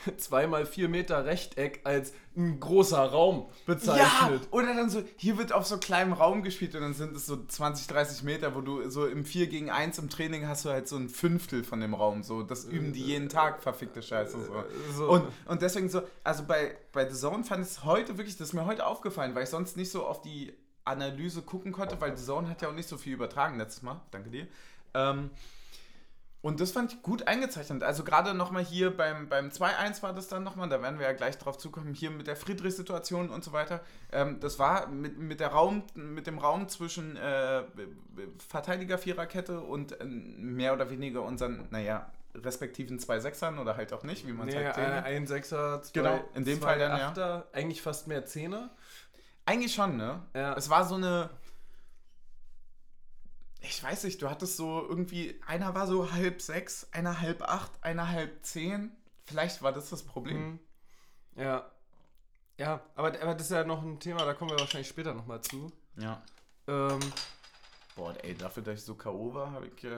zweimal 0.17 0.67
vier 0.67 0.89
Meter 0.89 1.25
Rechteck 1.25 1.81
als 1.85 2.13
ein 2.37 2.61
großer 2.61 3.03
Raum 3.03 3.49
bezeichnet. 3.67 4.43
Ja, 4.43 4.49
oder 4.51 4.75
dann 4.75 4.91
so, 4.91 5.03
hier 5.17 5.39
wird 5.39 5.53
auf 5.53 5.67
so 5.67 5.79
kleinem 5.79 6.13
Raum 6.13 6.43
gespielt 6.43 6.75
und 6.75 6.83
dann 6.83 6.95
sind 6.95 7.17
es 7.17 7.27
so 7.27 7.45
20, 7.45 7.89
30 7.89 8.23
Meter, 8.23 8.55
wo 8.55 8.61
du 8.61 8.89
so 8.89 9.07
im 9.07 9.25
4 9.25 9.49
gegen 9.49 9.71
1 9.71 9.99
im 9.99 10.09
Training 10.09 10.47
hast 10.47 10.65
du 10.65 10.71
halt 10.71 10.87
so 10.87 10.97
ein 10.97 11.09
Fünftel 11.09 11.65
von 11.65 11.81
dem 11.81 11.95
Raum. 11.95 12.23
So, 12.23 12.43
das 12.43 12.65
üben 12.65 12.93
die 12.93 13.03
jeden 13.03 13.29
Tag, 13.29 13.63
verfickte 13.63 14.03
Scheiße. 14.03 14.39
So. 14.41 14.65
so. 14.95 15.11
Und, 15.11 15.25
und 15.47 15.63
deswegen 15.63 15.89
so, 15.89 16.03
also 16.23 16.45
bei, 16.45 16.77
bei 16.93 17.09
The 17.09 17.17
Zone 17.17 17.45
fand 17.45 17.65
ich 17.65 17.73
es 17.73 17.85
heute 17.85 18.19
wirklich, 18.19 18.37
das 18.37 18.49
ist 18.49 18.55
mir 18.55 18.67
heute 18.67 18.87
aufgefallen, 18.87 19.35
weil 19.35 19.45
ich 19.45 19.51
sonst 19.51 19.77
nicht 19.77 19.91
so 19.91 20.07
auf 20.07 20.23
die 20.23 20.53
Analyse 20.85 21.43
gucken 21.43 21.73
konnte, 21.73 22.01
weil 22.01 22.17
The 22.17 22.25
Zone 22.25 22.49
hat 22.49 22.63
ja 22.63 22.69
auch 22.69 22.75
nicht 22.75 22.89
so 22.89 22.97
viel 22.97 23.15
übertragen 23.15 23.59
letztes 23.59 23.83
Mal. 23.83 24.01
Danke 24.13 24.31
dir. 24.31 24.47
Ähm, 24.95 25.31
und 26.41 26.61
das 26.61 26.71
fand 26.71 26.93
ich 26.93 27.03
gut 27.03 27.27
eingezeichnet. 27.27 27.83
Also 27.83 28.05
gerade 28.05 28.33
nochmal 28.33 28.65
hier 28.65 28.97
beim, 28.97 29.29
beim 29.29 29.49
2-1 29.49 30.03
war 30.03 30.13
das 30.13 30.29
dann 30.29 30.45
nochmal, 30.45 30.69
da 30.69 30.81
werden 30.81 31.01
wir 31.01 31.07
ja 31.07 31.13
gleich 31.13 31.37
drauf 31.37 31.59
zukommen, 31.59 31.95
hier 31.95 32.11
mit 32.11 32.29
der 32.29 32.37
Friedrich-Situation 32.37 33.29
und 33.31 33.43
so 33.43 33.53
weiter. 33.53 33.81
Ähm, 34.13 34.39
das 34.39 34.59
war 34.61 34.87
mit, 34.87 35.19
mit, 35.19 35.41
der 35.41 35.49
Raum, 35.49 35.83
mit 35.95 36.29
dem 36.29 36.39
Raum 36.39 36.69
zwischen 36.69 37.17
äh, 37.17 37.65
Verteidiger-Viererkette 38.49 39.61
und 39.61 40.01
äh, 40.01 40.05
mehr 40.05 40.75
oder 40.75 40.91
weniger 40.91 41.23
unseren, 41.23 41.67
naja, 41.71 42.09
respektiven 42.37 43.01
zwei 43.01 43.19
Sechsern 43.19 43.59
oder 43.59 43.77
halt 43.77 43.93
auch 43.93 44.05
nicht, 44.05 44.25
wie 44.27 44.33
man 44.33 44.49
es 44.49 44.55
nee, 44.55 44.65
halt 44.65 44.77
sehen 44.77 44.85
Ein 44.85 45.27
Sechser, 45.27 45.83
zwei, 45.83 46.01
genau, 46.01 46.25
in 46.35 46.45
dem 46.45 46.61
Fall 46.61 46.79
dann, 46.79 46.93
Achter, 46.93 47.47
ja. 47.53 47.59
eigentlich 47.59 47.83
fast 47.83 48.07
mehr 48.07 48.25
Zehner. 48.27 48.71
Eigentlich 49.45 49.75
schon, 49.75 49.97
ne? 49.97 50.23
Ja. 50.35 50.55
Es 50.55 50.71
war 50.71 50.85
so 50.85 50.95
eine 50.95 51.31
ich 53.61 53.83
weiß 53.83 54.05
nicht, 54.05 54.23
du 54.23 54.31
hattest 54.31 54.57
so 54.57 54.87
irgendwie, 54.89 55.41
einer 55.47 55.75
war 55.75 55.87
so 55.87 56.13
halb 56.13 56.41
sechs, 56.41 56.87
einer 56.93 57.21
halb 57.21 57.43
acht, 57.43 57.73
einer 57.83 58.09
halb 58.09 58.45
zehn. 58.45 58.93
Vielleicht 59.25 59.63
war 59.63 59.73
das 59.73 59.91
das 59.91 60.03
Problem. 60.05 60.51
Mhm. 60.51 60.59
Ja. 61.37 61.71
Ja, 62.57 62.81
aber, 62.95 63.09
aber 63.21 63.35
das 63.35 63.47
ist 63.47 63.53
ja 63.53 63.65
noch 63.65 63.83
ein 63.83 64.01
Thema, 64.01 64.25
da 64.25 64.35
kommen 64.35 64.51
wir 64.51 64.59
wahrscheinlich 64.59 64.89
später 64.89 65.15
nochmal 65.15 65.41
zu. 65.41 65.71
Ja. 65.97 66.23
Ähm, 66.67 66.99
Boah, 67.99 68.15
ey, 68.23 68.33
dafür, 68.33 68.63
dass 68.63 68.79
ich 68.79 68.85
so 68.85 68.95
K.O. 68.95 69.35
war, 69.35 69.51
habe 69.51 69.67
ich. 69.67 69.83
Äh, 69.83 69.91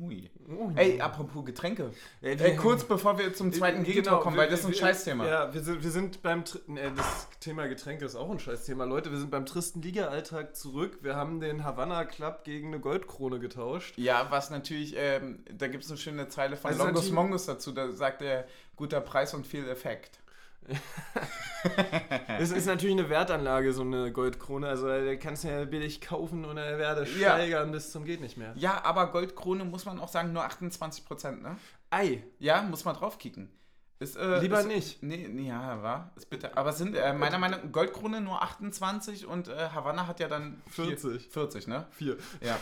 hui. 0.00 0.28
Oh, 0.48 0.72
ey, 0.74 1.00
apropos 1.00 1.44
Getränke. 1.44 1.92
Ey, 2.20 2.36
ey, 2.36 2.56
kurz 2.56 2.82
bevor 2.82 3.16
wir 3.18 3.32
zum 3.34 3.52
zweiten 3.52 3.84
genau, 3.84 3.86
Gegentor 3.86 4.20
kommen, 4.20 4.36
wir, 4.36 4.42
weil 4.42 4.50
das 4.50 4.60
ist 4.60 4.66
ein 4.66 4.74
Scheißthema. 4.74 5.24
Ja, 5.24 5.54
wir 5.54 5.62
sind, 5.62 5.84
wir 5.84 5.90
sind 5.92 6.22
beim. 6.22 6.40
Äh, 6.40 6.90
das 6.96 7.28
Thema 7.38 7.68
Getränke 7.68 8.04
ist 8.04 8.16
auch 8.16 8.28
ein 8.28 8.40
Scheißthema. 8.40 8.82
Leute, 8.82 9.12
wir 9.12 9.18
sind 9.18 9.30
beim 9.30 9.46
tristen 9.46 9.80
Liga-Alltag 9.80 10.56
zurück. 10.56 10.98
Wir 11.02 11.14
haben 11.14 11.38
den 11.38 11.62
Havanna 11.62 12.04
Club 12.04 12.42
gegen 12.42 12.68
eine 12.68 12.80
Goldkrone 12.80 13.38
getauscht. 13.38 13.96
Ja, 13.96 14.26
was 14.30 14.50
natürlich. 14.50 14.94
Ähm, 14.96 15.44
da 15.56 15.68
gibt 15.68 15.84
es 15.84 15.90
eine 15.90 15.98
schöne 15.98 16.26
Zeile 16.26 16.56
von 16.56 16.72
also 16.72 16.84
Longus 16.84 17.12
Mongus 17.12 17.46
dazu. 17.46 17.70
Da 17.70 17.92
sagt 17.92 18.22
er: 18.22 18.48
guter 18.74 19.00
Preis 19.00 19.34
und 19.34 19.46
viel 19.46 19.68
Effekt. 19.68 20.18
es 22.38 22.50
ist 22.50 22.66
natürlich 22.66 22.98
eine 22.98 23.08
Wertanlage, 23.08 23.72
so 23.72 23.82
eine 23.82 24.12
Goldkrone. 24.12 24.68
Also 24.68 24.88
da 24.88 25.16
kannst 25.16 25.44
du 25.44 25.48
ja 25.48 25.64
billig 25.64 26.00
kaufen 26.00 26.44
und 26.44 26.56
er 26.56 26.78
werde 26.78 27.06
steigern 27.06 27.68
ja. 27.68 27.72
bis 27.72 27.92
zum 27.92 28.04
geht 28.04 28.20
nicht 28.20 28.36
mehr. 28.36 28.52
Ja, 28.56 28.84
aber 28.84 29.10
Goldkrone 29.12 29.64
muss 29.64 29.84
man 29.84 29.98
auch 30.00 30.08
sagen, 30.08 30.32
nur 30.32 30.44
28%, 30.44 31.42
ne? 31.42 31.56
Ei. 31.90 32.24
Ja, 32.38 32.62
muss 32.62 32.84
man 32.84 32.96
draufkicken. 32.96 33.50
Ist, 33.98 34.16
äh, 34.16 34.40
Lieber 34.40 34.60
ist, 34.60 34.66
nicht. 34.66 35.02
Nee, 35.02 35.26
nee, 35.28 35.48
ja, 35.48 35.82
war. 35.82 36.12
Ist 36.16 36.28
bitte. 36.28 36.56
Aber 36.56 36.72
sind 36.72 36.94
äh, 36.94 37.14
meiner 37.14 37.38
Meinung 37.38 37.60
nach 37.62 37.72
Goldkrone 37.72 38.20
nur 38.20 38.42
28 38.42 39.26
und 39.26 39.48
äh, 39.48 39.70
Havanna 39.70 40.06
hat 40.06 40.20
ja 40.20 40.28
dann 40.28 40.62
40. 40.70 41.22
4, 41.22 41.30
40, 41.30 41.66
ne? 41.66 41.86
4. 41.92 42.16
Ja. 42.42 42.58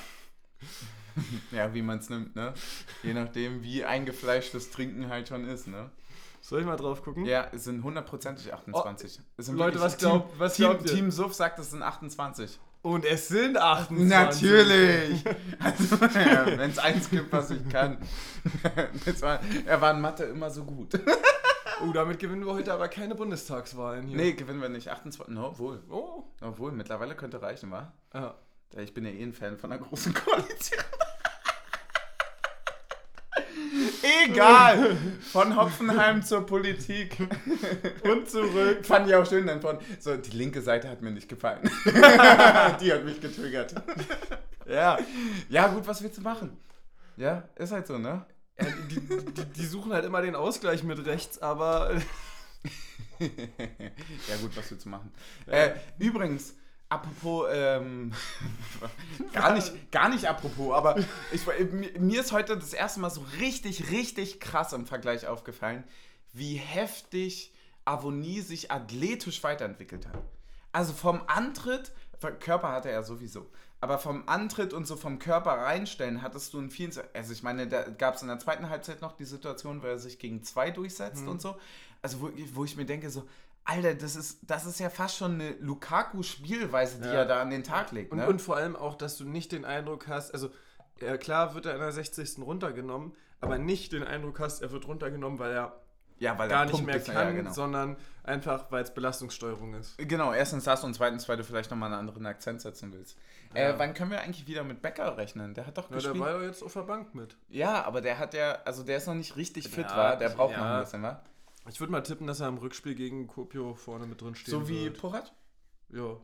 ja, 1.50 1.74
wie 1.74 1.82
man 1.82 1.98
es 1.98 2.08
nimmt, 2.08 2.36
ne? 2.36 2.54
Je 3.02 3.14
nachdem, 3.14 3.64
wie 3.64 3.84
eingefleischt 3.84 4.54
das 4.54 4.70
Trinken 4.70 5.08
halt 5.08 5.28
schon 5.28 5.44
ist, 5.44 5.66
ne? 5.66 5.90
Soll 6.44 6.60
ich 6.60 6.66
mal 6.66 6.76
drauf 6.76 7.02
gucken? 7.02 7.24
Ja, 7.24 7.46
es 7.52 7.64
sind 7.64 7.82
hundertprozentig 7.82 8.52
28. 8.52 9.18
Oh, 9.38 9.52
Leute, 9.52 9.80
was, 9.80 9.96
glaub, 9.96 10.28
Team, 10.28 10.38
was 10.38 10.56
glaubt 10.56 10.84
Team, 10.84 10.96
Team 10.96 11.10
Suff 11.10 11.32
sagt, 11.32 11.58
es 11.58 11.70
sind 11.70 11.82
28. 11.82 12.60
Und 12.82 13.06
es 13.06 13.28
sind 13.28 13.56
28. 13.56 14.06
Natürlich! 14.06 15.24
Also, 15.58 15.96
ja, 16.04 16.44
Wenn 16.58 16.70
es 16.70 16.78
eins 16.78 17.08
gibt, 17.08 17.32
was 17.32 17.50
ich 17.50 17.66
kann. 17.70 17.96
War, 19.20 19.40
er 19.64 19.80
war 19.80 19.92
in 19.92 20.02
Mathe 20.02 20.24
immer 20.24 20.50
so 20.50 20.64
gut. 20.64 21.00
Oh, 21.82 21.92
damit 21.92 22.18
gewinnen 22.18 22.44
wir 22.44 22.52
heute 22.52 22.74
aber 22.74 22.88
keine 22.88 23.14
Bundestagswahlen 23.14 24.06
hier. 24.06 24.16
Nee, 24.18 24.32
gewinnen 24.34 24.60
wir 24.60 24.68
nicht. 24.68 24.90
28. 24.90 25.34
No, 25.34 25.58
wohl. 25.58 25.82
Oh. 25.88 26.24
Obwohl, 26.42 26.72
mittlerweile 26.72 27.16
könnte 27.16 27.40
reichen, 27.40 27.70
wa? 27.70 27.90
Ja. 28.12 28.34
Ich 28.76 28.92
bin 28.92 29.06
ja 29.06 29.12
eh 29.12 29.22
ein 29.22 29.32
Fan 29.32 29.56
von 29.56 29.72
einer 29.72 29.82
großen 29.82 30.12
Koalition. 30.12 30.84
Egal. 34.26 34.96
Von 35.32 35.56
Hopfenheim 35.56 36.22
zur 36.22 36.46
Politik. 36.46 37.16
Und 38.02 38.28
zurück. 38.28 38.84
Fand 38.84 39.08
ich 39.08 39.14
auch 39.14 39.26
schön 39.26 39.46
dann 39.46 39.60
von. 39.60 39.78
So, 39.98 40.16
die 40.16 40.30
linke 40.30 40.62
Seite 40.62 40.88
hat 40.88 41.02
mir 41.02 41.10
nicht 41.10 41.28
gefallen. 41.28 41.70
die 41.84 42.92
hat 42.92 43.04
mich 43.04 43.20
getriggert. 43.20 43.74
ja. 44.66 44.98
Ja, 45.48 45.68
gut, 45.68 45.86
was 45.86 46.02
willst 46.02 46.18
du 46.18 46.22
machen? 46.22 46.56
Ja, 47.16 47.48
ist 47.56 47.72
halt 47.72 47.86
so, 47.86 47.98
ne? 47.98 48.26
Ja, 48.60 48.66
die, 48.90 49.00
die, 49.00 49.44
die 49.44 49.66
suchen 49.66 49.92
halt 49.92 50.04
immer 50.04 50.22
den 50.22 50.34
Ausgleich 50.34 50.82
mit 50.82 51.04
rechts, 51.06 51.40
aber. 51.40 51.94
ja, 53.18 54.36
gut, 54.40 54.56
was 54.56 54.70
willst 54.70 54.84
du 54.84 54.88
machen? 54.88 55.12
Äh, 55.46 55.70
übrigens, 55.98 56.54
apropos, 56.94 57.46
ähm, 57.52 58.12
gar, 59.32 59.52
nicht, 59.54 59.92
gar 59.92 60.08
nicht 60.08 60.26
apropos, 60.26 60.72
aber 60.72 60.96
ich, 61.32 61.46
mir 61.98 62.20
ist 62.20 62.32
heute 62.32 62.56
das 62.56 62.72
erste 62.72 63.00
Mal 63.00 63.10
so 63.10 63.24
richtig, 63.40 63.90
richtig 63.90 64.40
krass 64.40 64.72
im 64.72 64.86
Vergleich 64.86 65.26
aufgefallen, 65.26 65.84
wie 66.32 66.56
heftig 66.56 67.52
Avonie 67.84 68.40
sich 68.40 68.70
athletisch 68.70 69.42
weiterentwickelt 69.44 70.06
hat. 70.06 70.18
Also 70.72 70.92
vom 70.92 71.22
Antritt, 71.26 71.92
Körper 72.40 72.72
hatte 72.72 72.90
er 72.90 73.02
sowieso, 73.02 73.50
aber 73.80 73.98
vom 73.98 74.22
Antritt 74.26 74.72
und 74.72 74.86
so 74.86 74.96
vom 74.96 75.18
Körper 75.18 75.52
reinstellen 75.52 76.22
hattest 76.22 76.54
du 76.54 76.58
in 76.58 76.70
vielen, 76.70 76.92
also 77.12 77.32
ich 77.32 77.42
meine, 77.42 77.68
da 77.68 77.82
gab 77.82 78.14
es 78.14 78.22
in 78.22 78.28
der 78.28 78.38
zweiten 78.38 78.70
Halbzeit 78.70 79.02
noch 79.02 79.12
die 79.12 79.26
Situation, 79.26 79.82
wo 79.82 79.86
er 79.86 79.98
sich 79.98 80.18
gegen 80.18 80.42
zwei 80.42 80.70
durchsetzt 80.70 81.22
mhm. 81.22 81.28
und 81.28 81.42
so. 81.42 81.56
Also 82.00 82.20
wo, 82.20 82.30
wo 82.54 82.64
ich 82.64 82.76
mir 82.76 82.86
denke, 82.86 83.10
so, 83.10 83.28
Alter, 83.64 83.94
das 83.94 84.14
ist, 84.14 84.40
das 84.42 84.66
ist 84.66 84.78
ja 84.78 84.90
fast 84.90 85.16
schon 85.16 85.34
eine 85.34 85.52
Lukaku-Spielweise, 85.52 87.00
die 87.00 87.08
ja. 87.08 87.14
er 87.14 87.26
da 87.26 87.40
an 87.40 87.50
den 87.50 87.64
Tag 87.64 87.92
legt. 87.92 88.12
Und, 88.12 88.18
ne? 88.18 88.26
und 88.26 88.42
vor 88.42 88.56
allem 88.56 88.76
auch, 88.76 88.94
dass 88.94 89.16
du 89.16 89.24
nicht 89.24 89.52
den 89.52 89.64
Eindruck 89.64 90.06
hast, 90.06 90.32
also 90.32 90.50
ja, 91.00 91.16
klar 91.16 91.54
wird 91.54 91.66
er 91.66 91.74
in 91.74 91.80
der 91.80 91.92
60. 91.92 92.38
runtergenommen, 92.38 93.14
aber 93.40 93.58
nicht 93.58 93.92
den 93.92 94.04
Eindruck 94.04 94.40
hast, 94.40 94.62
er 94.62 94.70
wird 94.70 94.86
runtergenommen, 94.86 95.38
weil 95.38 95.52
er 95.52 95.80
ja, 96.18 96.38
weil 96.38 96.48
gar 96.48 96.64
nicht 96.64 96.84
mehr 96.84 97.00
kann, 97.00 97.14
ja, 97.14 97.30
genau. 97.32 97.52
sondern 97.52 97.96
einfach, 98.22 98.70
weil 98.70 98.84
es 98.84 98.94
Belastungssteuerung 98.94 99.74
ist. 99.74 99.98
Genau, 99.98 100.32
erstens 100.32 100.64
das 100.64 100.84
und 100.84 100.94
zweitens, 100.94 101.28
weil 101.28 101.36
du 101.36 101.44
vielleicht 101.44 101.70
nochmal 101.70 101.90
einen 101.90 101.98
anderen 101.98 102.24
Akzent 102.26 102.60
setzen 102.60 102.92
willst. 102.92 103.18
Ja. 103.52 103.70
Äh, 103.70 103.78
wann 103.78 103.94
können 103.94 104.12
wir 104.12 104.20
eigentlich 104.20 104.46
wieder 104.46 104.62
mit 104.62 104.80
Becker 104.80 105.16
rechnen? 105.16 105.54
Der 105.54 105.66
hat 105.66 105.76
doch 105.76 105.90
ja, 105.90 105.96
gespielt. 105.96 106.14
Der 106.14 106.22
war 106.22 106.40
ja 106.40 106.46
jetzt 106.46 106.62
auf 106.62 106.72
der 106.72 106.82
Bank 106.82 107.14
mit. 107.14 107.36
Ja, 107.48 107.84
aber 107.84 108.00
der 108.00 108.18
hat 108.18 108.32
ja, 108.32 108.58
also 108.64 108.84
der 108.84 108.98
ist 108.98 109.06
noch 109.06 109.14
nicht 109.14 109.36
richtig 109.36 109.68
fit, 109.68 109.90
war. 109.90 110.16
Der 110.16 110.28
braucht 110.30 110.56
noch 110.56 110.64
ein 110.64 110.80
bisschen, 110.80 111.02
wa? 111.02 111.20
Ich 111.68 111.80
würde 111.80 111.92
mal 111.92 112.02
tippen, 112.02 112.26
dass 112.26 112.40
er 112.40 112.48
im 112.48 112.58
Rückspiel 112.58 112.94
gegen 112.94 113.26
Kopio 113.26 113.74
vorne 113.74 114.06
mit 114.06 114.20
drin 114.20 114.34
steht. 114.34 114.50
So 114.50 114.68
wie 114.68 114.84
wird. 114.84 114.98
Porat? 114.98 115.34
Ja. 115.90 116.18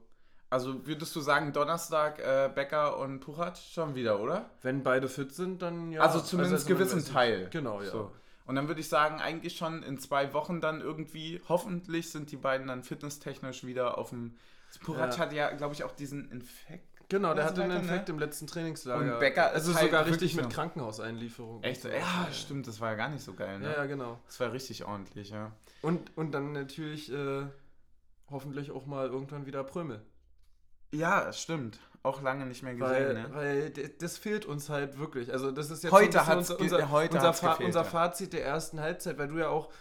Also 0.51 0.85
würdest 0.87 1.15
du 1.15 1.21
sagen, 1.21 1.53
Donnerstag 1.53 2.19
äh, 2.19 2.51
Becker 2.53 2.99
und 2.99 3.21
Puchat 3.21 3.57
schon 3.57 3.95
wieder, 3.95 4.21
oder? 4.21 4.51
Wenn 4.63 4.83
beide 4.83 5.09
fit 5.09 5.33
sind, 5.33 5.63
dann 5.63 5.93
ja. 5.93 6.01
Also 6.01 6.21
zumindest 6.21 6.67
also 6.67 6.75
gewissen 6.75 7.05
Teil. 7.05 7.49
Genau, 7.51 7.81
ja. 7.81 7.91
So. 7.91 8.11
Und 8.47 8.57
dann 8.57 8.67
würde 8.67 8.81
ich 8.81 8.89
sagen, 8.89 9.21
eigentlich 9.21 9.57
schon 9.57 9.85
in 9.85 9.99
zwei 9.99 10.35
Wochen 10.35 10.61
dann 10.61 10.81
irgendwie, 10.81 11.41
hoffentlich 11.49 12.11
sind 12.11 12.33
die 12.33 12.37
beiden 12.37 12.67
dann 12.67 12.83
fitnesstechnisch 12.83 13.65
wieder 13.65 13.97
auf 13.97 14.11
dem. 14.11 14.37
Purat 14.83 15.15
ja. 15.15 15.21
hat 15.21 15.33
ja, 15.33 15.51
glaube 15.53 15.75
ich, 15.75 15.85
auch 15.85 15.93
diesen 15.93 16.31
Infekt. 16.31 16.90
Genau, 17.11 17.35
der 17.35 17.45
hatte 17.45 17.65
einen 17.65 17.79
Infekt 17.79 18.07
ne? 18.07 18.15
im 18.15 18.21
letzten 18.21 18.47
Trainingslager. 18.47 19.15
Und 19.15 19.19
Becker 19.19 19.51
also 19.51 19.75
halt 19.75 19.87
sogar 19.87 20.07
richtig 20.07 20.37
mit 20.37 20.49
Krankenhauseinlieferung. 20.49 21.61
Echt? 21.65 21.85
Ja, 21.85 21.91
ja, 21.91 22.29
stimmt, 22.33 22.69
das 22.69 22.81
war 22.81 22.91
ja 22.91 22.97
gar 22.97 23.09
nicht 23.09 23.25
so 23.25 23.35
geil, 23.35 23.59
ne? 23.59 23.67
Ja, 23.67 23.79
ja, 23.79 23.87
genau. 23.87 24.21
Das 24.27 24.39
war 24.39 24.53
richtig 24.53 24.85
ordentlich, 24.85 25.31
ja. 25.31 25.51
Und, 25.83 26.17
und 26.17 26.31
dann 26.31 26.53
natürlich 26.53 27.13
äh, 27.13 27.43
hoffentlich 28.31 28.71
auch 28.71 28.87
mal 28.87 29.09
irgendwann 29.09 29.45
wieder 29.45 29.65
Prömel. 29.65 30.01
Ja, 30.93 31.33
stimmt. 31.33 31.81
Auch 32.05 32.23
lange 32.23 32.47
nicht 32.47 32.63
mehr 32.63 32.77
gesehen, 32.77 32.91
weil, 32.91 33.15
ne? 33.15 33.27
Weil 33.33 33.71
das 33.99 34.17
fehlt 34.17 34.47
uns 34.47 34.69
halt 34.69 35.01
wirklich. 35.01 35.33
Also 35.33 35.51
das 35.51 35.69
ist 35.71 35.83
jetzt 35.83 35.93
heute 35.93 36.23
so 36.45 36.57
unser, 36.57 36.91
heute 36.91 37.17
unser, 37.17 37.35
Fa 37.35 37.51
gefehlt, 37.51 37.67
unser 37.67 37.85
Fazit 37.85 38.33
der 38.33 38.45
ersten 38.45 38.79
Halbzeit, 38.79 39.19
weil 39.19 39.29
du 39.29 39.39
ja 39.39 39.49
auch, 39.49 39.73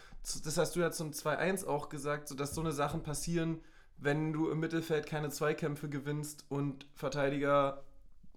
das 0.44 0.58
hast 0.58 0.76
du 0.76 0.80
ja 0.80 0.90
zum 0.90 1.12
2-1 1.12 1.68
auch 1.68 1.90
gesagt, 1.90 2.28
so 2.28 2.34
dass 2.34 2.56
so 2.56 2.62
eine 2.62 2.72
Sachen 2.72 3.04
passieren, 3.04 3.62
wenn 4.02 4.34
du 4.34 4.50
im 4.50 4.60
Mittelfeld 4.60 5.06
keine 5.06 5.30
Zweikämpfe 5.30 5.90
gewinnst 5.90 6.46
und 6.50 6.86
Verteidiger 6.96 7.84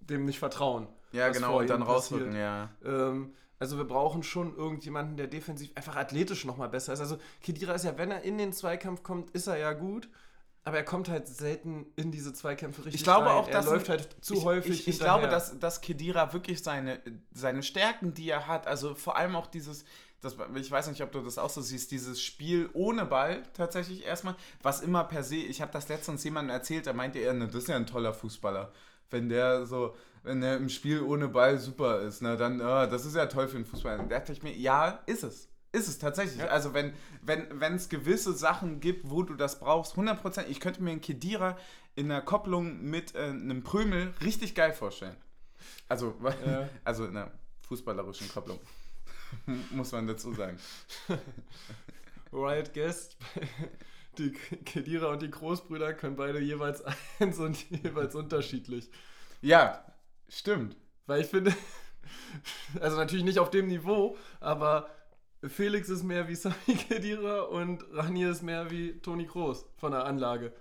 dem 0.00 0.24
nicht 0.24 0.38
vertrauen. 0.38 0.88
Ja, 1.12 1.28
genau, 1.28 1.60
und 1.60 1.70
dann 1.70 1.82
rausrücken, 1.82 2.34
ja. 2.34 2.70
Ähm, 2.84 3.34
also 3.58 3.76
wir 3.76 3.84
brauchen 3.84 4.24
schon 4.24 4.56
irgendjemanden, 4.56 5.16
der 5.16 5.28
defensiv 5.28 5.70
einfach 5.76 5.94
athletisch 5.94 6.44
nochmal 6.44 6.68
besser 6.68 6.94
ist. 6.94 7.00
Also 7.00 7.18
Kedira 7.40 7.74
ist 7.74 7.84
ja, 7.84 7.96
wenn 7.96 8.10
er 8.10 8.22
in 8.22 8.38
den 8.38 8.52
Zweikampf 8.52 9.04
kommt, 9.04 9.30
ist 9.30 9.46
er 9.46 9.56
ja 9.56 9.72
gut. 9.72 10.08
Aber 10.64 10.76
er 10.76 10.84
kommt 10.84 11.08
halt 11.08 11.26
selten 11.26 11.86
in 11.96 12.12
diese 12.12 12.32
Zweikämpfe 12.32 12.84
richtig 12.84 13.00
Ich 13.00 13.04
glaube 13.04 13.26
rein. 13.26 13.36
auch, 13.36 13.48
dass 13.48 13.66
er 13.66 13.72
läuft 13.72 13.88
halt 13.88 14.16
zu 14.20 14.34
ich, 14.34 14.44
häufig 14.44 14.80
Ich, 14.80 14.88
ich 14.88 14.98
glaube, 15.00 15.26
dass, 15.26 15.58
dass 15.58 15.80
Kedira 15.80 16.32
wirklich 16.32 16.62
seine, 16.62 17.00
seine 17.32 17.64
Stärken, 17.64 18.14
die 18.14 18.30
er 18.30 18.46
hat, 18.46 18.68
also 18.68 18.94
vor 18.94 19.16
allem 19.16 19.34
auch 19.34 19.48
dieses, 19.48 19.84
das, 20.22 20.36
ich 20.54 20.70
weiß 20.70 20.88
nicht, 20.88 21.02
ob 21.02 21.10
du 21.10 21.20
das 21.20 21.36
auch 21.36 21.50
so 21.50 21.60
siehst, 21.60 21.90
dieses 21.90 22.22
Spiel 22.22 22.70
ohne 22.72 23.04
Ball 23.04 23.42
tatsächlich 23.54 24.06
erstmal, 24.06 24.36
was 24.62 24.80
immer 24.80 25.04
per 25.04 25.24
se, 25.24 25.36
ich 25.36 25.60
habe 25.60 25.72
das 25.72 25.88
letztens 25.88 26.22
jemandem 26.22 26.54
erzählt, 26.54 26.86
da 26.86 26.92
meinte 26.92 27.18
er, 27.18 27.32
ne, 27.34 27.46
das 27.46 27.56
ist 27.56 27.68
ja 27.68 27.76
ein 27.76 27.86
toller 27.86 28.14
Fußballer. 28.14 28.72
Wenn 29.10 29.28
der 29.28 29.66
so, 29.66 29.96
wenn 30.22 30.40
der 30.40 30.56
im 30.56 30.68
Spiel 30.68 31.02
ohne 31.02 31.28
Ball 31.28 31.58
super 31.58 32.00
ist, 32.00 32.22
ne, 32.22 32.36
dann, 32.36 32.60
oh, 32.60 32.86
das 32.86 33.04
ist 33.04 33.16
ja 33.16 33.26
toll 33.26 33.48
für 33.48 33.56
einen 33.56 33.66
Fußballer. 33.66 34.04
Da 34.04 34.18
dachte 34.20 34.32
ich 34.32 34.42
mir, 34.42 34.56
ja, 34.56 35.00
ist 35.06 35.24
es. 35.24 35.48
Ist 35.72 35.88
es 35.88 35.98
tatsächlich. 35.98 36.38
Ja. 36.38 36.48
Also 36.48 36.74
wenn 36.74 36.92
wenn 37.22 37.74
es 37.74 37.88
gewisse 37.88 38.34
Sachen 38.34 38.80
gibt, 38.80 39.10
wo 39.10 39.22
du 39.22 39.34
das 39.34 39.58
brauchst, 39.58 39.94
100%, 39.94 40.44
ich 40.48 40.60
könnte 40.60 40.82
mir 40.82 40.90
einen 40.90 41.00
Kedira 41.00 41.56
in 41.94 42.10
der 42.10 42.20
Kopplung 42.20 42.82
mit 42.82 43.14
äh, 43.14 43.24
einem 43.24 43.62
Prömel 43.62 44.12
richtig 44.22 44.54
geil 44.54 44.72
vorstellen. 44.72 45.16
Also, 45.88 46.14
ja. 46.46 46.68
also 46.84 47.06
in 47.06 47.16
einer 47.16 47.32
fußballerischen 47.62 48.28
Kopplung. 48.28 48.60
Muss 49.70 49.92
man 49.92 50.06
dazu 50.06 50.32
sagen. 50.32 50.58
Riot 52.32 52.72
Guest, 52.72 53.16
die 54.18 54.32
Kedira 54.32 55.08
und 55.08 55.22
die 55.22 55.30
Großbrüder 55.30 55.94
können 55.94 56.16
beide 56.16 56.40
jeweils 56.40 56.82
eins 57.18 57.38
und 57.38 57.70
jeweils 57.70 58.14
unterschiedlich. 58.14 58.90
Ja, 59.40 59.84
stimmt. 60.28 60.76
Weil 61.06 61.22
ich 61.22 61.26
finde, 61.26 61.54
also 62.80 62.96
natürlich 62.96 63.24
nicht 63.24 63.38
auf 63.38 63.50
dem 63.50 63.68
Niveau, 63.68 64.16
aber 64.40 64.88
Felix 65.48 65.88
ist 65.88 66.04
mehr 66.04 66.28
wie 66.28 66.36
Sami 66.36 66.76
Kedira 66.88 67.42
und 67.42 67.84
Ranier 67.92 68.30
ist 68.30 68.42
mehr 68.42 68.70
wie 68.70 69.00
Toni 69.00 69.26
Kroos 69.26 69.66
von 69.76 69.92
der 69.92 70.04
Anlage. 70.04 70.52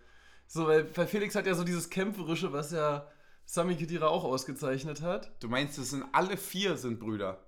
So, 0.47 0.67
weil, 0.67 0.86
weil 0.97 1.07
Felix 1.07 1.36
hat 1.36 1.45
ja 1.45 1.53
so 1.53 1.63
dieses 1.63 1.89
Kämpferische, 1.89 2.51
was 2.51 2.71
ja 2.71 3.07
Sami 3.45 3.75
Kedira 3.75 4.07
auch 4.07 4.23
ausgezeichnet 4.23 5.01
hat. 5.01 5.31
Du 5.41 5.47
meinst, 5.47 5.77
es 5.77 5.91
sind 5.91 6.03
alle 6.12 6.36
vier 6.36 6.77
sind 6.77 6.99
Brüder? 6.99 7.45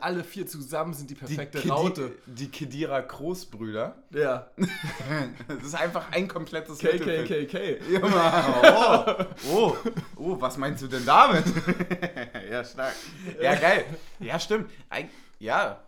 Alle 0.00 0.24
vier 0.24 0.48
zusammen 0.48 0.94
sind 0.94 1.10
die 1.10 1.14
perfekte 1.14 1.58
die 1.58 1.68
Kedi 1.68 1.70
Raute. 1.70 2.12
Die 2.26 2.50
Kedira 2.50 3.00
Großbrüder? 3.00 4.02
Ja. 4.10 4.50
das 5.48 5.62
ist 5.62 5.74
einfach 5.76 6.10
ein 6.10 6.26
komplettes 6.26 6.78
KKKK. 6.78 7.78
Ja, 7.90 9.28
oh, 9.52 9.52
oh, 9.52 9.76
oh, 10.16 10.40
was 10.40 10.56
meinst 10.56 10.82
du 10.82 10.88
denn 10.88 11.06
damit? 11.06 11.44
ja, 12.50 12.64
stark. 12.64 12.94
Ja, 13.40 13.54
geil. 13.54 13.84
Ja, 14.18 14.40
stimmt. 14.40 14.70
Ein, 14.88 15.08
ja, 15.38 15.78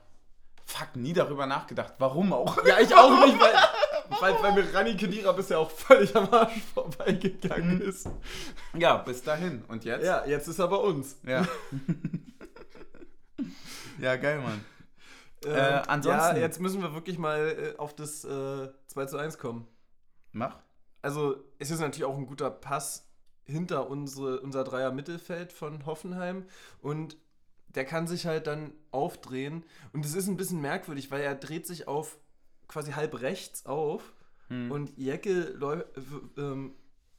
fuck, 0.65 0.95
nie 0.95 1.13
darüber 1.13 1.47
nachgedacht. 1.47 1.95
Warum 1.99 2.33
auch? 2.33 2.65
Ja, 2.65 2.79
ich 2.79 2.95
auch 2.95 3.27
nicht, 3.27 3.39
weil, 3.41 3.55
weil, 4.21 4.43
weil 4.43 4.63
mir 4.63 4.75
Rani 4.75 4.97
Kedira 4.97 5.33
bisher 5.33 5.59
auch 5.59 5.71
völlig 5.71 6.15
am 6.15 6.33
Arsch 6.33 6.61
vorbeigegangen 6.73 7.77
mhm. 7.77 7.83
ist. 7.83 8.09
Ja, 8.79 8.99
bis 8.99 9.25
dahin. 9.25 9.65
Und 9.67 9.85
jetzt? 9.85 10.05
Ja, 10.05 10.25
jetzt 10.25 10.47
ist 10.47 10.61
er 10.61 10.69
bei 10.69 10.77
uns. 10.77 11.17
Ja. 11.27 11.45
Ja, 14.03 14.17
geil, 14.17 14.41
Mann. 14.41 14.65
Ähm, 15.45 15.57
äh, 15.57 15.83
ansonsten. 15.89 16.37
Ja, 16.37 16.41
jetzt 16.41 16.61
müssen 16.61 16.83
wir 16.83 16.95
wirklich 16.95 17.19
mal 17.19 17.75
äh, 17.75 17.77
auf 17.77 17.97
das 17.97 18.25
äh, 18.25 18.69
2 18.87 19.07
zu 19.07 19.17
1 19.17 19.39
kommen. 19.39 19.67
Mach. 20.31 20.61
Also, 21.01 21.43
es 21.59 21.73
ist 21.73 21.81
natürlich 21.81 22.05
auch 22.05 22.17
ein 22.17 22.27
guter 22.27 22.49
Pass 22.49 23.11
hinter 23.43 23.91
unsere, 23.91 24.41
unser 24.41 24.63
Dreier 24.63 24.93
Mittelfeld 24.93 25.53
von 25.53 25.85
Hoffenheim. 25.85 26.47
Und 26.81 27.17
der 27.75 27.85
kann 27.85 28.07
sich 28.07 28.27
halt 28.27 28.47
dann 28.47 28.73
aufdrehen. 28.93 29.65
Und 29.93 30.05
es 30.05 30.15
ist 30.15 30.29
ein 30.29 30.37
bisschen 30.37 30.61
merkwürdig, 30.61 31.11
weil 31.11 31.23
er 31.23 31.35
dreht 31.35 31.67
sich 31.67 31.89
auf 31.89 32.19
quasi 32.69 32.93
halb 32.93 33.21
rechts 33.21 33.67
auf 33.67 34.15
hm. 34.49 34.71
und 34.71 34.97
Jecke 34.97 35.59
ähm, 36.39 36.75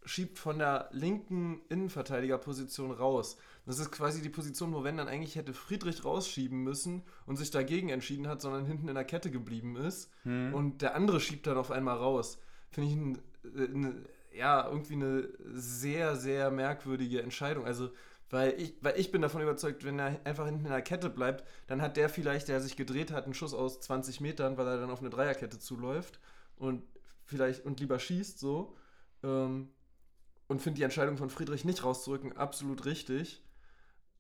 schiebt 0.06 0.39
von 0.39 0.60
der 0.60 0.89
linken 0.92 1.62
Innenverteidigerposition 1.70 2.92
raus. 2.92 3.38
Das 3.66 3.80
ist 3.80 3.92
quasi 3.92 4.22
die 4.22 4.30
Position, 4.30 4.74
wo 4.74 4.84
wenn 4.84 4.98
dann 4.98 5.08
eigentlich 5.08 5.36
hätte 5.36 5.54
Friedrich 5.54 6.04
rausschieben 6.04 6.63
müssen 6.63 7.04
und 7.26 7.38
sich 7.38 7.52
dagegen 7.52 7.89
entschieden 7.89 8.28
hat, 8.28 8.42
sondern 8.42 8.66
hinten 8.66 8.89
in 8.89 8.96
der 8.96 9.06
Kette 9.06 9.32
geblieben 9.32 9.76
ist. 9.76 10.12
Hm. 10.24 10.54
Und 10.54 10.82
der 10.82 10.96
andere 10.96 11.20
schiebt 11.20 11.48
dann 11.48 11.58
auf 11.58 11.72
einmal 11.72 11.98
raus. 11.98 12.39
Finde 12.70 12.89
ich 12.89 12.96
ein, 12.96 13.18
äh, 13.56 13.74
eine, 13.74 13.96
ja, 14.36 14.68
irgendwie 14.68 14.96
eine 14.96 15.30
sehr, 15.54 16.16
sehr 16.16 16.52
merkwürdige 16.52 17.22
Entscheidung. 17.22 17.66
Also 17.66 17.92
weil 18.34 18.60
ich, 18.60 18.74
weil 18.82 19.00
ich 19.00 19.12
bin 19.12 19.22
davon 19.22 19.44
überzeugt, 19.44 19.86
wenn 19.86 20.00
er 20.00 20.20
einfach 20.24 20.46
hinten 20.46 20.66
in 20.66 20.72
der 20.72 20.82
Kette 20.82 21.12
bleibt, 21.12 21.48
dann 21.68 21.84
hat 21.84 21.98
der 21.98 22.10
vielleicht, 22.10 22.48
der 22.48 22.62
sich 22.62 22.76
gedreht 22.76 23.12
hat, 23.12 23.26
einen 23.26 23.36
Schuss 23.36 23.54
aus 23.54 23.80
20 23.82 24.22
Metern, 24.22 24.58
weil 24.58 24.66
er 24.66 24.80
dann 24.80 24.89
auf 24.89 25.02
eine 25.02 25.12
Dreierkette 25.12 25.60
zuläuft 25.60 26.20
und 26.58 26.82
vielleicht 27.26 27.63
und 27.63 27.80
lieber 27.80 28.00
schießt 28.00 28.39
so. 28.39 28.76
Ähm, 29.24 29.70
und 30.54 30.60
finde 30.60 30.78
die 30.78 30.84
Entscheidung 30.84 31.18
von 31.18 31.32
Friedrich 31.32 31.66
nicht 31.66 31.84
rauszurücken 31.84 32.38
absolut 32.38 32.86
richtig. 32.86 33.42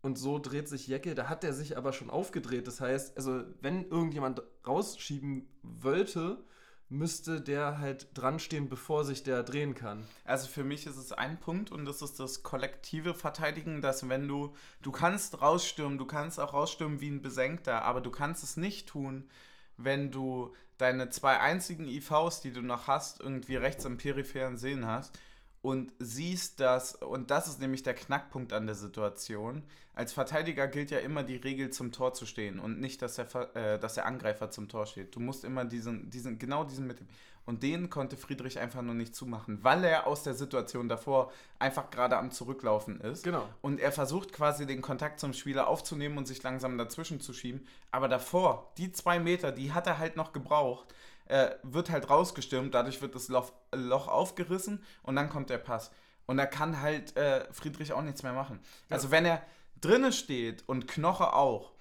und 0.01 0.17
so 0.17 0.39
dreht 0.39 0.67
sich 0.67 0.87
Jecke, 0.87 1.13
da 1.13 1.29
hat 1.29 1.43
er 1.43 1.53
sich 1.53 1.77
aber 1.77 1.93
schon 1.93 2.09
aufgedreht. 2.09 2.65
Das 2.65 2.81
heißt, 2.81 3.15
also 3.15 3.43
wenn 3.61 3.87
irgendjemand 3.87 4.41
rausschieben 4.67 5.47
wollte, 5.61 6.43
müsste 6.89 7.39
der 7.39 7.77
halt 7.77 8.07
dran 8.15 8.39
stehen, 8.39 8.67
bevor 8.67 9.05
sich 9.05 9.21
der 9.21 9.43
drehen 9.43 9.75
kann. 9.75 10.07
Also 10.25 10.47
für 10.47 10.63
mich 10.63 10.87
ist 10.87 10.97
es 10.97 11.11
ein 11.11 11.39
Punkt 11.39 11.71
und 11.71 11.85
das 11.85 12.01
ist 12.01 12.19
das 12.19 12.41
kollektive 12.41 13.13
Verteidigen, 13.13 13.81
dass 13.81 14.09
wenn 14.09 14.27
du, 14.27 14.55
du 14.81 14.91
kannst 14.91 15.39
rausstürmen, 15.39 15.99
du 15.99 16.05
kannst 16.05 16.39
auch 16.39 16.53
rausstürmen 16.53 16.99
wie 16.99 17.11
ein 17.11 17.21
Besenkter, 17.21 17.83
aber 17.83 18.01
du 18.01 18.09
kannst 18.09 18.43
es 18.43 18.57
nicht 18.57 18.89
tun, 18.89 19.29
wenn 19.77 20.09
du 20.09 20.53
deine 20.79 21.11
zwei 21.11 21.39
einzigen 21.39 21.87
IVs, 21.87 22.41
die 22.41 22.51
du 22.51 22.61
noch 22.61 22.87
hast, 22.87 23.21
irgendwie 23.21 23.55
rechts 23.55 23.85
im 23.85 23.97
peripheren 23.97 24.57
Sehen 24.57 24.87
hast 24.87 25.17
und 25.63 25.93
siehst 25.97 26.59
das, 26.59 26.93
und 26.93 27.31
das 27.31 27.47
ist 27.47 27.61
nämlich 27.61 27.83
der 27.83 27.93
Knackpunkt 27.93 28.51
an 28.51 28.65
der 28.65 28.75
Situation. 28.75 29.63
Als 29.95 30.11
Verteidiger 30.11 30.67
gilt 30.67 30.91
ja 30.91 30.99
immer 30.99 31.23
die 31.23 31.37
Regel, 31.37 31.69
zum 31.69 31.93
Tor 31.93 32.13
zu 32.13 32.25
stehen 32.25 32.59
und 32.59 32.81
nicht, 32.81 33.01
dass 33.01 33.15
der, 33.15 33.55
äh, 33.55 33.79
dass 33.79 33.93
der 33.93 34.05
Angreifer 34.05 34.51
zum 34.51 34.67
Tor 34.67 34.85
steht. 34.85 35.15
Du 35.15 35.21
musst 35.21 35.45
immer 35.45 35.63
diesen, 35.63 36.09
diesen, 36.09 36.37
genau 36.37 36.65
diesen 36.65 36.85
mit. 36.85 36.97
Und 37.45 37.63
den 37.63 37.89
konnte 37.89 38.17
Friedrich 38.17 38.59
einfach 38.59 38.81
nur 38.81 38.93
nicht 38.93 39.15
zumachen, 39.15 39.63
weil 39.63 39.85
er 39.85 40.05
aus 40.05 40.23
der 40.23 40.33
Situation 40.33 40.89
davor 40.89 41.31
einfach 41.59 41.89
gerade 41.89 42.17
am 42.17 42.31
Zurücklaufen 42.31 42.99
ist. 42.99 43.23
Genau. 43.23 43.47
Und 43.61 43.79
er 43.79 43.93
versucht 43.93 44.33
quasi 44.33 44.65
den 44.65 44.81
Kontakt 44.81 45.21
zum 45.21 45.31
Spieler 45.31 45.67
aufzunehmen 45.67 46.17
und 46.17 46.27
sich 46.27 46.43
langsam 46.43 46.77
dazwischen 46.77 47.21
zu 47.21 47.31
schieben. 47.31 47.65
Aber 47.89 48.09
davor, 48.09 48.73
die 48.77 48.91
zwei 48.91 49.17
Meter, 49.17 49.53
die 49.53 49.71
hat 49.71 49.87
er 49.87 49.97
halt 49.97 50.17
noch 50.17 50.33
gebraucht 50.33 50.93
äh, 51.25 51.51
wird 51.63 51.89
halt 51.89 52.09
rausgestürmt, 52.09 52.73
dadurch 52.73 53.01
wird 53.01 53.15
das 53.15 53.27
Loch, 53.27 53.51
Loch, 53.73 54.07
aufgerissen 54.07 54.83
und 55.03 55.15
dann 55.15 55.29
kommt 55.29 55.49
der 55.49 55.57
Pass. 55.57 55.91
Und 56.25 56.37
da 56.37 56.45
kann 56.45 56.81
halt 56.81 57.15
äh, 57.17 57.45
Friedrich 57.51 57.93
auch 57.93 58.01
nichts 58.01 58.23
mehr 58.23 58.33
machen. 58.33 58.59
Ja. 58.89 58.95
Also 58.95 59.11
wenn 59.11 59.25
er 59.25 59.41
drinne 59.81 60.13
steht 60.13 60.63
und 60.67 60.87
Knoche 60.87 61.33
auch, 61.33 61.73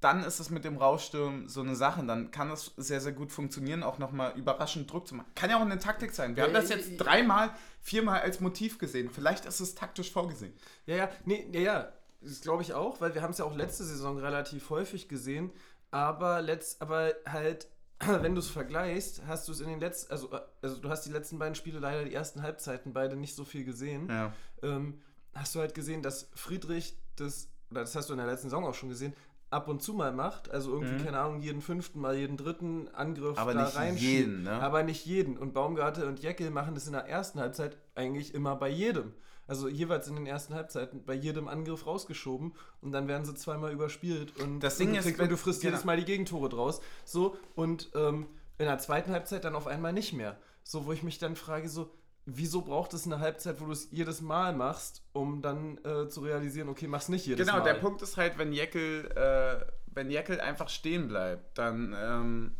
dann 0.00 0.24
ist 0.24 0.40
es 0.40 0.50
mit 0.50 0.64
dem 0.64 0.76
Rausstürmen 0.76 1.48
so 1.48 1.62
eine 1.62 1.74
Sache. 1.74 2.04
Dann 2.04 2.30
kann 2.30 2.48
das 2.48 2.72
sehr, 2.76 3.00
sehr 3.00 3.12
gut 3.12 3.32
funktionieren, 3.32 3.82
auch 3.82 3.98
nochmal 3.98 4.32
überraschend 4.36 4.92
Druck 4.92 5.08
zu 5.08 5.14
machen. 5.14 5.30
Kann 5.34 5.50
ja 5.50 5.56
auch 5.56 5.62
eine 5.62 5.78
Taktik 5.78 6.12
sein. 6.12 6.36
Wir 6.36 6.42
ja, 6.42 6.46
haben 6.48 6.54
das 6.54 6.68
jetzt 6.68 6.96
dreimal, 6.98 7.50
viermal 7.80 8.20
als 8.20 8.40
Motiv 8.40 8.78
gesehen. 8.78 9.10
Vielleicht 9.10 9.46
ist 9.46 9.60
es 9.60 9.74
taktisch 9.74 10.12
vorgesehen. 10.12 10.52
Ja, 10.86 10.96
ja, 10.96 11.08
nee, 11.24 11.48
ja, 11.52 11.60
ja. 11.60 11.92
Das 12.20 12.40
glaube 12.40 12.62
ich 12.62 12.74
auch, 12.74 13.00
weil 13.00 13.14
wir 13.14 13.22
haben 13.22 13.30
es 13.30 13.38
ja 13.38 13.44
auch 13.44 13.54
letzte 13.54 13.84
Saison 13.84 14.18
relativ 14.18 14.70
häufig 14.70 15.08
gesehen. 15.08 15.52
Aber, 15.90 16.42
letzt, 16.42 16.82
aber 16.82 17.12
halt 17.26 17.68
wenn 18.20 18.34
du 18.34 18.40
es 18.40 18.48
vergleichst, 18.48 19.22
hast 19.26 19.48
du 19.48 19.52
es 19.52 19.60
in 19.60 19.68
den 19.68 19.80
letzten, 19.80 20.12
also, 20.12 20.30
also 20.62 20.76
du 20.76 20.88
hast 20.88 21.02
die 21.02 21.10
letzten 21.10 21.38
beiden 21.38 21.54
Spiele 21.54 21.78
leider 21.78 22.04
die 22.04 22.14
ersten 22.14 22.42
Halbzeiten 22.42 22.92
beide 22.92 23.16
nicht 23.16 23.34
so 23.34 23.44
viel 23.44 23.64
gesehen. 23.64 24.08
Ja. 24.08 24.32
Ähm, 24.62 25.00
hast 25.34 25.54
du 25.54 25.60
halt 25.60 25.74
gesehen, 25.74 26.02
dass 26.02 26.30
Friedrich 26.34 26.98
das, 27.16 27.48
oder 27.70 27.80
das 27.80 27.94
hast 27.94 28.08
du 28.08 28.12
in 28.14 28.18
der 28.18 28.26
letzten 28.26 28.50
Saison 28.50 28.64
auch 28.64 28.74
schon 28.74 28.88
gesehen, 28.88 29.14
ab 29.50 29.68
und 29.68 29.82
zu 29.82 29.94
mal 29.94 30.12
macht. 30.12 30.50
Also 30.50 30.72
irgendwie, 30.72 30.94
mhm. 30.94 31.04
keine 31.04 31.18
Ahnung, 31.18 31.40
jeden 31.40 31.62
fünften 31.62 32.00
mal 32.00 32.16
jeden 32.16 32.36
dritten 32.36 32.88
Angriff 32.88 33.38
aber 33.38 33.54
da 33.54 33.64
nicht 33.84 34.02
jeden, 34.02 34.42
ne? 34.42 34.52
Aber 34.52 34.82
nicht 34.82 35.06
jeden. 35.06 35.38
Und 35.38 35.54
Baumgarte 35.54 36.06
und 36.06 36.20
Jeckel 36.20 36.50
machen 36.50 36.74
das 36.74 36.86
in 36.86 36.92
der 36.92 37.06
ersten 37.06 37.40
Halbzeit 37.40 37.76
eigentlich 37.94 38.34
immer 38.34 38.56
bei 38.56 38.68
jedem 38.68 39.14
also 39.46 39.68
jeweils 39.68 40.08
in 40.08 40.16
den 40.16 40.26
ersten 40.26 40.54
Halbzeiten 40.54 41.04
bei 41.04 41.14
jedem 41.14 41.48
Angriff 41.48 41.86
rausgeschoben 41.86 42.54
und 42.80 42.92
dann 42.92 43.08
werden 43.08 43.24
sie 43.24 43.34
zweimal 43.34 43.72
überspielt 43.72 44.38
und, 44.40 44.60
das 44.60 44.76
Ding 44.76 44.90
und, 44.90 44.96
du, 44.96 45.02
kriegst, 45.02 45.20
und 45.20 45.30
du 45.30 45.36
frisst 45.36 45.60
genau. 45.60 45.72
jedes 45.72 45.84
Mal 45.84 45.96
die 45.96 46.04
Gegentore 46.04 46.48
draus. 46.48 46.80
So, 47.04 47.36
und 47.54 47.90
ähm, 47.94 48.26
in 48.58 48.66
der 48.66 48.78
zweiten 48.78 49.12
Halbzeit 49.12 49.44
dann 49.44 49.54
auf 49.54 49.66
einmal 49.66 49.92
nicht 49.92 50.12
mehr. 50.12 50.36
So, 50.62 50.86
wo 50.86 50.92
ich 50.92 51.02
mich 51.02 51.18
dann 51.18 51.36
frage, 51.36 51.68
so, 51.68 51.90
wieso 52.24 52.62
braucht 52.62 52.92
es 52.92 53.06
eine 53.06 53.20
Halbzeit, 53.20 53.60
wo 53.60 53.66
du 53.66 53.72
es 53.72 53.88
jedes 53.92 54.20
Mal 54.20 54.52
machst, 54.52 55.02
um 55.12 55.42
dann 55.42 55.78
äh, 55.84 56.08
zu 56.08 56.22
realisieren, 56.22 56.68
okay, 56.68 56.88
mach's 56.88 57.08
nicht 57.08 57.26
jedes 57.26 57.46
genau, 57.46 57.58
Mal. 57.58 57.64
Genau, 57.64 57.72
der 57.72 57.80
Punkt 57.80 58.02
ist 58.02 58.16
halt, 58.16 58.36
wenn 58.38 58.52
Jeckel, 58.52 59.10
äh, 59.12 59.64
wenn 59.86 60.10
Jeckel 60.10 60.40
einfach 60.40 60.68
stehen 60.68 61.06
bleibt, 61.06 61.56
dann, 61.56 61.94
ähm, 61.96 62.56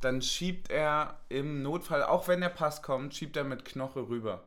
dann 0.00 0.22
schiebt 0.22 0.70
er 0.70 1.20
im 1.28 1.62
Notfall, 1.62 2.02
auch 2.02 2.26
wenn 2.26 2.40
der 2.40 2.48
Pass 2.48 2.82
kommt, 2.82 3.14
schiebt 3.14 3.36
er 3.36 3.44
mit 3.44 3.64
Knoche 3.64 4.08
rüber. 4.08 4.42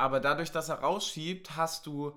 Aber 0.00 0.18
dadurch, 0.18 0.50
dass 0.50 0.70
er 0.70 0.76
rausschiebt, 0.76 1.56
hast 1.56 1.84
du 1.84 2.16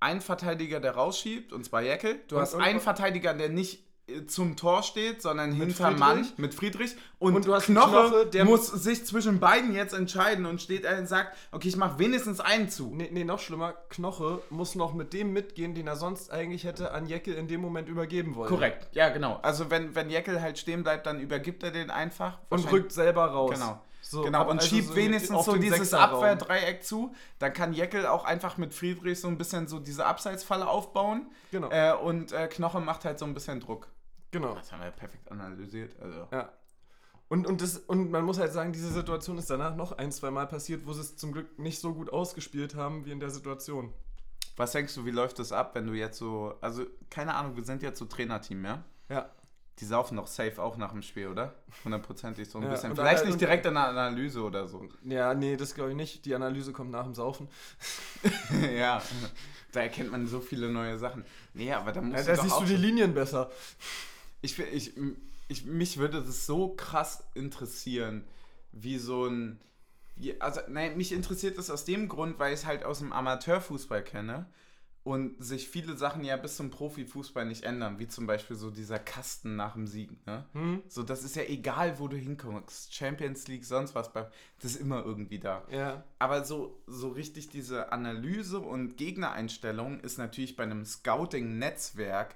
einen 0.00 0.20
Verteidiger, 0.20 0.80
der 0.80 0.92
rausschiebt, 0.92 1.50
und 1.50 1.64
zwar 1.64 1.80
Jeckel. 1.80 2.20
Du 2.28 2.36
und, 2.36 2.42
hast 2.42 2.52
und, 2.52 2.60
einen 2.60 2.78
Verteidiger, 2.78 3.32
der 3.32 3.48
nicht 3.48 3.82
äh, 4.06 4.26
zum 4.26 4.56
Tor 4.56 4.82
steht, 4.82 5.22
sondern 5.22 5.52
hinter 5.52 5.92
Mann 5.92 6.28
mit 6.36 6.52
Friedrich. 6.52 6.94
Und, 7.18 7.34
und 7.34 7.46
du 7.46 7.54
hast 7.54 7.66
Knoche, 7.66 7.90
Knoche 7.90 8.26
der 8.26 8.44
muss 8.44 8.66
sich 8.66 9.06
zwischen 9.06 9.40
beiden 9.40 9.74
jetzt 9.74 9.94
entscheiden 9.94 10.44
und 10.44 10.60
steht 10.60 10.84
und 10.84 11.08
sagt, 11.08 11.34
okay, 11.52 11.68
ich 11.68 11.78
mache 11.78 11.98
wenigstens 11.98 12.40
einen 12.40 12.68
zu. 12.68 12.94
Nee, 12.94 13.08
nee, 13.10 13.24
noch 13.24 13.40
schlimmer, 13.40 13.72
Knoche 13.88 14.42
muss 14.50 14.74
noch 14.74 14.92
mit 14.92 15.14
dem 15.14 15.32
mitgehen, 15.32 15.74
den 15.74 15.86
er 15.86 15.96
sonst 15.96 16.30
eigentlich 16.30 16.64
hätte 16.64 16.90
an 16.90 17.06
Jeckel 17.06 17.32
in 17.32 17.48
dem 17.48 17.62
Moment 17.62 17.88
übergeben 17.88 18.34
wollen. 18.34 18.50
Korrekt, 18.50 18.88
ja 18.92 19.08
genau. 19.08 19.40
Also 19.40 19.70
wenn, 19.70 19.94
wenn 19.94 20.10
Jeckel 20.10 20.42
halt 20.42 20.58
stehen 20.58 20.82
bleibt, 20.82 21.06
dann 21.06 21.18
übergibt 21.18 21.62
er 21.62 21.70
den 21.70 21.90
einfach. 21.90 22.40
Und 22.50 22.70
rückt 22.70 22.92
selber 22.92 23.24
raus. 23.24 23.54
Genau. 23.54 23.80
So, 24.08 24.22
genau, 24.22 24.48
und 24.48 24.58
also 24.58 24.68
schiebt 24.68 24.88
so 24.88 24.96
wenigstens 24.96 25.44
so 25.44 25.56
dieses 25.56 25.92
Abwehrdreieck 25.92 26.84
zu. 26.84 27.12
Dann 27.40 27.52
kann 27.52 27.72
Jeckel 27.72 28.06
auch 28.06 28.24
einfach 28.24 28.56
mit 28.56 28.72
Friedrich 28.72 29.20
so 29.20 29.26
ein 29.26 29.36
bisschen 29.36 29.66
so 29.66 29.80
diese 29.80 30.06
Abseitsfalle 30.06 30.68
aufbauen. 30.68 31.26
Genau. 31.50 31.70
Äh, 31.70 31.92
und 31.92 32.30
äh, 32.30 32.46
Knoche 32.46 32.80
macht 32.80 33.04
halt 33.04 33.18
so 33.18 33.24
ein 33.24 33.34
bisschen 33.34 33.58
Druck. 33.58 33.88
Genau. 34.30 34.54
Das 34.54 34.70
haben 34.70 34.82
wir 34.82 34.92
perfekt 34.92 35.30
analysiert. 35.30 35.96
Also. 36.00 36.28
Ja. 36.30 36.52
Und, 37.28 37.48
und, 37.48 37.60
das, 37.60 37.78
und 37.78 38.12
man 38.12 38.24
muss 38.24 38.38
halt 38.38 38.52
sagen, 38.52 38.72
diese 38.72 38.92
Situation 38.92 39.38
ist 39.38 39.50
danach 39.50 39.74
noch 39.74 39.90
ein, 39.98 40.12
zwei 40.12 40.30
Mal 40.30 40.46
passiert, 40.46 40.86
wo 40.86 40.92
sie 40.92 41.00
es 41.00 41.16
zum 41.16 41.32
Glück 41.32 41.58
nicht 41.58 41.80
so 41.80 41.92
gut 41.92 42.12
ausgespielt 42.12 42.76
haben 42.76 43.06
wie 43.06 43.10
in 43.10 43.18
der 43.18 43.30
Situation. 43.30 43.92
Was 44.56 44.70
denkst 44.70 44.94
du, 44.94 45.04
wie 45.04 45.10
läuft 45.10 45.40
das 45.40 45.50
ab, 45.50 45.74
wenn 45.74 45.86
du 45.86 45.94
jetzt 45.94 46.18
so, 46.18 46.54
also 46.60 46.84
keine 47.10 47.34
Ahnung, 47.34 47.56
wir 47.56 47.64
sind 47.64 47.82
jetzt 47.82 47.98
so 47.98 48.04
Trainerteam, 48.04 48.64
ja? 48.64 48.84
Ja. 49.08 49.30
Die 49.78 49.84
saufen 49.84 50.14
noch 50.14 50.26
safe 50.26 50.62
auch 50.62 50.78
nach 50.78 50.92
dem 50.92 51.02
Spiel, 51.02 51.28
oder? 51.28 51.54
Hundertprozentig 51.84 52.48
so 52.48 52.58
ein 52.58 52.64
ja, 52.64 52.70
bisschen. 52.70 52.96
Vielleicht 52.96 53.26
nicht 53.26 53.40
direkt 53.40 53.66
in 53.66 53.74
der 53.74 53.88
Analyse 53.88 54.42
oder 54.42 54.66
so. 54.66 54.88
Ja, 55.04 55.34
nee, 55.34 55.56
das 55.56 55.74
glaube 55.74 55.90
ich 55.90 55.96
nicht. 55.96 56.24
Die 56.24 56.34
Analyse 56.34 56.72
kommt 56.72 56.90
nach 56.90 57.04
dem 57.04 57.14
Saufen. 57.14 57.48
ja, 58.78 59.02
da 59.72 59.80
erkennt 59.80 60.10
man 60.10 60.26
so 60.26 60.40
viele 60.40 60.70
neue 60.70 60.98
Sachen. 60.98 61.24
Nee, 61.52 61.72
aber 61.72 61.92
da 61.92 62.00
muss 62.00 62.26
ja, 62.26 62.34
Da 62.34 62.42
siehst 62.42 62.58
du 62.58 62.64
die 62.64 62.76
Linien 62.76 63.12
besser. 63.12 63.50
Ich, 64.40 64.58
ich, 64.58 64.94
ich, 65.48 65.66
mich 65.66 65.98
würde 65.98 66.22
das 66.22 66.46
so 66.46 66.68
krass 66.74 67.24
interessieren, 67.34 68.24
wie 68.72 68.98
so 68.98 69.26
ein. 69.26 69.60
Also, 70.38 70.62
nein, 70.68 70.96
mich 70.96 71.12
interessiert 71.12 71.58
das 71.58 71.68
aus 71.68 71.84
dem 71.84 72.08
Grund, 72.08 72.38
weil 72.38 72.54
ich 72.54 72.60
es 72.60 72.66
halt 72.66 72.82
aus 72.82 73.00
dem 73.00 73.12
Amateurfußball 73.12 74.02
kenne 74.02 74.46
und 75.06 75.36
sich 75.38 75.68
viele 75.68 75.96
Sachen 75.96 76.24
ja 76.24 76.36
bis 76.36 76.56
zum 76.56 76.70
Profifußball 76.70 77.44
nicht 77.44 77.62
ändern, 77.62 78.00
wie 78.00 78.08
zum 78.08 78.26
Beispiel 78.26 78.56
so 78.56 78.72
dieser 78.72 78.98
Kasten 78.98 79.54
nach 79.54 79.74
dem 79.74 79.86
Sieg. 79.86 80.10
Ne? 80.26 80.44
Hm. 80.52 80.82
So, 80.88 81.04
das 81.04 81.22
ist 81.22 81.36
ja 81.36 81.44
egal, 81.44 82.00
wo 82.00 82.08
du 82.08 82.16
hinkommst. 82.16 82.92
Champions 82.92 83.46
League, 83.46 83.64
sonst 83.64 83.94
was, 83.94 84.10
das 84.12 84.32
ist 84.64 84.80
immer 84.80 85.04
irgendwie 85.04 85.38
da. 85.38 85.62
Ja. 85.70 86.02
Aber 86.18 86.44
so, 86.44 86.82
so 86.88 87.10
richtig 87.10 87.48
diese 87.50 87.92
Analyse 87.92 88.58
und 88.58 88.96
Gegnereinstellung 88.96 90.00
ist 90.00 90.18
natürlich 90.18 90.56
bei 90.56 90.64
einem 90.64 90.84
Scouting-Netzwerk, 90.84 92.34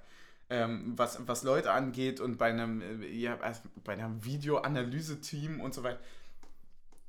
ähm, 0.49 0.93
was, 0.95 1.27
was 1.27 1.43
Leute 1.43 1.73
angeht 1.73 2.21
und 2.21 2.39
bei 2.39 2.51
einem, 2.51 2.83
äh, 2.83 3.09
ja, 3.09 3.37
also 3.41 3.63
bei 3.83 3.95
einem 3.95 4.25
Videoanalyse-Team 4.25 5.61
und 5.61 5.75
so 5.75 5.83
weiter, 5.83 5.99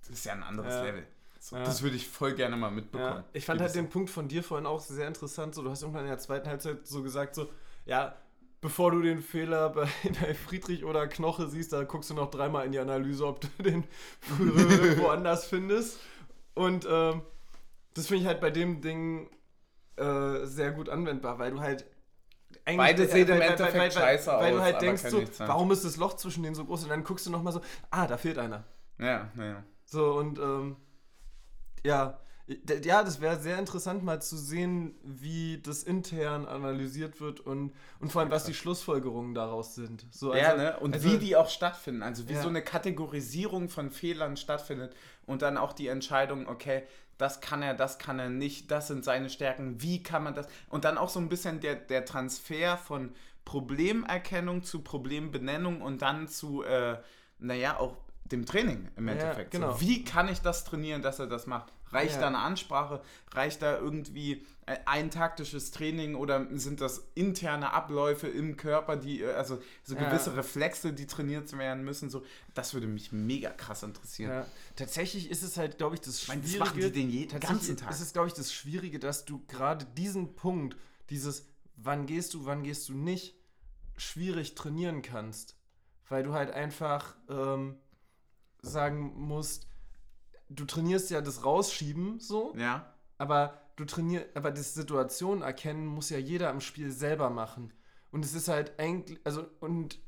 das 0.07 0.09
ist 0.09 0.25
ja 0.25 0.33
ein 0.33 0.41
anderes 0.41 0.73
ja. 0.73 0.85
Level. 0.85 1.05
So, 1.41 1.55
ja. 1.55 1.63
Das 1.63 1.81
würde 1.81 1.95
ich 1.95 2.07
voll 2.07 2.35
gerne 2.35 2.55
mal 2.55 2.69
mitbekommen. 2.69 3.23
Ja. 3.23 3.25
Ich 3.33 3.45
fand 3.45 3.61
halt 3.61 3.73
den 3.73 3.89
Punkt 3.89 4.11
von 4.11 4.27
dir 4.27 4.43
vorhin 4.43 4.67
auch 4.67 4.79
sehr 4.79 5.07
interessant. 5.07 5.55
So, 5.55 5.63
du 5.63 5.71
hast 5.71 5.81
irgendwann 5.81 6.03
in 6.03 6.09
der 6.09 6.19
zweiten 6.19 6.47
Halbzeit 6.47 6.85
so 6.85 7.01
gesagt, 7.01 7.33
so, 7.33 7.49
ja, 7.85 8.13
bevor 8.61 8.91
du 8.91 9.01
den 9.01 9.23
Fehler 9.23 9.69
bei, 9.69 9.87
bei 10.21 10.35
Friedrich 10.35 10.85
oder 10.85 11.07
Knoche 11.07 11.47
siehst, 11.47 11.73
da 11.73 11.83
guckst 11.83 12.11
du 12.11 12.13
noch 12.13 12.29
dreimal 12.29 12.67
in 12.67 12.71
die 12.71 12.77
Analyse, 12.77 13.25
ob 13.25 13.41
du 13.41 13.47
den 13.63 13.85
woanders 14.99 15.47
findest. 15.47 15.99
Und 16.53 16.87
ähm, 16.87 17.23
das 17.95 18.05
finde 18.05 18.21
ich 18.21 18.27
halt 18.27 18.39
bei 18.39 18.51
dem 18.51 18.81
Ding 18.81 19.27
äh, 19.95 20.45
sehr 20.45 20.71
gut 20.71 20.89
anwendbar, 20.89 21.39
weil 21.39 21.51
du 21.51 21.59
halt 21.59 21.85
Beide 22.65 23.07
sehen 23.07 23.27
im 23.29 23.41
Endeffekt 23.41 23.73
weil, 23.73 23.79
weil, 23.79 23.91
scheiße 23.91 24.27
weil, 24.27 24.35
aus. 24.35 24.43
Weil 24.43 24.51
du 24.53 24.61
halt 24.61 24.81
denkst, 24.81 25.03
so, 25.05 25.23
warum 25.39 25.71
ist 25.71 25.83
das 25.85 25.97
Loch 25.97 26.13
zwischen 26.17 26.43
denen 26.43 26.53
so 26.53 26.65
groß? 26.65 26.83
Und 26.83 26.89
dann 26.89 27.03
guckst 27.03 27.25
du 27.25 27.31
nochmal 27.31 27.53
so, 27.53 27.61
ah, 27.89 28.05
da 28.05 28.17
fehlt 28.17 28.37
einer. 28.37 28.63
Ja, 28.99 29.31
ja. 29.37 29.63
So, 29.85 30.13
und 30.13 30.37
ähm, 30.37 30.75
ja, 31.83 32.19
ja, 32.83 33.03
das 33.03 33.21
wäre 33.21 33.39
sehr 33.39 33.57
interessant 33.57 34.03
mal 34.03 34.21
zu 34.21 34.35
sehen, 34.35 34.95
wie 35.03 35.59
das 35.61 35.83
intern 35.83 36.45
analysiert 36.45 37.21
wird 37.21 37.39
und, 37.39 37.73
und 37.99 38.11
vor 38.11 38.21
allem, 38.21 38.31
was 38.31 38.45
die 38.45 38.53
Schlussfolgerungen 38.53 39.33
daraus 39.33 39.75
sind. 39.75 40.05
So, 40.11 40.31
also, 40.31 40.43
ja, 40.43 40.55
ne? 40.55 40.79
Und 40.79 40.95
also, 40.95 41.09
wie 41.09 41.17
die 41.17 41.35
auch 41.35 41.49
stattfinden. 41.49 42.03
Also 42.03 42.27
wie 42.27 42.33
ja. 42.33 42.41
so 42.41 42.49
eine 42.49 42.61
Kategorisierung 42.61 43.69
von 43.69 43.91
Fehlern 43.91 44.37
stattfindet 44.37 44.95
und 45.25 45.41
dann 45.41 45.57
auch 45.57 45.73
die 45.73 45.87
Entscheidung, 45.87 46.47
okay, 46.47 46.83
das 47.17 47.39
kann 47.39 47.61
er, 47.61 47.73
das 47.73 47.99
kann 47.99 48.19
er 48.19 48.29
nicht, 48.29 48.71
das 48.71 48.87
sind 48.87 49.05
seine 49.05 49.29
Stärken, 49.29 49.81
wie 49.81 50.01
kann 50.01 50.23
man 50.23 50.33
das? 50.33 50.47
Und 50.69 50.85
dann 50.85 50.97
auch 50.97 51.09
so 51.09 51.19
ein 51.19 51.29
bisschen 51.29 51.59
der, 51.59 51.75
der 51.75 52.03
Transfer 52.03 52.77
von 52.77 53.13
Problemerkennung 53.45 54.63
zu 54.63 54.81
Problembenennung 54.81 55.81
und 55.81 56.01
dann 56.01 56.27
zu, 56.27 56.63
äh, 56.63 56.97
naja, 57.39 57.77
auch 57.77 57.95
dem 58.31 58.45
Training 58.45 58.87
im 58.95 59.07
Endeffekt. 59.07 59.53
Ja, 59.53 59.59
genau. 59.59 59.73
so, 59.73 59.81
wie 59.81 60.03
kann 60.03 60.27
ich 60.29 60.39
das 60.41 60.63
trainieren, 60.63 61.01
dass 61.01 61.19
er 61.19 61.27
das 61.27 61.47
macht? 61.47 61.71
Reicht 61.91 62.15
Ja. 62.15 62.21
da 62.21 62.27
eine 62.27 62.37
Ansprache? 62.39 63.01
Reicht 63.33 63.61
da 63.61 63.77
irgendwie 63.77 64.45
äh, 64.65 64.77
ein 64.85 65.11
taktisches 65.11 65.71
Training 65.71 66.15
oder 66.15 66.47
sind 66.57 66.79
das 66.79 67.03
interne 67.15 67.73
Abläufe 67.73 68.27
im 68.27 68.55
Körper, 68.55 68.95
die, 68.95 69.21
äh, 69.21 69.33
also 69.33 69.61
so 69.83 69.95
Ja. 69.95 70.07
gewisse 70.09 70.35
Reflexe, 70.37 70.93
die 70.93 71.05
trainiert 71.07 71.51
werden 71.57 71.83
müssen? 71.83 72.09
So, 72.09 72.23
das 72.53 72.73
würde 72.73 72.87
mich 72.87 73.11
mega 73.11 73.49
krass 73.49 73.83
interessieren. 73.83 74.31
Ja, 74.31 74.45
tatsächlich 74.77 75.29
ist 75.29 75.43
es 75.43 75.57
halt, 75.57 75.77
glaube 75.77 75.95
ich, 75.95 76.01
das 76.01 76.21
Ich 76.21 76.27
meine, 76.29 76.41
das 76.41 76.51
Schwierige. 76.51 76.69
machen 76.69 76.81
die 76.81 76.91
den 76.91 77.09
jeden 77.09 77.39
ganzen 77.41 77.75
Tag. 77.75 77.91
ist 77.91 77.99
es, 78.01 78.13
glaube 78.13 78.27
ich, 78.29 78.33
das 78.33 78.53
Schwierige, 78.53 78.99
dass 78.99 79.25
du 79.25 79.43
gerade 79.47 79.85
diesen 79.97 80.35
Punkt, 80.35 80.77
dieses 81.09 81.47
wann 81.75 82.05
gehst 82.05 82.33
du, 82.35 82.45
wann 82.45 82.63
gehst 82.63 82.87
du 82.87 82.93
nicht, 82.93 83.35
schwierig 83.97 84.55
trainieren 84.55 85.01
kannst. 85.01 85.55
Weil 86.09 86.23
du 86.23 86.33
halt 86.33 86.51
einfach 86.51 87.15
ähm, 87.29 87.75
sagen 88.61 89.13
musst, 89.15 89.67
du 90.49 90.65
trainierst 90.65 91.09
ja 91.09 91.21
das 91.21 91.43
Rausschieben 91.43 92.19
so, 92.19 92.53
Ja, 92.55 92.93
aber 93.17 93.61
du 93.75 93.85
trainierst, 93.85 94.27
aber 94.35 94.51
das 94.51 94.73
Situation 94.73 95.41
erkennen 95.41 95.85
muss 95.85 96.09
ja 96.09 96.17
jeder 96.17 96.49
am 96.49 96.61
Spiel 96.61 96.91
selber 96.91 97.29
machen. 97.29 97.73
Und 98.11 98.25
es 98.25 98.33
ist 98.33 98.47
halt 98.47 98.79
eigentlich, 98.79 99.19
also, 99.23 99.45
und 99.59 99.99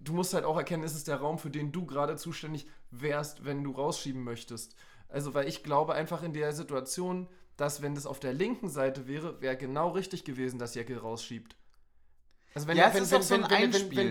du 0.00 0.12
musst 0.12 0.34
halt 0.34 0.44
auch 0.44 0.56
erkennen, 0.56 0.82
ist 0.82 0.96
es 0.96 1.04
der 1.04 1.16
Raum, 1.16 1.38
für 1.38 1.50
den 1.50 1.72
du 1.72 1.86
gerade 1.86 2.16
zuständig 2.16 2.66
wärst, 2.90 3.44
wenn 3.44 3.62
du 3.62 3.72
rausschieben 3.72 4.24
möchtest. 4.24 4.74
Also, 5.08 5.34
weil 5.34 5.48
ich 5.48 5.62
glaube 5.62 5.94
einfach 5.94 6.22
in 6.22 6.32
der 6.32 6.52
Situation, 6.52 7.28
dass 7.56 7.82
wenn 7.82 7.94
das 7.94 8.06
auf 8.06 8.18
der 8.18 8.32
linken 8.32 8.68
Seite 8.68 9.06
wäre, 9.06 9.40
wäre 9.40 9.56
genau 9.56 9.90
richtig 9.90 10.24
gewesen, 10.24 10.58
dass 10.58 10.74
Jäckel 10.74 10.98
rausschiebt. 10.98 11.56
Also 12.54 12.68
wenn, 12.68 12.76
Ja, 12.76 12.84
der- 12.86 12.94
wenn, 12.94 13.02
ist 13.04 13.10
wenn, 13.12 13.22
so 13.22 13.34
ein 13.34 13.42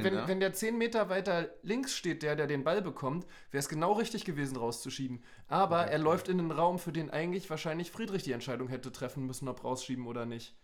wenn, 0.04 0.14
ne? 0.14 0.24
wenn 0.28 0.40
der 0.40 0.54
10 0.54 0.78
Meter 0.78 1.10
weiter 1.10 1.50
links 1.62 1.96
steht, 1.96 2.24
der, 2.24 2.36
der 2.36 2.48
den 2.48 2.64
Ball 2.64 2.82
bekommt, 2.82 3.26
wäre 3.52 3.60
es 3.60 3.70
genau 3.70 3.94
richtig 3.94 4.26
gewesen, 4.26 4.58
rauszuschieben. 4.58 5.24
Aber 5.48 5.86
er 5.88 6.00
läuft 6.00 6.28
in 6.28 6.40
einen 6.40 6.52
Raum, 6.52 6.80
für 6.80 6.92
den 6.92 7.10
eigentlich 7.12 7.50
wahrscheinlich 7.50 7.92
Friedrich 7.92 8.24
die 8.24 8.32
Entscheidung 8.32 8.68
hätte 8.68 8.92
treffen 8.92 9.26
müssen, 9.28 9.48
ob 9.48 9.64
rausschieben 9.64 10.08
oder 10.08 10.26
nicht. 10.26 10.56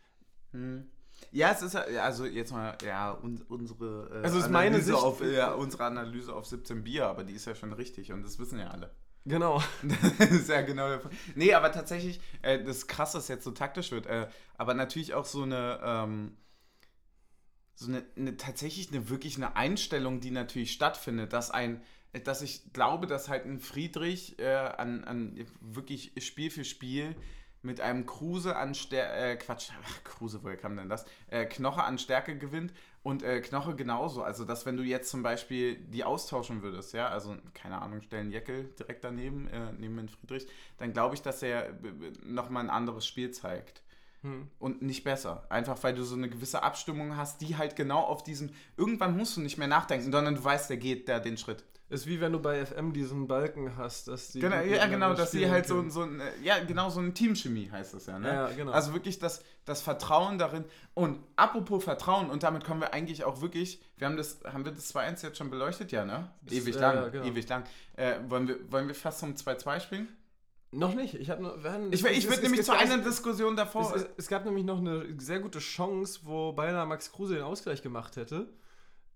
Ja, 1.31 1.51
es 1.51 1.61
ist 1.61 1.73
ja- 1.73 1.81
also 2.03 2.25
jetzt 2.25 2.51
mal 2.51 2.77
ja 2.85 3.11
un, 3.21 3.43
unsere 3.49 4.09
äh, 4.21 4.23
Also 4.23 4.39
ist 4.39 4.49
meine 4.49 4.67
Analyse 4.75 4.91
Sicht- 4.93 5.03
auf 5.03 5.21
ja, 5.23 5.51
unsere 5.53 5.85
Analyse 5.85 6.33
auf 6.33 6.45
17 6.45 6.83
Bier, 6.83 7.07
aber 7.07 7.23
die 7.23 7.33
ist 7.33 7.45
ja 7.45 7.53
schon 7.55 7.73
richtig 7.73 8.11
und 8.11 8.23
das 8.23 8.39
wissen 8.39 8.59
ja 8.59 8.69
alle. 8.69 8.91
Genau. 9.25 9.61
das 10.19 10.31
ist 10.31 10.49
ja 10.49 10.61
genau 10.61 10.87
der 10.87 11.01
Fall. 11.01 11.11
Nee, 11.35 11.53
aber 11.53 11.71
tatsächlich, 11.71 12.21
äh, 12.41 12.63
das 12.63 12.77
ist 12.77 12.87
krass, 12.87 13.11
dass 13.11 13.23
es 13.23 13.29
jetzt 13.29 13.43
so 13.43 13.51
taktisch 13.51 13.91
wird, 13.91 14.05
äh, 14.05 14.27
aber 14.57 14.73
natürlich 14.73 15.13
auch 15.15 15.25
so 15.25 15.43
eine 15.43 15.79
ähm, 15.83 16.37
so 17.77 17.87
eine, 17.91 18.03
eine 18.17 18.37
tatsächlich 18.37 18.91
eine 18.91 19.09
wirklich 19.09 19.37
eine 19.37 19.55
Einstellung, 19.55 20.19
die 20.19 20.31
natürlich 20.31 20.73
stattfindet, 20.73 21.31
dass 21.31 21.51
ein 21.51 21.81
dass 22.23 22.41
ich 22.41 22.73
glaube, 22.73 23.05
dass 23.05 23.29
halt 23.29 23.45
ein 23.45 23.59
Friedrich 23.59 24.39
äh, 24.39 24.47
an, 24.47 25.03
an 25.03 25.45
wirklich 25.61 26.13
Spiel 26.19 26.49
für 26.49 26.65
Spiel 26.65 27.15
mit 27.61 27.81
einem 27.81 28.05
Kruse 28.05 28.55
an 28.55 28.73
Stärke, 28.73 29.13
äh, 29.13 29.35
Quatsch, 29.35 29.69
ach, 29.83 30.03
Kruse, 30.03 30.41
woher 30.41 30.57
kam 30.57 30.77
denn 30.77 30.89
das? 30.89 31.05
Äh, 31.29 31.45
Knoche 31.45 31.83
an 31.83 31.99
Stärke 31.99 32.37
gewinnt 32.37 32.73
und 33.03 33.23
äh, 33.23 33.41
Knoche 33.41 33.75
genauso. 33.75 34.23
Also, 34.23 34.45
dass 34.45 34.65
wenn 34.65 34.77
du 34.77 34.83
jetzt 34.83 35.09
zum 35.11 35.21
Beispiel 35.21 35.75
die 35.75 36.03
austauschen 36.03 36.63
würdest, 36.63 36.93
ja, 36.93 37.09
also, 37.09 37.35
keine 37.53 37.81
Ahnung, 37.81 38.01
stellen 38.01 38.31
Jeckel 38.31 38.73
direkt 38.79 39.03
daneben, 39.03 39.47
äh, 39.49 39.73
neben 39.73 39.97
den 39.97 40.09
Friedrich, 40.09 40.47
dann 40.77 40.93
glaube 40.93 41.15
ich, 41.15 41.21
dass 41.21 41.43
er 41.43 41.77
nochmal 42.23 42.63
ein 42.63 42.69
anderes 42.69 43.05
Spiel 43.05 43.31
zeigt. 43.31 43.83
Hm. 44.27 44.47
Und 44.59 44.81
nicht 44.81 45.03
besser. 45.03 45.45
Einfach 45.49 45.81
weil 45.83 45.95
du 45.95 46.03
so 46.03 46.15
eine 46.15 46.29
gewisse 46.29 46.63
Abstimmung 46.63 47.15
hast, 47.15 47.41
die 47.41 47.57
halt 47.57 47.75
genau 47.75 48.01
auf 48.01 48.23
diesem. 48.23 48.49
Irgendwann 48.75 49.15
musst 49.15 49.37
du 49.37 49.41
nicht 49.41 49.57
mehr 49.57 49.67
nachdenken, 49.67 50.11
sondern 50.11 50.35
du 50.35 50.43
weißt, 50.43 50.69
der 50.69 50.77
geht 50.77 51.07
da 51.07 51.19
den 51.19 51.37
Schritt. 51.37 51.63
Ist 51.89 52.05
wie 52.05 52.19
wenn 52.19 52.33
du 52.33 52.39
bei 52.41 52.65
FM 52.65 52.91
diesen 52.91 53.27
Balken 53.27 53.77
hast, 53.77 54.09
dass 54.09 54.33
die. 54.33 54.41
Genau, 54.41 54.57
ja, 54.57 54.87
genau, 54.87 55.13
dass 55.13 55.31
sie 55.31 55.37
spielen 55.37 55.51
halt 55.51 55.67
so, 55.67 55.75
können. 55.75 55.89
so 55.89 56.01
ein, 56.01 56.19
äh, 56.19 56.31
ja, 56.43 56.61
genau, 56.61 56.89
so 56.89 56.99
eine 56.99 57.13
Teamchemie 57.13 57.69
heißt 57.71 57.93
das 57.93 58.07
ja, 58.07 58.19
ne? 58.19 58.27
Ja, 58.27 58.47
genau. 58.49 58.73
Also 58.73 58.93
wirklich 58.93 59.19
das, 59.19 59.41
das 59.63 59.81
Vertrauen 59.81 60.37
darin. 60.37 60.65
Und 60.95 61.19
apropos 61.37 61.85
Vertrauen, 61.85 62.29
und 62.29 62.43
damit 62.43 62.65
kommen 62.65 62.81
wir 62.81 62.93
eigentlich 62.93 63.23
auch 63.23 63.39
wirklich, 63.39 63.81
wir 63.95 64.07
haben 64.07 64.17
das, 64.17 64.39
haben 64.43 64.65
wir 64.65 64.73
das 64.73 64.93
2-1 64.93 65.23
jetzt 65.23 65.37
schon 65.37 65.49
beleuchtet, 65.49 65.93
ja, 65.93 66.03
ne? 66.03 66.29
Ewig 66.49 66.75
ja, 66.75 66.81
lang, 66.81 66.95
ja, 66.95 67.07
genau. 67.07 67.25
ewig 67.25 67.47
lang. 67.47 67.63
Äh, 67.95 68.15
wollen, 68.27 68.49
wir, 68.49 68.69
wollen 68.69 68.89
wir 68.89 68.95
fast 68.95 69.19
zum 69.19 69.35
2-2 69.35 69.79
springen? 69.79 70.09
Noch 70.77 70.93
nicht. 70.93 71.13
Ich 71.15 71.27
nur. 71.39 71.57
Ich, 71.91 72.03
ich 72.05 72.29
würde 72.29 72.41
nämlich 72.43 72.63
zu 72.63 72.71
einer 72.71 72.97
Diskussion 72.99 73.55
davor. 73.55 73.95
Es, 73.95 74.03
es, 74.03 74.09
es 74.17 74.27
gab 74.27 74.45
nämlich 74.45 74.63
noch 74.65 74.77
eine 74.79 75.05
sehr 75.19 75.39
gute 75.39 75.59
Chance, 75.59 76.19
wo 76.23 76.53
beinahe 76.53 76.85
Max 76.85 77.11
Kruse 77.11 77.35
den 77.35 77.43
Ausgleich 77.43 77.81
gemacht 77.81 78.15
hätte. 78.15 78.49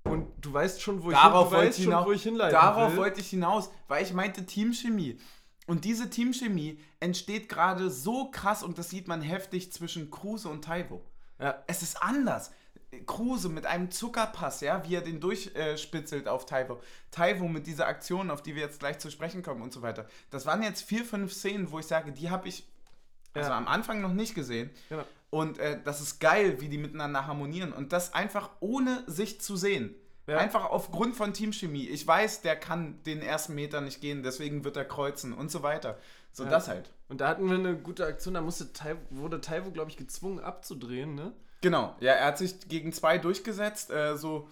Und 0.03 0.27
du 0.41 0.51
weißt 0.51 0.81
schon, 0.81 1.03
wo 1.03 1.11
ich, 1.11 1.15
Darauf 1.15 1.49
hin, 1.49 1.57
wollte 1.57 1.67
weißt 1.67 1.77
ich 1.79 1.83
schon, 1.85 1.93
hinaus- 1.93 2.05
wo 2.07 2.11
ich 2.11 2.23
hinleiten 2.23 2.53
Darauf 2.59 2.91
will. 2.93 2.97
wollte 2.97 3.21
ich 3.21 3.29
hinaus, 3.29 3.69
weil 3.87 4.03
ich 4.03 4.13
meinte 4.13 4.45
Teamchemie. 4.45 5.19
Und 5.67 5.85
diese 5.85 6.09
Teamchemie 6.09 6.79
entsteht 6.99 7.47
gerade 7.47 7.91
so 7.91 8.31
krass 8.31 8.63
und 8.63 8.77
das 8.79 8.89
sieht 8.89 9.07
man 9.07 9.21
heftig 9.21 9.71
zwischen 9.71 10.09
Kruse 10.09 10.49
und 10.49 10.65
Taiwo. 10.65 11.01
Ja, 11.39 11.63
Es 11.67 11.83
ist 11.83 12.01
anders. 12.01 12.51
Kruse 13.05 13.47
mit 13.49 13.65
einem 13.65 13.89
Zuckerpass, 13.89 14.59
ja, 14.61 14.83
wie 14.87 14.95
er 14.95 15.01
den 15.01 15.19
durchspitzelt 15.21 16.27
auf 16.27 16.45
Taiwo. 16.45 16.81
Taiwo 17.09 17.47
mit 17.47 17.65
dieser 17.65 17.87
Aktion, 17.87 18.29
auf 18.29 18.41
die 18.43 18.55
wir 18.55 18.61
jetzt 18.63 18.79
gleich 18.79 18.99
zu 18.99 19.09
sprechen 19.09 19.43
kommen 19.43 19.61
und 19.61 19.71
so 19.71 19.81
weiter. 19.81 20.05
Das 20.29 20.45
waren 20.45 20.61
jetzt 20.61 20.81
vier, 20.83 21.05
fünf 21.05 21.31
Szenen, 21.33 21.71
wo 21.71 21.79
ich 21.79 21.85
sage, 21.87 22.11
die 22.11 22.29
habe 22.29 22.47
ich 22.49 22.67
also 23.33 23.49
Ja. 23.49 23.57
am 23.57 23.67
Anfang 23.67 24.01
noch 24.01 24.11
nicht 24.13 24.35
gesehen. 24.35 24.69
genau. 24.89 25.03
Und 25.29 25.59
äh, 25.59 25.79
das 25.85 26.01
ist 26.01 26.19
geil, 26.19 26.59
wie 26.59 26.67
die 26.67 26.77
miteinander 26.77 27.25
harmonieren. 27.25 27.71
Und 27.71 27.93
das 27.93 28.13
einfach 28.13 28.49
ohne 28.59 29.01
sich 29.07 29.39
zu 29.39 29.55
sehen. 29.55 29.95
Ja. 30.27 30.37
Einfach 30.37 30.65
aufgrund 30.65 31.15
von 31.15 31.33
Teamchemie. 31.33 31.87
Ich 31.87 32.05
weiß, 32.05 32.41
der 32.41 32.57
kann 32.57 33.01
den 33.03 33.21
ersten 33.21 33.55
Meter 33.55 33.79
nicht 33.79 34.01
gehen, 34.01 34.23
deswegen 34.23 34.65
wird 34.65 34.75
er 34.75 34.83
kreuzen 34.85 35.31
und 35.31 35.49
so 35.49 35.63
weiter. 35.63 35.97
So 36.33 36.43
Ja. 36.43 36.49
das 36.49 36.67
halt. 36.67 36.91
Und 37.07 37.21
da 37.21 37.29
hatten 37.29 37.47
wir 37.49 37.55
eine 37.57 37.77
gute 37.77 38.05
Aktion, 38.05 38.33
da 38.33 38.41
musste 38.41 38.67
wurde 39.09 39.39
Taiwo, 39.39 39.71
glaube 39.71 39.89
ich, 39.89 39.95
gezwungen 39.97 40.39
abzudrehen, 40.41 41.15
ne? 41.15 41.31
Genau. 41.61 41.95
Ja, 41.99 42.13
er 42.13 42.25
hat 42.27 42.37
sich 42.37 42.67
gegen 42.67 42.91
zwei 42.93 43.17
durchgesetzt, 43.17 43.91
äh, 43.91 44.17
so 44.17 44.49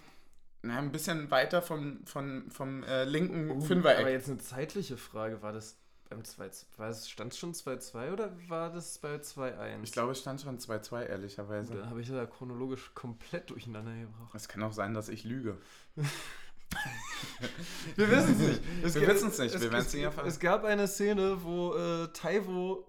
na, 0.62 0.78
ein 0.78 0.92
bisschen 0.92 1.30
weiter 1.30 1.60
von, 1.62 2.00
von, 2.04 2.50
vom 2.50 2.82
äh, 2.84 3.04
linken 3.04 3.50
Aber 3.50 3.60
Fünfereck. 3.60 4.06
jetzt 4.08 4.28
eine 4.28 4.38
zeitliche 4.38 4.96
Frage, 4.96 5.42
war 5.42 5.52
das 5.52 5.76
beim 6.08 6.24
2 6.24 6.50
war 6.76 6.88
es, 6.88 7.08
stand 7.08 7.32
es 7.32 7.38
schon 7.38 7.52
2-2 7.54 8.12
oder 8.12 8.32
war 8.48 8.70
das 8.72 8.98
bei 8.98 9.14
2-1? 9.14 9.84
Ich 9.84 9.92
glaube, 9.92 10.10
es 10.10 10.18
stand 10.20 10.40
schon 10.40 10.58
2-2, 10.58 11.04
ehrlicherweise. 11.06 11.74
Da 11.76 11.86
habe 11.86 12.00
ich 12.00 12.08
da 12.08 12.26
chronologisch 12.26 12.90
komplett 12.94 13.48
durcheinander 13.50 13.92
gebracht. 13.94 14.34
Es 14.34 14.48
kann 14.48 14.60
auch 14.64 14.72
sein, 14.72 14.92
dass 14.92 15.08
ich 15.08 15.22
lüge. 15.22 15.56
Wir 17.96 18.10
wissen 18.10 18.32
es 18.32 18.38
nicht. 18.38 18.60
Es 18.84 18.94
Wir 18.94 19.00
gibt- 19.02 19.14
wissen's 19.14 19.38
nicht, 19.38 19.52
wir 19.52 19.56
es- 19.56 19.62
werden's 19.62 19.86
es- 19.88 19.94
nie 19.94 20.02
erfahren. 20.02 20.28
Es 20.28 20.38
gab 20.40 20.64
eine 20.64 20.86
Szene, 20.88 21.42
wo 21.42 21.74
äh, 21.74 22.08
Taiwo 22.12 22.86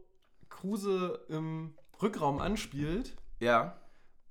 Kruse 0.50 1.20
im 1.30 1.74
Rückraum 2.02 2.40
anspielt 2.40 3.16
Ja. 3.40 3.78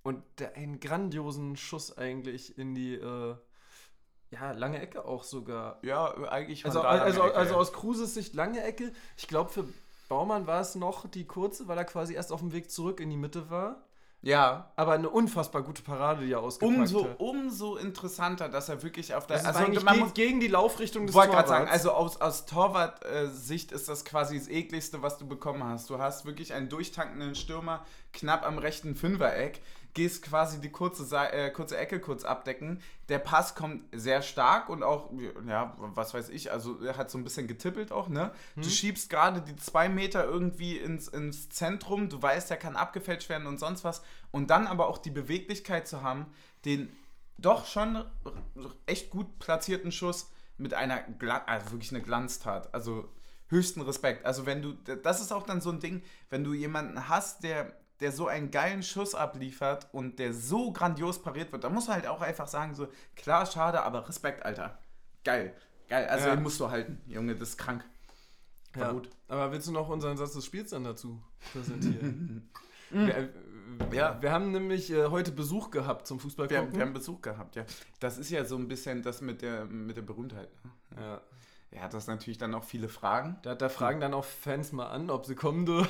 Und 0.02 0.22
der 0.38 0.56
einen 0.56 0.80
grandiosen 0.80 1.56
Schuss 1.56 1.96
eigentlich 1.96 2.56
in 2.58 2.74
die 2.74 2.94
äh, 2.94 3.34
ja, 4.30 4.52
lange 4.52 4.80
Ecke 4.80 5.04
auch 5.04 5.24
sogar. 5.24 5.78
Ja, 5.82 6.14
eigentlich 6.28 6.64
Also, 6.64 6.82
lange 6.82 7.02
also, 7.02 7.22
Ecke, 7.24 7.34
also 7.34 7.56
aus 7.56 7.72
Kruses 7.72 8.14
Sicht 8.14 8.34
lange 8.34 8.62
Ecke. 8.62 8.92
Ich 9.16 9.26
glaube, 9.28 9.50
für 9.50 9.64
Baumann 10.08 10.46
war 10.46 10.60
es 10.60 10.74
noch 10.74 11.08
die 11.08 11.26
kurze, 11.26 11.68
weil 11.68 11.78
er 11.78 11.84
quasi 11.84 12.14
erst 12.14 12.32
auf 12.32 12.40
dem 12.40 12.52
Weg 12.52 12.70
zurück 12.70 13.00
in 13.00 13.10
die 13.10 13.16
Mitte 13.16 13.50
war. 13.50 13.84
Ja, 14.22 14.70
Aber 14.76 14.92
eine 14.92 15.08
unfassbar 15.08 15.62
gute 15.62 15.80
Parade, 15.82 16.26
die 16.26 16.32
er 16.32 16.40
ausgepackt 16.40 16.78
umso, 16.78 17.04
hat. 17.04 17.20
umso 17.20 17.76
interessanter, 17.76 18.50
dass 18.50 18.68
er 18.68 18.82
wirklich 18.82 19.14
auf 19.14 19.26
der. 19.26 19.38
Das 19.38 19.46
also 19.46 19.60
eigentlich 19.60 19.82
man 19.82 19.94
ge 19.94 20.02
muss, 20.04 20.12
gegen 20.12 20.40
die 20.40 20.48
Laufrichtung 20.48 21.06
des 21.06 21.14
wollte 21.14 21.32
gerade 21.32 21.48
sagen, 21.48 21.64
Torwarts. 21.64 21.86
also 21.86 21.92
aus, 21.92 22.20
aus 22.20 22.44
Torwart-Sicht 22.44 23.72
ist 23.72 23.88
das 23.88 24.04
quasi 24.04 24.38
das 24.38 24.48
ekligste, 24.48 25.00
was 25.00 25.16
du 25.16 25.26
bekommen 25.26 25.64
hast. 25.64 25.88
Du 25.88 25.98
hast 25.98 26.26
wirklich 26.26 26.52
einen 26.52 26.68
durchtankenden 26.68 27.34
Stürmer 27.34 27.82
knapp 28.12 28.44
am 28.44 28.58
rechten 28.58 28.94
Fünfereck, 28.94 29.62
gehst 29.94 30.22
quasi 30.22 30.60
die 30.60 30.70
kurze, 30.70 31.04
äh, 31.16 31.50
kurze 31.50 31.76
Ecke 31.76 32.00
kurz 32.00 32.24
abdecken. 32.24 32.80
Der 33.08 33.18
Pass 33.18 33.54
kommt 33.54 33.84
sehr 33.92 34.22
stark 34.22 34.68
und 34.68 34.82
auch, 34.82 35.10
ja, 35.46 35.76
was 35.78 36.14
weiß 36.14 36.28
ich, 36.28 36.52
also 36.52 36.80
er 36.82 36.96
hat 36.96 37.10
so 37.10 37.18
ein 37.18 37.24
bisschen 37.24 37.48
getippelt 37.48 37.90
auch, 37.90 38.08
ne? 38.08 38.32
Du 38.56 38.68
schiebst 38.68 39.10
gerade 39.10 39.40
die 39.40 39.56
zwei 39.56 39.88
Meter 39.88 40.24
irgendwie 40.24 40.76
ins, 40.76 41.08
ins 41.08 41.48
Zentrum, 41.48 42.08
du 42.08 42.22
weißt, 42.22 42.50
der 42.50 42.56
kann 42.56 42.76
abgefälscht 42.76 43.28
werden 43.28 43.46
und 43.46 43.58
sonst 43.58 43.84
was. 43.84 44.02
Und 44.30 44.50
dann 44.50 44.66
aber 44.66 44.88
auch 44.88 44.98
die 44.98 45.10
Beweglichkeit 45.10 45.88
zu 45.88 46.02
haben, 46.02 46.26
den 46.64 46.90
doch 47.38 47.66
schon 47.66 48.04
echt 48.86 49.10
gut 49.10 49.38
platzierten 49.38 49.92
Schuss 49.92 50.30
mit 50.56 50.74
einer, 50.74 51.00
Gla 51.18 51.42
also 51.46 51.72
wirklich 51.72 51.90
eine 51.90 52.02
Glanztat. 52.02 52.72
Also 52.74 53.08
höchsten 53.48 53.80
Respekt. 53.80 54.24
Also 54.24 54.46
wenn 54.46 54.62
du, 54.62 54.72
das 54.72 55.20
ist 55.20 55.32
auch 55.32 55.42
dann 55.42 55.60
so 55.60 55.70
ein 55.70 55.80
Ding, 55.80 56.02
wenn 56.28 56.44
du 56.44 56.54
jemanden 56.54 57.08
hast, 57.08 57.42
der, 57.42 57.72
der 58.00 58.12
so 58.12 58.26
einen 58.28 58.50
geilen 58.50 58.82
Schuss 58.82 59.14
abliefert 59.14 59.88
und 59.92 60.18
der 60.18 60.32
so 60.34 60.72
grandios 60.72 61.20
pariert 61.22 61.52
wird, 61.52 61.64
dann 61.64 61.74
musst 61.74 61.88
du 61.88 61.92
halt 61.92 62.06
auch 62.06 62.20
einfach 62.20 62.48
sagen, 62.48 62.74
so, 62.74 62.88
klar, 63.16 63.46
schade, 63.46 63.82
aber 63.82 64.08
Respekt, 64.08 64.44
Alter. 64.44 64.78
Geil. 65.24 65.54
Geil. 65.88 66.06
Also 66.08 66.28
Ja. 66.28 66.34
den 66.36 66.42
musst 66.42 66.58
du 66.60 66.70
halten, 66.70 67.00
Junge, 67.06 67.34
das 67.34 67.50
ist 67.50 67.56
krank. 67.58 67.84
War 68.74 68.86
Ja. 68.86 68.92
gut. 68.92 69.10
Aber 69.28 69.50
willst 69.52 69.66
du 69.68 69.72
noch 69.72 69.88
unseren 69.88 70.16
Satz 70.16 70.32
des 70.32 70.44
Spiels 70.46 70.70
dann 70.70 70.84
dazu 70.84 71.22
präsentieren? 71.52 72.48
wir, 72.90 73.16
äh, 73.16 73.28
Ja. 73.92 74.20
wir 74.22 74.32
haben 74.32 74.52
nämlich 74.52 74.90
äh, 74.92 75.06
heute 75.06 75.32
Besuch 75.32 75.70
gehabt 75.70 76.06
zum 76.06 76.20
Fußball 76.20 76.48
Wir, 76.50 76.58
haben- 76.58 76.72
wir 76.74 76.80
haben 76.82 76.92
Besuch 76.92 77.20
gehabt, 77.22 77.56
ja. 77.56 77.64
Das 77.98 78.18
ist 78.18 78.30
ja 78.30 78.44
so 78.44 78.56
ein 78.56 78.68
bisschen 78.68 79.02
das 79.02 79.20
mit 79.20 79.42
der, 79.42 79.64
mit 79.64 79.96
der 79.96 80.02
Berühmtheit. 80.02 80.48
Ne? 80.64 80.70
ja. 81.02 81.20
Ja, 81.72 81.88
das 81.88 82.08
natürlich 82.08 82.36
dann 82.38 82.52
auch 82.56 82.64
viele 82.64 82.88
Fragen. 82.88 83.38
Da, 83.42 83.54
da 83.54 83.68
fragen 83.68 84.00
dann 84.00 84.12
auch 84.12 84.24
Fans 84.24 84.72
mal 84.72 84.88
an, 84.88 85.08
ob 85.08 85.24
sie 85.24 85.36
kommen 85.36 85.66
dürfen. 85.66 85.88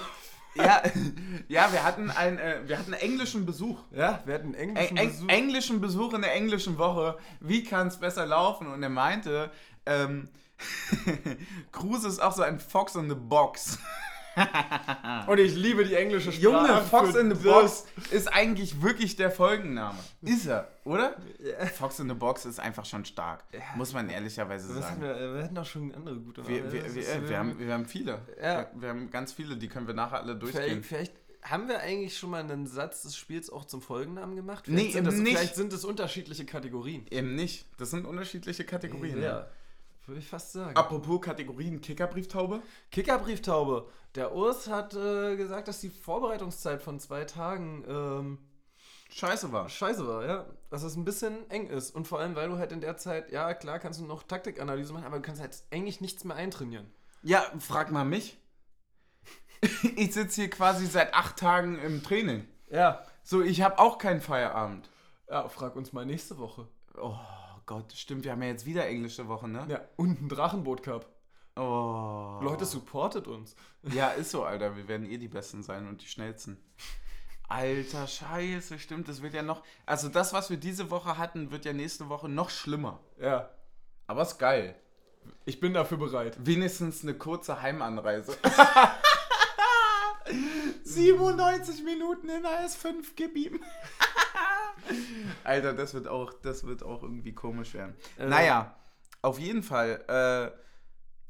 Ja, 0.55 0.83
ja 1.49 1.73
wir, 1.73 1.85
hatten 1.85 2.11
ein, 2.11 2.39
äh, 2.39 2.61
wir 2.67 2.79
hatten 2.79 2.93
englischen 2.93 3.47
Besuch. 3.47 3.79
Ja, 3.93 4.23
wir 4.25 4.35
hatten 4.35 4.55
englischen 4.55 4.97
Eng, 4.97 5.09
Besuch. 5.09 5.29
englischen 5.29 5.81
Besuch 5.81 6.15
in 6.15 6.23
der 6.23 6.35
englischen 6.35 6.79
Woche. 6.79 7.19
Wie 7.41 7.63
kann 7.63 7.89
es 7.89 7.99
besser 7.99 8.27
laufen? 8.27 8.67
Und 8.67 8.83
er 8.83 8.89
meinte, 8.89 9.51
ähm, 9.87 10.29
Kruse 11.73 12.09
ist 12.09 12.21
auch 12.21 12.33
so 12.33 12.43
ein 12.43 12.61
Fox 12.61 12.95
in 12.95 13.09
the 13.09 13.17
Box. 13.17 13.79
Und 15.27 15.39
ich 15.39 15.55
liebe 15.55 15.85
die 15.85 15.95
englische 15.95 16.33
Sprache. 16.33 16.43
Junge, 16.43 16.83
Fox 16.83 17.15
in 17.15 17.35
the. 17.35 17.43
Box 17.43 17.87
ist 18.11 18.33
eigentlich 18.33 18.81
wirklich 18.83 19.17
der 19.17 19.31
Folgenname. 19.31 19.99
Ist 20.23 20.47
er, 20.47 20.69
oder? 20.85 21.17
Fox 21.77 21.99
in 21.99 22.09
the 22.09 22.15
Box 22.15 22.45
ist 22.45 22.61
einfach 22.61 22.85
schon 22.85 23.05
stark. 23.05 23.45
Muss 23.77 23.93
man 23.93 24.09
ehrlicherweise 24.09 24.75
Was 24.75 24.85
sagen. 24.85 25.03
wir, 25.03 25.35
wir 25.35 25.43
hatten 25.45 25.59
auch 25.59 25.67
schon 25.67 25.95
andere 25.95 26.17
gute 26.17 26.47
Wir, 26.47 26.61
Namen. 26.61 26.73
wir, 26.73 26.95
wir, 26.95 27.29
wir, 27.29 27.39
haben, 27.39 27.59
wir 27.59 27.73
haben 27.73 27.87
viele. 27.87 28.21
Ja. 28.41 28.71
Wir 28.75 28.89
haben 28.91 29.11
ganz 29.11 29.33
viele, 29.33 29.57
die 29.57 29.69
können 29.69 29.87
wir 29.87 29.95
nachher 29.95 30.21
alle 30.21 30.37
vielleicht, 30.39 30.55
durchgehen. 30.57 30.83
vielleicht 30.85 31.15
haben 31.43 31.69
wir 31.69 31.81
eigentlich 31.81 32.19
schon 32.19 32.31
mal 32.31 32.43
einen 32.43 32.67
Satz 32.67 33.03
des 33.03 33.17
Spiels 33.17 33.51
auch 33.51 33.65
zum 33.65 33.81
Folgennamen 33.81 34.37
gemacht? 34.37 34.65
Nee, 34.69 34.77
Vielleicht 34.77 34.93
sind 34.93 35.07
das, 35.07 35.15
nicht. 35.15 35.37
Vielleicht 35.37 35.55
sind 35.57 35.73
es 35.73 35.85
unterschiedliche 35.85 36.45
Kategorien. 36.45 37.07
Eben 37.11 37.35
nicht. 37.35 37.65
Das 37.79 37.91
sind 37.91 38.05
unterschiedliche 38.07 38.65
Kategorien. 38.65 39.23
Ja, 39.23 39.49
würde 40.07 40.21
ich 40.21 40.29
fast 40.29 40.53
sagen. 40.53 40.77
Apropos 40.77 41.21
Kategorien 41.21 41.81
Kickerbrieftaube. 41.81 42.63
Kickerbrieftaube. 42.91 43.89
Der 44.15 44.35
Urs 44.35 44.69
hat 44.69 44.95
äh, 44.95 45.37
gesagt, 45.37 45.69
dass 45.69 45.81
die 45.81 45.91
Vorbereitungszeit 45.91 46.83
von 46.83 46.99
zwei 46.99 47.25
Tagen 47.25 47.85
ähm, 47.89 48.39
Scheiße 49.13 49.53
war. 49.53 49.69
scheiße 49.69 50.07
war, 50.07 50.25
ja. 50.25 50.47
Dass 50.71 50.83
es 50.83 50.97
ein 50.97 51.05
bisschen 51.05 51.49
eng 51.51 51.67
ist. 51.69 51.91
Und 51.95 52.07
vor 52.07 52.21
allem, 52.21 52.37
weil 52.37 52.49
du 52.49 52.59
halt 52.59 52.73
in 52.73 52.81
der 52.81 52.97
Zeit, 52.97 53.31
ja 53.33 53.55
klar, 53.55 53.79
kannst 53.79 54.01
du 54.01 54.05
noch 54.05 54.23
Taktikanalyse 54.23 54.93
machen, 54.93 55.05
aber 55.05 55.17
du 55.17 55.23
kannst 55.23 55.41
halt 55.41 55.63
eigentlich 55.71 56.01
nichts 56.01 56.25
mehr 56.25 56.37
eintrainieren. 56.37 56.91
Ja, 57.23 57.45
frag 57.59 57.91
mal 57.91 58.05
mich. 58.05 58.39
ich 59.97 60.15
sitze 60.15 60.43
hier 60.43 60.51
quasi 60.51 60.87
seit 60.87 61.13
acht 61.13 61.37
Tagen 61.37 61.79
im 61.79 62.03
Training. 62.03 62.47
Ja. 62.71 63.05
So, 63.23 63.43
ich 63.43 63.63
habe 63.63 63.79
auch 63.79 63.99
keinen 63.99 64.21
Feierabend. 64.21 64.89
Ja, 65.29 65.49
frag 65.49 65.77
uns 65.77 65.93
mal 65.93 66.07
nächste 66.07 66.39
Woche. 66.39 66.67
Oh 67.01 67.19
Gott, 67.67 67.93
stimmt, 67.93 68.25
wir 68.25 68.33
haben 68.33 68.43
ja 68.43 68.49
jetzt 68.49 68.67
wieder 68.67 68.87
englische 68.87 69.29
Woche, 69.29 69.49
ne? 69.49 69.67
Ja, 69.69 69.81
und 69.97 70.21
ein 70.21 70.29
Drachenboot 70.29 70.83
Cup. 70.83 71.07
Oh. 71.61 72.39
Leute, 72.43 72.65
supportet 72.65 73.27
uns. 73.27 73.55
Ja, 73.83 74.09
ist 74.09 74.31
so, 74.31 74.45
Alter. 74.45 74.77
Wir 74.77 74.89
werden 74.89 75.11
eh 75.11 75.17
die 75.19 75.29
Besten 75.29 75.63
sein 75.63 75.89
und 75.89 76.03
die 76.03 76.07
Schnellsten. 76.07 76.59
Alter, 77.49 78.07
scheiße, 78.07 78.79
stimmt. 78.79 79.09
Das 79.09 79.23
wird 79.23 79.35
ja 79.35 79.43
noch. 79.43 79.63
Also, 79.87 80.09
das, 80.09 80.33
was 80.33 80.51
wir 80.51 80.57
diese 80.59 80.91
Woche 80.91 81.17
hatten, 81.19 81.51
wird 81.51 81.65
ja 81.65 81.73
nächste 81.73 82.09
Woche 82.09 82.29
noch 82.29 82.51
schlimmer. 82.51 83.01
Ja, 83.19 83.51
Aber 84.07 84.23
ist 84.23 84.39
geil. 84.39 84.75
ich 85.45 85.61
bin 85.61 85.73
dafür 85.75 85.99
bereit. 85.99 86.37
Wenigstens 86.41 87.03
eine 87.03 87.15
kurze 87.15 87.61
Heimanreise. 87.61 88.37
97 90.85 91.85
Minuten 91.85 92.29
in 92.29 92.45
AS5, 92.45 93.13
gib 93.17 93.37
ihm. 93.37 93.61
Alter, 95.45 95.73
das 95.73 95.95
wird 95.95 96.07
auch, 96.09 96.33
das 96.43 96.65
wird 96.65 96.83
auch 96.83 97.03
irgendwie 97.03 97.33
komisch 97.33 97.75
werden. 97.75 97.95
Äh. 98.19 98.27
Naja, 98.27 98.77
auf 99.23 99.39
jeden 99.39 99.63
Fall. 99.63 100.05
Äh, 100.55 100.70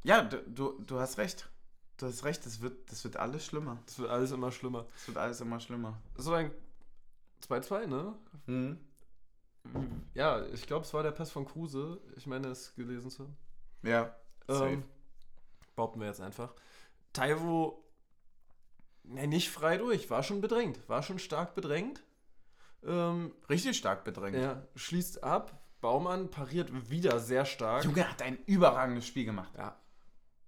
ja, 0.03 0.23
du, 0.23 0.39
du, 0.49 0.83
du 0.83 0.99
hast 0.99 1.19
recht. 1.19 1.49
Du 1.97 2.07
hast 2.07 2.25
recht, 2.25 2.45
das 2.47 2.61
wird, 2.61 2.91
das 2.91 3.05
wird 3.05 3.17
alles 3.17 3.45
schlimmer. 3.45 3.79
Das 3.87 3.99
wird 3.99 4.11
alles 4.11 4.31
immer 4.31 4.51
schlimmer. 4.51 4.87
Es 4.97 5.07
wird 5.07 5.19
alles 5.19 5.41
immer 5.41 5.61
schlimmer. 5.61 6.01
So 6.17 6.33
ein 6.33 6.51
2-2, 7.47 7.87
ne? 7.87 8.15
Hm. 8.47 8.79
Ja, 10.15 10.45
ich 10.47 10.67
glaube, 10.67 10.87
es 10.87 10.95
war 10.95 11.03
der 11.03 11.11
Pass 11.11 11.31
von 11.31 11.45
Kruse. 11.45 12.01
Ich 12.17 12.27
meine, 12.27 12.49
es 12.49 12.75
gelesen 12.75 13.11
zu 13.11 13.25
haben. 13.25 13.37
Ja, 13.83 14.15
safe. 14.49 14.73
Ähm, 14.73 14.85
behaupten 15.77 16.01
wir 16.01 16.07
jetzt 16.07 16.21
einfach. 16.21 16.55
Taiwo, 17.13 17.85
ne, 19.05 19.27
nicht 19.27 19.51
frei 19.51 19.77
durch, 19.77 20.11
war 20.11 20.23
schon 20.23 20.41
bedrängt, 20.41 20.89
war 20.89 21.03
schon 21.03 21.19
stark 21.19 21.55
bedrängt. 21.55 22.03
Ähm, 22.83 23.35
Richtig 23.49 23.77
stark 23.77 24.05
bedrängt. 24.05 24.37
er 24.37 24.67
schließt 24.75 25.23
ab, 25.23 25.61
Baumann 25.81 26.31
pariert 26.31 26.91
wieder 26.91 27.19
sehr 27.19 27.45
stark. 27.45 27.85
Junge 27.85 28.09
hat 28.09 28.23
ein 28.23 28.39
überragendes 28.47 29.07
Spiel 29.07 29.25
gemacht. 29.25 29.53
Ja. 29.57 29.80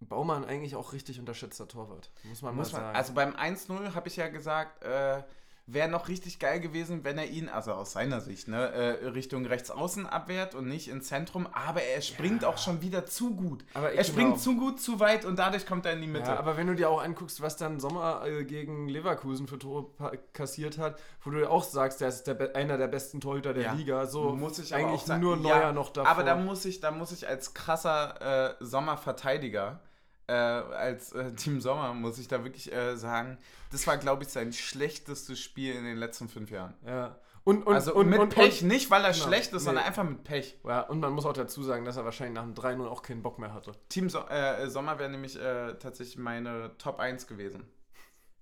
Baumann 0.09 0.45
eigentlich 0.45 0.77
auch 0.77 0.93
richtig 0.93 1.19
unterschätzter 1.21 1.69
Torwart, 1.69 2.11
muss 2.25 2.43
man 2.43 2.55
Muss 2.57 2.73
mal 2.73 2.79
man, 2.79 2.87
sagen. 2.87 2.97
also 2.97 3.13
beim 3.15 3.35
1-0 3.35 3.95
habe 3.95 4.09
ich 4.09 4.17
ja 4.17 4.29
gesagt, 4.29 4.83
äh, 4.85 5.23
wäre 5.69 5.89
noch 5.89 6.09
richtig 6.09 6.41
geil 6.41 6.59
gewesen, 6.59 7.05
wenn 7.05 7.17
er 7.19 7.27
ihn, 7.29 7.49
also 7.49 7.73
aus 7.73 7.93
seiner 7.93 8.21
Sicht, 8.21 8.49
ne, 8.49 8.73
äh, 8.73 9.07
Richtung 9.07 9.47
rechts 9.47 9.71
außen 9.71 10.07
abwehrt 10.07 10.57
und 10.57 10.67
nicht 10.67 10.89
ins 10.89 11.07
Zentrum, 11.07 11.47
aber 11.47 11.81
er 11.85 12.03
springt 12.03 12.43
Ja. 12.43 12.49
auch 12.49 12.59
schon 12.59 12.83
wieder 12.83 13.07
zu 13.07 13.37
gut. 13.37 13.65
Aber 13.73 13.91
er 13.93 14.03
genau. 14.03 14.09
springt 14.09 14.41
zu 14.41 14.57
gut, 14.57 14.81
zu 14.81 14.99
weit 14.99 15.25
und 15.25 15.39
dadurch 15.39 15.65
kommt 15.65 15.87
er 15.87 15.93
in 15.93 16.01
die 16.01 16.09
Mitte. 16.09 16.31
Ja, 16.31 16.37
aber 16.37 16.57
wenn 16.57 16.67
du 16.67 16.75
dir 16.75 16.91
auch 16.91 17.01
anguckst, 17.01 17.41
was 17.43 17.57
dann 17.57 17.79
Sommer 17.79 18.23
äh, 18.27 18.45
gegen 18.45 18.89
Leverkusen 18.89 19.47
für 19.47 19.57
Tore 19.59 19.87
kassiert 20.33 20.79
hat, 20.79 20.99
wo 21.23 21.31
du 21.31 21.49
auch 21.49 21.63
sagst, 21.63 22.01
der 22.01 22.09
ist 22.09 22.25
der 22.25 22.57
einer 22.57 22.77
der 22.77 22.89
besten 22.89 23.21
Torhüter 23.21 23.55
der 23.55 23.63
Ja. 23.63 23.73
Liga, 23.73 24.07
so 24.07 24.33
muss 24.35 24.59
ich 24.59 24.75
eigentlich 24.75 25.07
nur 25.07 25.37
Neuer 25.37 25.73
noch 25.73 25.91
davor. 25.91 26.11
Aber 26.11 26.25
da 26.25 26.35
muss 26.35 26.65
ich, 26.65 26.81
da 26.81 26.91
muss 26.91 27.13
ich 27.13 27.29
als 27.29 27.55
krasser 27.55 28.51
äh, 28.51 28.65
Sommerverteidiger, 28.65 29.79
äh, 30.27 30.33
als 30.33 31.13
äh, 31.13 31.33
Team 31.35 31.61
Sommer, 31.61 31.93
muss 31.95 32.19
ich 32.19 32.29
da 32.29 32.45
wirklich 32.45 32.73
äh, 32.73 32.97
sagen, 32.97 33.39
das 33.71 33.87
war, 33.87 33.97
glaube 33.99 34.23
ich, 34.25 34.29
sein 34.31 34.53
schlechtestes 34.53 35.41
Spiel 35.41 35.75
in 35.75 35.85
den 35.85 35.97
letzten 35.97 36.29
fünf 36.29 36.51
Jahren. 36.51 36.75
ja. 36.87 37.19
Und, 37.45 37.67
und, 37.67 37.75
also 37.75 37.93
und, 37.97 38.09
mit 38.09 38.21
und, 38.21 38.29
Pech, 38.29 38.63
nicht 38.63 38.89
weil 38.93 39.05
er 39.05 39.11
Genau. 39.11 39.25
schlecht 39.27 39.53
ist, 39.53 39.65
sondern 39.65 39.83
Nee. 39.83 39.89
einfach 39.89 40.05
mit 40.05 40.23
Pech. 40.23 40.61
Und, 40.63 40.71
ja, 40.71 40.83
und 40.83 41.01
man 41.01 41.13
muss 41.13 41.27
auch 41.27 41.33
dazu 41.33 41.65
sagen, 41.65 41.85
dass 41.85 41.97
er 41.97 42.05
wahrscheinlich 42.05 42.37
nach 42.37 42.45
dem 42.45 42.55
3-0 42.55 42.87
auch 42.87 43.03
keinen 43.03 43.21
Bock 43.21 43.41
mehr 43.41 43.53
hatte. 43.53 43.73
Team 43.89 44.09
so 44.09 44.21
äh, 44.29 44.71
Sommer 44.71 45.01
wäre 45.01 45.11
nämlich 45.11 45.35
äh, 45.37 45.75
tatsächlich 45.75 46.19
meine 46.19 46.71
Top 46.79 47.01
1 47.01 47.27
gewesen. 47.27 47.65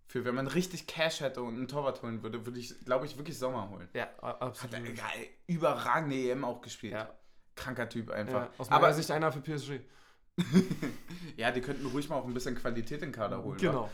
Für 0.07 0.27
wenn 0.27 0.35
man 0.35 0.49
richtig 0.49 0.87
Cash 0.87 1.21
hätte 1.21 1.41
und 1.41 1.55
einen 1.55 1.67
Torwart 1.67 2.03
holen 2.03 2.23
würde, 2.23 2.45
würde 2.45 2.61
ich, 2.61 2.79
glaube 2.85 3.07
ich, 3.07 3.17
wirklich 3.17 3.39
Sommer 3.39 3.71
holen. 3.71 3.89
Ja, 3.95 4.07
Hat 4.21 4.43
absolut. 4.43 4.75
er 4.75 4.81
geil, 4.83 5.29
überragende 5.47 6.17
EM 6.17 6.45
auch 6.45 6.61
gespielt. 6.61 6.93
Ja. 6.93 7.09
Kranker 7.57 7.89
Typ 7.89 8.11
einfach. 8.11 8.41
Ja, 8.43 8.51
aus 8.59 8.69
meiner 8.69 8.83
Aber 8.85 8.93
Sicht 8.93 9.11
einer 9.11 9.33
für 9.33 9.41
PSG. 9.41 9.81
Ja, 11.37 11.51
die 11.51 11.61
könnten 11.61 11.87
ruhig 11.87 12.09
mal 12.09 12.17
auch 12.17 12.27
ein 12.27 12.35
bisschen 12.35 12.55
Qualität 12.55 13.03
in 13.03 13.09
den 13.09 13.13
Kader 13.13 13.43
holen. 13.43 13.59
Genau. 13.59 13.91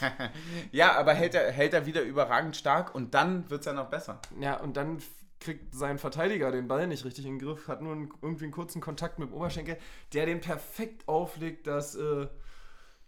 Ja, 0.72 0.96
aber 0.96 1.14
hält 1.14 1.34
er, 1.34 1.50
hält 1.50 1.72
er 1.72 1.86
wieder 1.86 2.02
überragend 2.02 2.56
stark 2.56 2.94
und 2.94 3.14
dann 3.14 3.48
wird 3.50 3.60
es 3.60 3.66
ja 3.66 3.72
noch 3.72 3.88
besser. 3.88 4.20
Ja, 4.40 4.60
und 4.60 4.76
dann 4.76 4.98
kriegt 5.40 5.74
sein 5.74 5.98
Verteidiger 5.98 6.50
den 6.50 6.68
Ball 6.68 6.86
nicht 6.86 7.04
richtig 7.04 7.24
in 7.24 7.38
den 7.38 7.46
Griff, 7.46 7.68
hat 7.68 7.82
nur 7.82 7.92
einen, 7.92 8.10
irgendwie 8.22 8.44
einen 8.44 8.52
kurzen 8.52 8.80
Kontakt 8.80 9.18
mit 9.18 9.30
dem 9.30 9.34
Oberschenkel, 9.34 9.78
der 10.12 10.26
den 10.26 10.40
perfekt 10.40 11.08
auflegt, 11.08 11.66
dass 11.66 11.94
äh, 11.94 12.26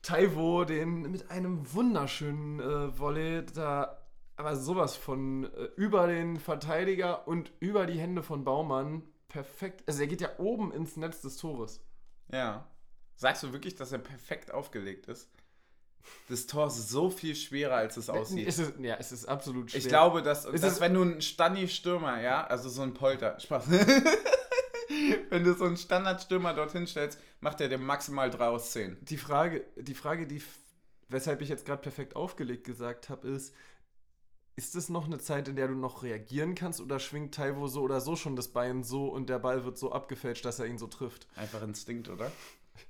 Taiwo 0.03 0.65
den 0.65 1.11
mit 1.11 1.31
einem 1.31 1.73
wunderschönen 1.73 2.61
äh, 2.61 2.99
Volley 2.99 3.45
da 3.55 3.99
aber 4.39 4.55
sowas 4.55 4.97
von 4.97 5.45
äh, 5.45 5.65
über 5.77 6.07
den 6.07 6.39
Verteidiger 6.39 7.27
und 7.27 7.53
über 7.59 7.87
die 7.87 7.99
Hände 7.99 8.23
von 8.23 8.45
Baumann 8.45 9.03
perfekt. 9.27 9.83
Also 9.87 10.01
er 10.03 10.07
geht 10.07 10.21
ja 10.21 10.31
oben 10.39 10.73
ins 10.73 10.97
Netz 10.97 11.21
des 11.21 11.37
Tores. 11.37 11.85
Ja. 12.33 12.67
Sagst 13.19 13.43
du 13.43 13.53
wirklich, 13.53 13.75
dass 13.75 13.91
er 13.91 13.99
perfekt 13.99 14.53
aufgelegt 14.55 15.07
ist? 15.09 15.29
Das 16.29 16.47
Tor 16.47 16.69
ist 16.69 16.89
so 16.89 17.11
viel 17.11 17.35
schwerer, 17.35 17.75
als 17.75 17.97
es 17.97 18.09
aussieht. 18.09 18.47
Es 18.47 18.59
ist, 18.61 18.75
ja, 18.79 18.95
es 18.95 19.11
ist 19.11 19.27
absolut 19.27 19.73
schwer. 19.73 19.81
Ich 19.81 19.89
glaube, 19.89 20.23
dass, 20.23 20.45
Ist 20.45 20.63
dass 20.63 20.75
es- 20.75 20.81
wenn 20.81 20.95
du 20.95 21.03
einen 21.03 21.21
Stani-Stürmer, 21.21 22.21
ja, 22.23 22.47
also 22.47 22.69
so 22.69 22.81
ein 22.83 22.95
Polter, 22.95 23.39
Spaß. 23.41 23.65
wenn 25.31 25.45
du 25.45 25.53
so 25.55 25.65
einen 25.65 25.77
Standardstürmer 25.77 26.55
dorthin 26.55 26.87
stellst, 26.87 27.19
macht 27.41 27.61
er 27.61 27.69
dir 27.69 27.77
maximal 27.79 28.31
3 28.31 28.47
aus 28.47 28.71
10. 28.71 28.97
Die 29.03 29.19
Frage, 29.19 29.65
die 29.77 29.95
Frage, 29.95 30.27
die, 30.29 30.41
weshalb 31.09 31.43
ich 31.43 31.49
jetzt 31.49 31.67
gerade 31.67 31.83
perfekt 31.83 32.15
aufgelegt 32.17 32.65
gesagt 32.65 33.09
habe, 33.09 33.27
ist, 33.29 33.53
ist 34.57 34.75
es 34.77 34.89
noch 34.89 35.07
eine 35.07 35.19
Zeit, 35.19 35.49
in 35.49 35.57
der 35.57 35.69
du 35.69 35.75
noch 35.75 36.03
reagieren 36.05 36.55
kannst 36.55 36.81
oder 36.81 36.99
schwingt 37.01 37.35
Taiwo 37.35 37.67
so 37.69 37.83
oder 37.83 38.01
so 38.01 38.17
schon 38.17 38.35
das 38.37 38.49
Bein 38.49 38.83
so 38.83 39.07
und 39.09 39.29
der 39.29 39.39
Ball 39.41 39.65
wird 39.65 39.77
so 39.77 39.93
abgefälscht, 39.93 40.45
dass 40.45 40.59
er 40.59 40.67
ihn 40.67 40.79
so 40.79 40.87
trifft? 40.87 41.27
Einfach 41.37 41.63
Instinkt, 41.63 42.09
oder? 42.09 42.33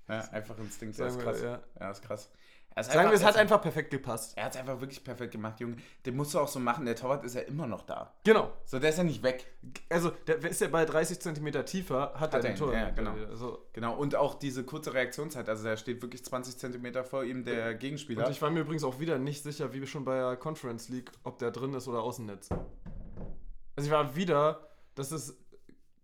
Ja, 0.09 0.21
einfach 0.33 0.59
Instinkt, 0.59 0.99
das 0.99 1.15
ist 1.17 1.23
krass. 1.23 1.43
ja. 1.43 1.61
Ja, 1.81 1.91
ist 1.91 2.03
krass. 2.03 2.31
Er 2.75 2.83
ist 2.83 2.93
Sagen 2.93 3.09
wir, 3.09 3.17
es 3.17 3.25
hat 3.25 3.37
einfach 3.37 3.61
perfekt 3.61 3.91
gepasst. 3.91 4.35
Er 4.37 4.45
hat 4.45 4.55
es 4.55 4.61
einfach 4.61 4.81
wirklich 4.81 5.03
perfekt 5.03 5.33
gemacht, 5.33 5.59
Junge. 5.59 5.77
Den 6.07 6.15
musst 6.17 6.33
du 6.35 6.39
auch 6.39 6.47
so 6.47 6.61
machen, 6.61 6.85
der 6.87 6.95
Torwart 6.95 7.25
ist 7.25 7.35
ja 7.35 7.41
immer 7.41 7.67
noch 7.67 7.83
da. 7.83 8.15
Genau. 8.23 8.53
So, 8.65 8.79
der 8.79 8.91
ist 8.91 8.99
ja 8.99 9.05
nicht 9.05 9.23
weg. 9.25 9.47
Also, 9.91 10.11
der, 10.11 10.39
ist 10.45 10.61
der 10.61 10.69
Ball 10.69 10.87
30 10.87 11.19
cm 11.19 11.65
tiefer, 11.65 12.13
hat, 12.15 12.35
er 12.35 12.39
er 12.39 12.43
den 12.43 12.53
ihn, 12.53 12.57
Tor. 12.57 12.73
ja, 12.73 12.91
genau. 12.91 13.15
Also, 13.29 13.67
Genau, 13.73 13.97
und 13.97 14.15
auch 14.15 14.35
diese 14.39 14.63
kurze 14.63 14.95
Reaktionszeit, 14.95 15.49
also 15.49 15.65
der 15.65 15.77
steht 15.77 16.03
wirklich 16.03 16.25
20 16.25 16.57
Zentimeter 16.57 17.03
vor 17.03 17.25
ihm, 17.25 17.45
der 17.45 17.75
Gegenspieler. 17.75 18.27
und 18.27 18.31
ich 18.31 18.41
war 18.41 18.51
mir 18.51 18.61
übrigens 18.61 18.85
auch 18.85 19.01
wieder 19.01 19.19
nicht 19.19 19.43
sicher, 19.43 19.73
wie 19.73 19.85
schon 19.87 20.05
bei 20.05 20.17
der 20.17 20.37
Conference 20.37 20.89
League, 20.89 21.11
ob 21.25 21.39
der 21.41 21.51
drin 21.51 21.75
ist 21.75 21.89
oder 21.89 22.03
Außennetz. 22.03 22.51
Also 22.51 23.87
ich 23.87 23.91
war 23.91 24.15
wieder, 24.15 24.69
das 24.95 25.11
ist 25.11 25.37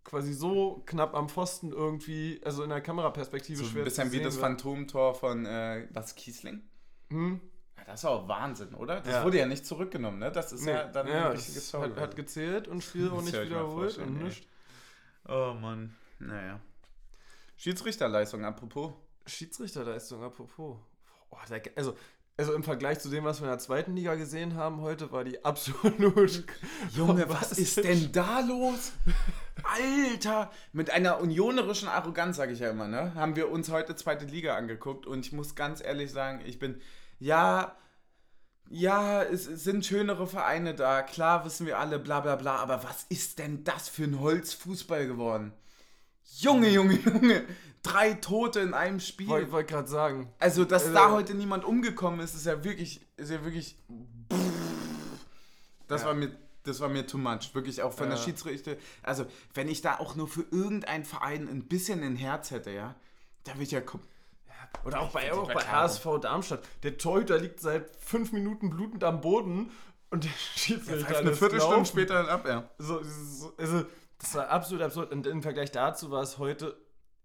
quasi 0.05 0.33
so 0.33 0.81
knapp 0.85 1.13
am 1.15 1.27
Pfosten 1.27 1.71
irgendwie, 1.73 2.39
also 2.45 2.63
in 2.63 2.69
der 2.69 2.79
Kameraperspektive 2.79 3.57
so 3.63 3.65
schwer 3.69 3.81
ein 3.81 3.85
bisschen 3.85 4.11
wie 4.13 4.21
das. 4.21 4.37
Phantomtor 4.37 5.13
von, 5.15 5.45
äh, 5.45 5.87
was, 5.91 6.15
Kiesling? 6.15 6.61
Hm? 7.09 7.41
Ja, 7.77 7.83
das 7.87 7.99
ist 8.01 8.05
auch 8.05 8.27
Wahnsinn, 8.27 8.73
oder? 8.75 9.01
Das 9.01 9.13
Ja. 9.15 9.23
wurde 9.25 9.39
ja 9.39 9.45
nicht 9.47 9.65
zurückgenommen, 9.65 10.19
ne? 10.19 10.31
Das 10.31 10.53
ist 10.53 10.63
Nee, 10.63 10.71
ja 10.71 10.85
dann 10.87 11.07
ja, 11.07 11.25
ein 11.25 11.31
richtiges 11.33 11.73
hat, 11.73 11.97
hat 11.97 12.15
gezählt 12.15 12.67
und 12.69 12.81
Spiel 12.83 13.09
auch 13.09 13.21
nicht 13.21 13.33
wiederholt 13.39 13.97
und 13.97 14.23
nichts. 14.23 14.47
Oh 15.27 15.53
Mann, 15.59 15.93
naja. 16.19 16.59
Schiedsrichterleistung, 17.57 18.45
apropos. 18.45 18.93
Schiedsrichterleistung, 19.25 20.23
apropos. 20.23 20.77
Oh, 21.31 21.37
der, 21.49 21.61
also, 21.75 21.95
also 22.37 22.53
im 22.53 22.63
Vergleich 22.63 22.99
zu 22.99 23.09
dem, 23.09 23.23
was 23.23 23.39
wir 23.41 23.45
in 23.45 23.51
der 23.51 23.59
zweiten 23.59 23.95
Liga 23.95 24.15
gesehen 24.15 24.55
haben 24.55 24.81
heute, 24.81 25.11
war 25.11 25.23
die 25.23 25.43
absolut. 25.43 26.43
Junge, 26.91 27.27
was 27.29 27.53
ist 27.53 27.77
denn 27.77 28.11
da 28.11 28.39
los? 28.41 28.91
Alter! 29.63 30.51
Mit 30.73 30.89
einer 30.89 31.19
unionerischen 31.19 31.87
Arroganz, 31.87 32.37
sage 32.37 32.53
ich 32.53 32.59
ja 32.59 32.69
immer, 32.69 32.87
ne? 32.87 33.13
Haben 33.15 33.35
wir 33.35 33.49
uns 33.49 33.71
heute 33.71 33.95
zweite 33.95 34.25
Liga 34.25 34.55
angeguckt 34.55 35.05
und 35.05 35.25
ich 35.25 35.31
muss 35.31 35.55
ganz 35.55 35.83
ehrlich 35.83 36.11
sagen, 36.11 36.41
ich 36.45 36.59
bin. 36.59 36.81
Ja, 37.19 37.77
ja, 38.69 39.21
es, 39.23 39.47
es 39.47 39.63
sind 39.63 39.85
schönere 39.85 40.27
Vereine 40.27 40.73
da, 40.73 41.03
klar 41.03 41.45
wissen 41.45 41.67
wir 41.67 41.79
alle, 41.79 41.99
bla 41.99 42.19
bla 42.19 42.35
bla, 42.35 42.55
aber 42.57 42.83
was 42.83 43.05
ist 43.09 43.39
denn 43.39 43.63
das 43.63 43.89
für 43.89 44.03
ein 44.03 44.19
Holzfußball 44.19 45.07
geworden? 45.07 45.53
Junge, 46.37 46.69
Junge, 46.69 46.95
Junge, 46.95 47.43
drei 47.83 48.13
Tote 48.15 48.59
in 48.61 48.73
einem 48.73 48.99
Spiel. 48.99 49.27
Wollte 49.27 49.51
wollt 49.51 49.67
gerade 49.67 49.87
sagen. 49.87 50.33
Also, 50.39 50.65
dass 50.65 50.83
also, 50.83 50.95
da 50.95 51.11
heute 51.11 51.35
niemand 51.35 51.63
umgekommen 51.63 52.19
ist, 52.19 52.35
ist 52.35 52.45
ja 52.45 52.63
wirklich, 52.63 53.01
ist 53.17 53.31
ja 53.31 53.43
wirklich. 53.43 53.77
Das 55.87 56.01
ja. 56.01 56.07
war 56.07 56.13
mir, 56.15 56.31
das 56.65 56.79
war 56.79 56.89
mir 56.89 57.07
too 57.07 57.17
much. 57.17 57.53
Wirklich 57.53 57.81
auch 57.81 57.93
von 57.93 58.09
ja. 58.09 58.15
der 58.15 58.21
Schiedsrichter. 58.21 58.75
Also, 59.03 59.25
wenn 59.53 59.67
ich 59.67 59.81
da 59.81 59.99
auch 59.99 60.15
nur 60.15 60.27
für 60.27 60.45
irgendeinen 60.51 61.05
Verein 61.05 61.47
ein 61.47 61.67
bisschen 61.67 62.03
ein 62.03 62.15
Herz 62.15 62.51
hätte, 62.51 62.71
ja, 62.71 62.95
da 63.43 63.53
würde 63.53 63.63
ich 63.63 63.71
ja 63.71 63.81
kommen. 63.81 64.03
Oder 64.83 64.99
auch 64.99 65.11
bei, 65.11 65.31
auch 65.31 65.51
bei 65.51 65.61
HSV 65.61 66.05
Darmstadt. 66.21 66.63
Der 66.83 66.97
Torhüter 66.97 67.37
liegt 67.37 67.59
seit 67.59 67.95
fünf 67.95 68.31
Minuten 68.33 68.69
blutend 68.69 69.03
am 69.03 69.21
Boden 69.21 69.71
und 70.09 70.23
der 70.23 70.29
Schiedsrichter 70.55 71.13
ja, 71.13 71.19
eine 71.19 71.33
Viertelstunde 71.33 71.85
später 71.85 72.29
ab, 72.29 72.45
ja. 72.47 72.69
So, 72.77 73.01
so, 73.03 73.53
also, 73.57 73.85
das 74.19 74.35
war 74.35 74.49
absolut 74.49 74.83
absurd. 74.83 75.11
Und 75.11 75.27
im 75.27 75.41
Vergleich 75.41 75.71
dazu 75.71 76.11
war 76.11 76.21
es 76.21 76.37
heute, 76.37 76.77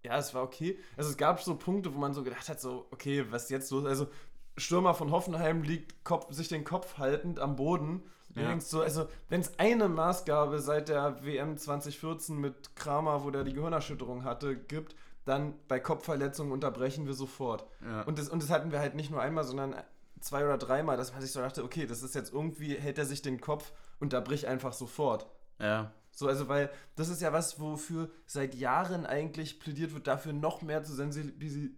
ja, 0.02 0.18
es 0.18 0.34
war 0.34 0.42
okay. 0.42 0.78
Also 0.96 1.10
es 1.10 1.16
gab 1.16 1.42
so 1.42 1.56
Punkte, 1.56 1.94
wo 1.94 1.98
man 1.98 2.14
so 2.14 2.22
gedacht 2.22 2.48
hat, 2.48 2.60
so, 2.60 2.86
okay, 2.90 3.26
was 3.30 3.44
ist 3.44 3.50
jetzt 3.50 3.70
los? 3.70 3.84
Also 3.84 4.08
Stürmer 4.56 4.94
von 4.94 5.10
Hoffenheim 5.10 5.62
liegt 5.62 6.04
Kopf, 6.04 6.32
sich 6.32 6.48
den 6.48 6.64
Kopf 6.64 6.98
haltend 6.98 7.38
am 7.38 7.56
Boden. 7.56 8.02
Ja. 8.34 8.48
denkst 8.48 8.66
so, 8.66 8.80
also 8.80 9.08
wenn 9.28 9.40
es 9.40 9.58
eine 9.58 9.88
Maßgabe 9.88 10.60
seit 10.60 10.88
der 10.88 11.24
WM 11.24 11.56
2014 11.56 12.36
mit 12.36 12.76
Kramer, 12.76 13.24
wo 13.24 13.30
der 13.30 13.44
die 13.44 13.52
Gehirnerschütterung 13.52 14.24
hatte, 14.24 14.56
gibt, 14.56 14.94
dann 15.24 15.54
bei 15.68 15.80
Kopfverletzungen 15.80 16.52
unterbrechen 16.52 17.06
wir 17.06 17.14
sofort. 17.14 17.66
Ja. 17.84 18.02
Und, 18.02 18.18
das, 18.18 18.28
und 18.28 18.42
das 18.42 18.50
hatten 18.50 18.72
wir 18.72 18.78
halt 18.78 18.94
nicht 18.94 19.10
nur 19.10 19.20
einmal, 19.20 19.44
sondern 19.44 19.74
zwei 20.20 20.44
oder 20.44 20.58
dreimal, 20.58 20.96
dass 20.96 21.12
man 21.12 21.20
sich 21.20 21.32
so 21.32 21.40
dachte, 21.40 21.64
okay, 21.64 21.86
das 21.86 22.02
ist 22.02 22.14
jetzt 22.14 22.32
irgendwie, 22.32 22.74
hält 22.74 22.98
er 22.98 23.06
sich 23.06 23.22
den 23.22 23.40
Kopf, 23.40 23.72
unterbrich 23.98 24.46
einfach 24.46 24.72
sofort. 24.72 25.26
Ja. 25.58 25.92
So, 26.12 26.26
also, 26.26 26.48
weil 26.48 26.70
das 26.96 27.08
ist 27.08 27.22
ja 27.22 27.32
was, 27.32 27.60
wofür 27.60 28.10
seit 28.26 28.54
Jahren 28.54 29.06
eigentlich 29.06 29.60
plädiert 29.60 29.94
wird, 29.94 30.06
dafür 30.06 30.32
noch 30.32 30.62
mehr 30.62 30.82
zu 30.82 30.92
sensibilisi 30.94 31.74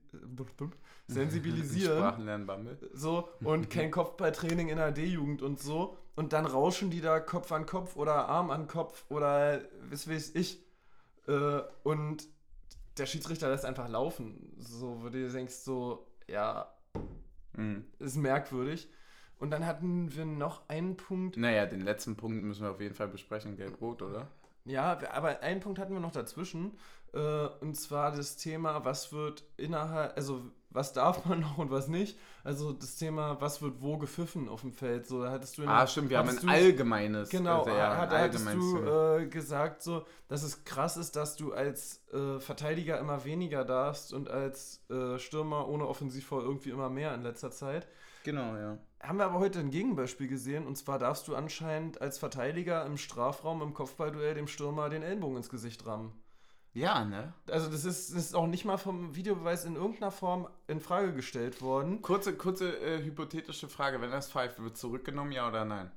sensibilisieren. 1.12 1.98
Sprachenlernbammel. 1.98 2.90
So, 2.92 3.28
und 3.42 3.70
kein 3.70 3.90
Kopfballtraining 3.90 4.68
in 4.68 4.76
der 4.76 4.92
D-Jugend 4.92 5.42
und 5.42 5.60
so. 5.60 5.96
Und 6.14 6.32
dann 6.32 6.44
rauschen 6.46 6.90
die 6.90 7.00
da 7.00 7.20
Kopf 7.20 7.52
an 7.52 7.66
Kopf 7.66 7.96
oder 7.96 8.28
Arm 8.28 8.50
an 8.50 8.66
Kopf 8.66 9.04
oder 9.08 9.60
was 9.90 10.08
weiß 10.08 10.34
ich. 10.34 10.62
Äh, 11.26 11.60
und 11.82 12.28
der 12.98 13.06
Schiedsrichter 13.06 13.48
lässt 13.48 13.64
einfach 13.64 13.88
laufen. 13.88 14.52
So, 14.58 15.02
wo 15.02 15.08
du 15.08 15.30
denkst, 15.30 15.54
so, 15.54 16.06
ja, 16.28 16.72
mhm. 17.56 17.84
ist 17.98 18.16
merkwürdig. 18.16 18.88
Und 19.38 19.50
dann 19.50 19.66
hatten 19.66 20.14
wir 20.14 20.24
noch 20.24 20.68
einen 20.68 20.96
Punkt. 20.96 21.36
Naja, 21.36 21.66
den 21.66 21.80
letzten 21.80 22.16
Punkt 22.16 22.44
müssen 22.44 22.62
wir 22.62 22.70
auf 22.70 22.80
jeden 22.80 22.94
Fall 22.94 23.08
besprechen, 23.08 23.56
Gelb-Rot, 23.56 24.02
oder? 24.02 24.28
Ja, 24.64 24.98
aber 25.10 25.40
einen 25.40 25.60
Punkt 25.60 25.78
hatten 25.78 25.92
wir 25.92 26.00
noch 26.00 26.12
dazwischen. 26.12 26.78
Äh, 27.12 27.46
und 27.60 27.74
zwar 27.74 28.12
das 28.12 28.36
Thema, 28.36 28.84
was 28.84 29.12
wird 29.12 29.44
innerhalb, 29.56 30.16
also 30.16 30.44
was 30.75 30.93
darf 30.93 31.25
man 31.27 31.41
noch 31.41 31.59
und 31.59 31.70
was 31.70 31.89
nicht. 31.89 32.18
Also 32.45 32.73
das 32.73 32.97
Thema, 32.97 33.41
was 33.41 33.62
wird 33.62 33.81
wo 33.81 33.99
gepfiffen 33.99 34.49
auf 34.49 34.62
dem 34.62 34.73
Feld. 34.73 35.07
So, 35.07 35.23
da 35.23 35.31
hattest 35.31 35.59
du 35.59 35.66
ah, 35.66 35.87
stimmt, 35.87 36.11
wir 36.11 36.18
haben 36.18 36.29
ein 36.29 36.49
allgemeines. 36.49 37.29
Genau, 37.29 37.64
äh, 37.66 37.77
ja, 37.77 38.07
da 38.07 38.18
hattest 38.18 38.47
du 38.53 38.79
äh, 38.79 39.27
gesagt, 39.27 39.83
so, 39.83 40.05
dass 40.29 40.43
es 40.43 40.64
krass 40.64 40.97
ist, 40.97 41.16
dass 41.16 41.37
du 41.37 41.53
als 41.53 42.03
äh, 42.12 42.41
Verteidiger 42.41 42.99
immer 42.99 43.25
weniger 43.25 43.64
darfst 43.64 44.12
und 44.12 44.31
als 44.31 44.83
äh, 44.91 45.18
Stürmer 45.18 45.68
ohne 45.68 45.87
Offensivfall 45.87 46.43
irgendwie 46.43 46.70
immer 46.70 46.91
mehr 46.91 47.14
in 47.14 47.23
letzter 47.23 47.51
Zeit. 47.51 47.87
Genau, 48.25 48.57
ja. 48.57 48.79
Haben 49.03 49.18
wir 49.18 49.25
aber 49.25 49.41
heute 49.41 49.59
ein 49.59 49.70
Gegenbeispiel 49.70 50.29
gesehen 50.29 50.66
und 50.66 50.77
zwar 50.77 50.99
darfst 50.99 51.27
du 51.27 51.35
anscheinend 51.35 52.01
als 52.01 52.18
Verteidiger 52.18 52.87
im 52.87 52.97
Strafraum 52.97 53.61
im 53.61 53.75
Kopfballduell 53.75 54.35
dem 54.35 54.47
Stürmer 54.47 54.89
den 54.89 55.03
Ellenbogen 55.03 55.39
ins 55.39 55.51
Gesicht 55.51 55.85
rammen. 55.87 56.12
Ja, 56.75 57.05
ne? 57.05 57.35
Also 57.49 57.70
das 57.70 57.85
ist, 57.85 58.14
das 58.14 58.25
ist 58.25 58.35
auch 58.35 58.47
nicht 58.47 58.64
mal 58.64 58.79
vom 58.79 59.14
Videobeweis 59.14 59.64
in 59.66 59.77
irgendeiner 59.77 60.11
Form 60.11 60.49
in 60.68 60.81
Frage 60.81 61.12
gestellt 61.12 61.61
worden. 61.61 62.01
Kurze, 62.01 62.35
kurze 62.35 62.79
äh, 62.79 63.03
hypothetische 63.05 63.68
Frage, 63.68 64.01
wenn 64.01 64.11
das 64.11 64.31
pfeift, 64.31 64.59
wird 64.59 64.79
zurückgenommen, 64.79 65.33
ja 65.33 65.47
oder 65.49 65.66
nein? 65.66 65.93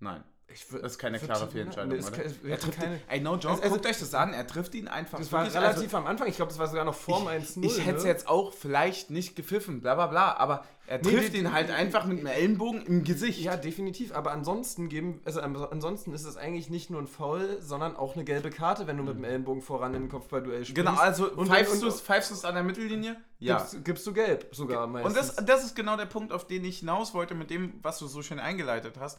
Nein. 0.00 0.24
Ich, 0.50 0.66
das 0.66 0.92
ist 0.92 0.98
keine 0.98 1.18
klare 1.18 1.46
Fehlentscheidung, 1.46 1.98
oder? 1.98 2.24
Er 2.48 2.58
trifft 2.58 2.80
keine, 2.80 3.00
ey, 3.08 3.20
no 3.20 3.36
joke, 3.36 3.62
also, 3.62 3.74
guckt 3.74 3.86
euch 3.86 3.98
das 3.98 4.14
an, 4.14 4.32
er 4.32 4.46
trifft 4.46 4.74
ihn 4.74 4.88
einfach. 4.88 5.18
Das 5.18 5.30
war 5.30 5.44
relativ 5.44 5.82
also, 5.84 5.96
am 5.98 6.06
Anfang, 6.06 6.26
ich 6.26 6.36
glaube, 6.36 6.48
das 6.48 6.58
war 6.58 6.66
sogar 6.68 6.86
noch 6.86 6.94
vorm 6.94 7.28
1-0. 7.28 7.64
Ich, 7.64 7.78
ich 7.78 7.86
hätte 7.86 7.98
es 7.98 8.04
ne? 8.04 8.08
jetzt 8.08 8.28
auch 8.28 8.54
vielleicht 8.54 9.10
nicht 9.10 9.36
gepfiffen, 9.36 9.82
bla 9.82 9.94
bla 9.94 10.06
bla, 10.06 10.36
aber 10.36 10.64
er 10.86 11.02
trifft 11.02 11.34
nee, 11.34 11.40
ihn 11.40 11.52
halt 11.52 11.70
einfach 11.70 12.06
mit 12.06 12.18
einem 12.18 12.28
Ellenbogen 12.28 12.80
im 12.86 13.04
Gesicht. 13.04 13.40
Ja, 13.40 13.58
definitiv, 13.58 14.14
aber 14.14 14.32
ansonsten 14.32 14.88
geben, 14.88 15.20
also 15.26 15.42
ansonsten 15.42 16.14
ist 16.14 16.24
es 16.24 16.38
eigentlich 16.38 16.70
nicht 16.70 16.88
nur 16.88 17.02
ein 17.02 17.06
Foul, 17.06 17.58
sondern 17.60 17.94
auch 17.94 18.14
eine 18.14 18.24
gelbe 18.24 18.48
Karte, 18.48 18.86
wenn 18.86 18.96
du 18.96 19.02
mit 19.02 19.16
dem 19.16 19.24
Ellenbogen 19.24 19.60
voran 19.60 19.92
in 19.92 20.04
den 20.04 20.08
Kopfballduell 20.08 20.64
spielst. 20.64 20.76
Genau, 20.76 20.98
also 20.98 21.30
und 21.30 21.48
pfeifst 21.48 22.30
du 22.30 22.34
es 22.34 22.44
an 22.46 22.54
der 22.54 22.64
Mittellinie? 22.64 23.16
Ja. 23.38 23.58
Gibst, 23.58 23.84
gibst, 23.84 24.06
du 24.06 24.14
gelb 24.14 24.46
sogar 24.52 24.86
meistens. 24.86 25.10
Und 25.10 25.38
das, 25.38 25.44
das 25.44 25.64
ist 25.64 25.76
genau 25.76 25.98
der 25.98 26.06
Punkt, 26.06 26.32
auf 26.32 26.46
den 26.46 26.64
ich 26.64 26.78
hinaus 26.78 27.12
wollte, 27.12 27.34
mit 27.34 27.50
dem, 27.50 27.74
was 27.82 27.98
du 27.98 28.06
so 28.06 28.22
schön 28.22 28.40
eingeleitet 28.40 28.94
hast 28.98 29.18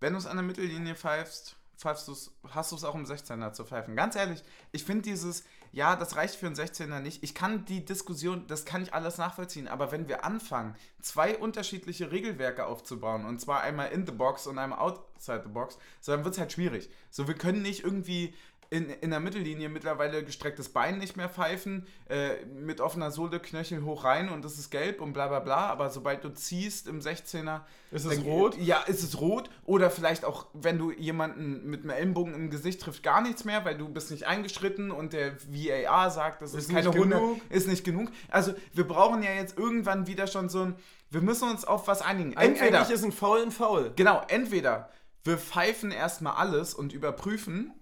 wenn 0.00 0.12
du 0.12 0.18
es 0.18 0.26
an 0.26 0.36
der 0.36 0.44
Mittellinie 0.44 0.94
pfeifst, 0.94 1.56
pfeifst 1.76 2.08
du's, 2.08 2.32
hast 2.50 2.72
du 2.72 2.76
es 2.76 2.84
auch 2.84 2.94
im 2.94 3.04
16er 3.04 3.52
zu 3.52 3.64
pfeifen. 3.64 3.96
Ganz 3.96 4.16
ehrlich, 4.16 4.42
ich 4.72 4.84
finde 4.84 5.02
dieses, 5.02 5.44
ja, 5.72 5.96
das 5.96 6.16
reicht 6.16 6.34
für 6.34 6.46
einen 6.46 6.56
16er 6.56 7.00
nicht. 7.00 7.22
Ich 7.22 7.34
kann 7.34 7.64
die 7.64 7.84
Diskussion, 7.84 8.46
das 8.46 8.64
kann 8.64 8.82
ich 8.82 8.94
alles 8.94 9.18
nachvollziehen, 9.18 9.68
aber 9.68 9.92
wenn 9.92 10.08
wir 10.08 10.24
anfangen, 10.24 10.74
zwei 11.00 11.36
unterschiedliche 11.38 12.10
Regelwerke 12.10 12.66
aufzubauen, 12.66 13.24
und 13.24 13.40
zwar 13.40 13.62
einmal 13.62 13.90
in 13.90 14.06
the 14.06 14.12
box 14.12 14.46
und 14.46 14.58
einmal 14.58 14.80
outside 14.80 15.42
the 15.44 15.50
box, 15.50 15.78
so 16.00 16.12
dann 16.12 16.24
wird 16.24 16.34
es 16.34 16.40
halt 16.40 16.52
schwierig. 16.52 16.90
So, 17.10 17.28
wir 17.28 17.34
können 17.34 17.62
nicht 17.62 17.84
irgendwie 17.84 18.34
in, 18.70 18.90
in 18.90 19.10
der 19.10 19.20
Mittellinie 19.20 19.68
mittlerweile 19.68 20.22
gestrecktes 20.22 20.68
Bein 20.68 20.98
nicht 20.98 21.16
mehr 21.16 21.28
pfeifen, 21.28 21.86
äh, 22.08 22.44
mit 22.44 22.80
offener 22.80 23.10
Sohle 23.10 23.40
Knöchel 23.40 23.82
hoch 23.82 24.04
rein 24.04 24.28
und 24.28 24.44
das 24.44 24.58
ist 24.58 24.70
gelb 24.70 25.00
und 25.00 25.14
bla 25.14 25.28
bla 25.28 25.40
bla, 25.40 25.66
aber 25.68 25.88
sobald 25.88 26.22
du 26.22 26.28
ziehst 26.28 26.86
im 26.86 27.00
16er. 27.00 27.62
Ist 27.90 28.04
es 28.04 28.14
dann, 28.14 28.24
rot? 28.24 28.58
Ja, 28.58 28.80
ist 28.82 29.02
es 29.02 29.20
rot. 29.20 29.48
Oder 29.64 29.90
vielleicht 29.90 30.26
auch, 30.26 30.46
wenn 30.52 30.78
du 30.78 30.90
jemanden 30.90 31.64
mit 31.70 31.82
einem 31.82 31.90
Ellenbogen 31.90 32.34
im 32.34 32.50
Gesicht 32.50 32.82
trifft, 32.82 33.02
gar 33.02 33.22
nichts 33.22 33.44
mehr, 33.44 33.64
weil 33.64 33.78
du 33.78 33.88
bist 33.88 34.10
nicht 34.10 34.26
eingeschritten 34.26 34.90
und 34.90 35.14
der 35.14 35.36
VAR 35.48 36.10
sagt, 36.10 36.42
das 36.42 36.52
ist, 36.52 36.68
ist 36.68 36.74
keine 36.74 36.92
Hunde, 36.92 37.20
ist 37.48 37.68
nicht 37.68 37.84
genug. 37.84 38.10
Also 38.28 38.52
wir 38.74 38.86
brauchen 38.86 39.22
ja 39.22 39.32
jetzt 39.32 39.56
irgendwann 39.56 40.06
wieder 40.06 40.26
schon 40.26 40.50
so 40.50 40.62
ein, 40.62 40.74
wir 41.10 41.22
müssen 41.22 41.48
uns 41.48 41.64
auf 41.64 41.88
was 41.88 42.02
einigen. 42.02 42.34
Entweder, 42.34 42.80
Eigentlich 42.80 42.94
ist 42.94 43.04
ein 43.04 43.12
Foul 43.12 43.40
ein 43.40 43.50
Foul. 43.50 43.92
Genau, 43.96 44.22
entweder 44.28 44.90
wir 45.24 45.38
pfeifen 45.38 45.90
erstmal 45.90 46.34
alles 46.34 46.74
und 46.74 46.92
überprüfen 46.92 47.72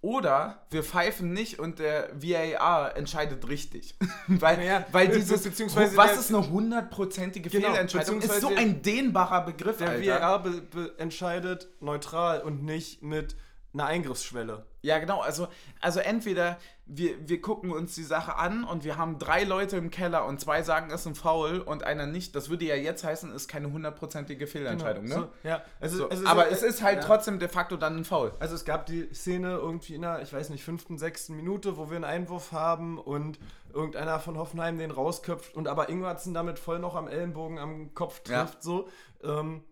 oder 0.00 0.66
wir 0.70 0.82
pfeifen 0.82 1.32
nicht 1.32 1.58
und 1.58 1.78
der 1.78 2.10
VAR 2.14 2.96
entscheidet 2.96 3.48
richtig. 3.48 3.96
weil, 4.28 4.64
ja, 4.64 4.84
weil 4.92 5.08
dieses, 5.08 5.42
beziehungsweise 5.42 5.96
was 5.96 6.16
ist 6.16 6.34
eine 6.34 6.48
hundertprozentige 6.48 7.50
genau, 7.50 7.72
Fehlentscheidung, 7.72 8.20
ist 8.20 8.40
so 8.40 8.48
ein 8.48 8.82
dehnbarer 8.82 9.44
Begriff, 9.44 9.78
Der 9.78 9.90
Alter. 9.90 10.20
VAR 10.20 10.42
be, 10.42 10.50
be 10.62 10.94
entscheidet 10.98 11.68
neutral 11.80 12.40
und 12.42 12.64
nicht 12.64 13.02
mit 13.02 13.36
einer 13.72 13.86
Eingriffsschwelle. 13.86 14.66
Ja, 14.82 14.98
genau. 14.98 15.20
Also, 15.20 15.48
also 15.80 16.00
entweder 16.00 16.58
wir, 16.88 17.28
wir 17.28 17.40
gucken 17.40 17.72
uns 17.72 17.96
die 17.96 18.04
Sache 18.04 18.36
an 18.36 18.62
und 18.62 18.84
wir 18.84 18.96
haben 18.96 19.18
drei 19.18 19.42
Leute 19.42 19.76
im 19.76 19.90
Keller 19.90 20.24
und 20.24 20.40
zwei 20.40 20.62
sagen, 20.62 20.90
es 20.92 21.00
ist 21.00 21.06
ein 21.08 21.14
Foul 21.16 21.58
und 21.58 21.82
einer 21.82 22.06
nicht. 22.06 22.36
Das 22.36 22.48
würde 22.48 22.64
ja 22.64 22.76
jetzt 22.76 23.02
heißen, 23.02 23.34
ist 23.34 23.48
keine 23.48 23.72
hundertprozentige 23.72 24.46
Fehlentscheidung, 24.46 25.04
genau. 25.04 25.16
ne? 25.16 25.28
So, 25.42 25.48
ja, 25.48 25.62
also, 25.80 25.96
so. 25.96 26.06
ist, 26.06 26.24
aber 26.24 26.48
es 26.48 26.62
ist 26.62 26.82
halt 26.82 26.98
ja. 26.98 27.04
trotzdem 27.04 27.40
de 27.40 27.48
facto 27.48 27.76
dann 27.76 27.96
ein 27.96 28.04
Foul. 28.04 28.32
Also 28.38 28.54
es 28.54 28.64
gab 28.64 28.86
die 28.86 29.12
Szene 29.12 29.54
irgendwie 29.54 29.96
in 29.96 30.02
der, 30.02 30.22
ich 30.22 30.32
weiß 30.32 30.50
nicht, 30.50 30.62
fünften, 30.62 30.96
sechsten 30.96 31.34
Minute, 31.34 31.76
wo 31.76 31.90
wir 31.90 31.96
einen 31.96 32.04
Einwurf 32.04 32.52
haben 32.52 32.98
und 32.98 33.40
irgendeiner 33.74 34.20
von 34.20 34.38
Hoffenheim 34.38 34.78
den 34.78 34.92
rausköpft 34.92 35.56
und 35.56 35.66
aber 35.66 35.88
Ingwarzen 35.88 36.34
damit 36.34 36.60
voll 36.60 36.78
noch 36.78 36.94
am 36.94 37.08
Ellenbogen 37.08 37.58
am 37.58 37.94
Kopf 37.94 38.20
trifft, 38.20 38.54
ja. 38.54 38.60
so. 38.60 38.88
Ähm, 39.24 39.64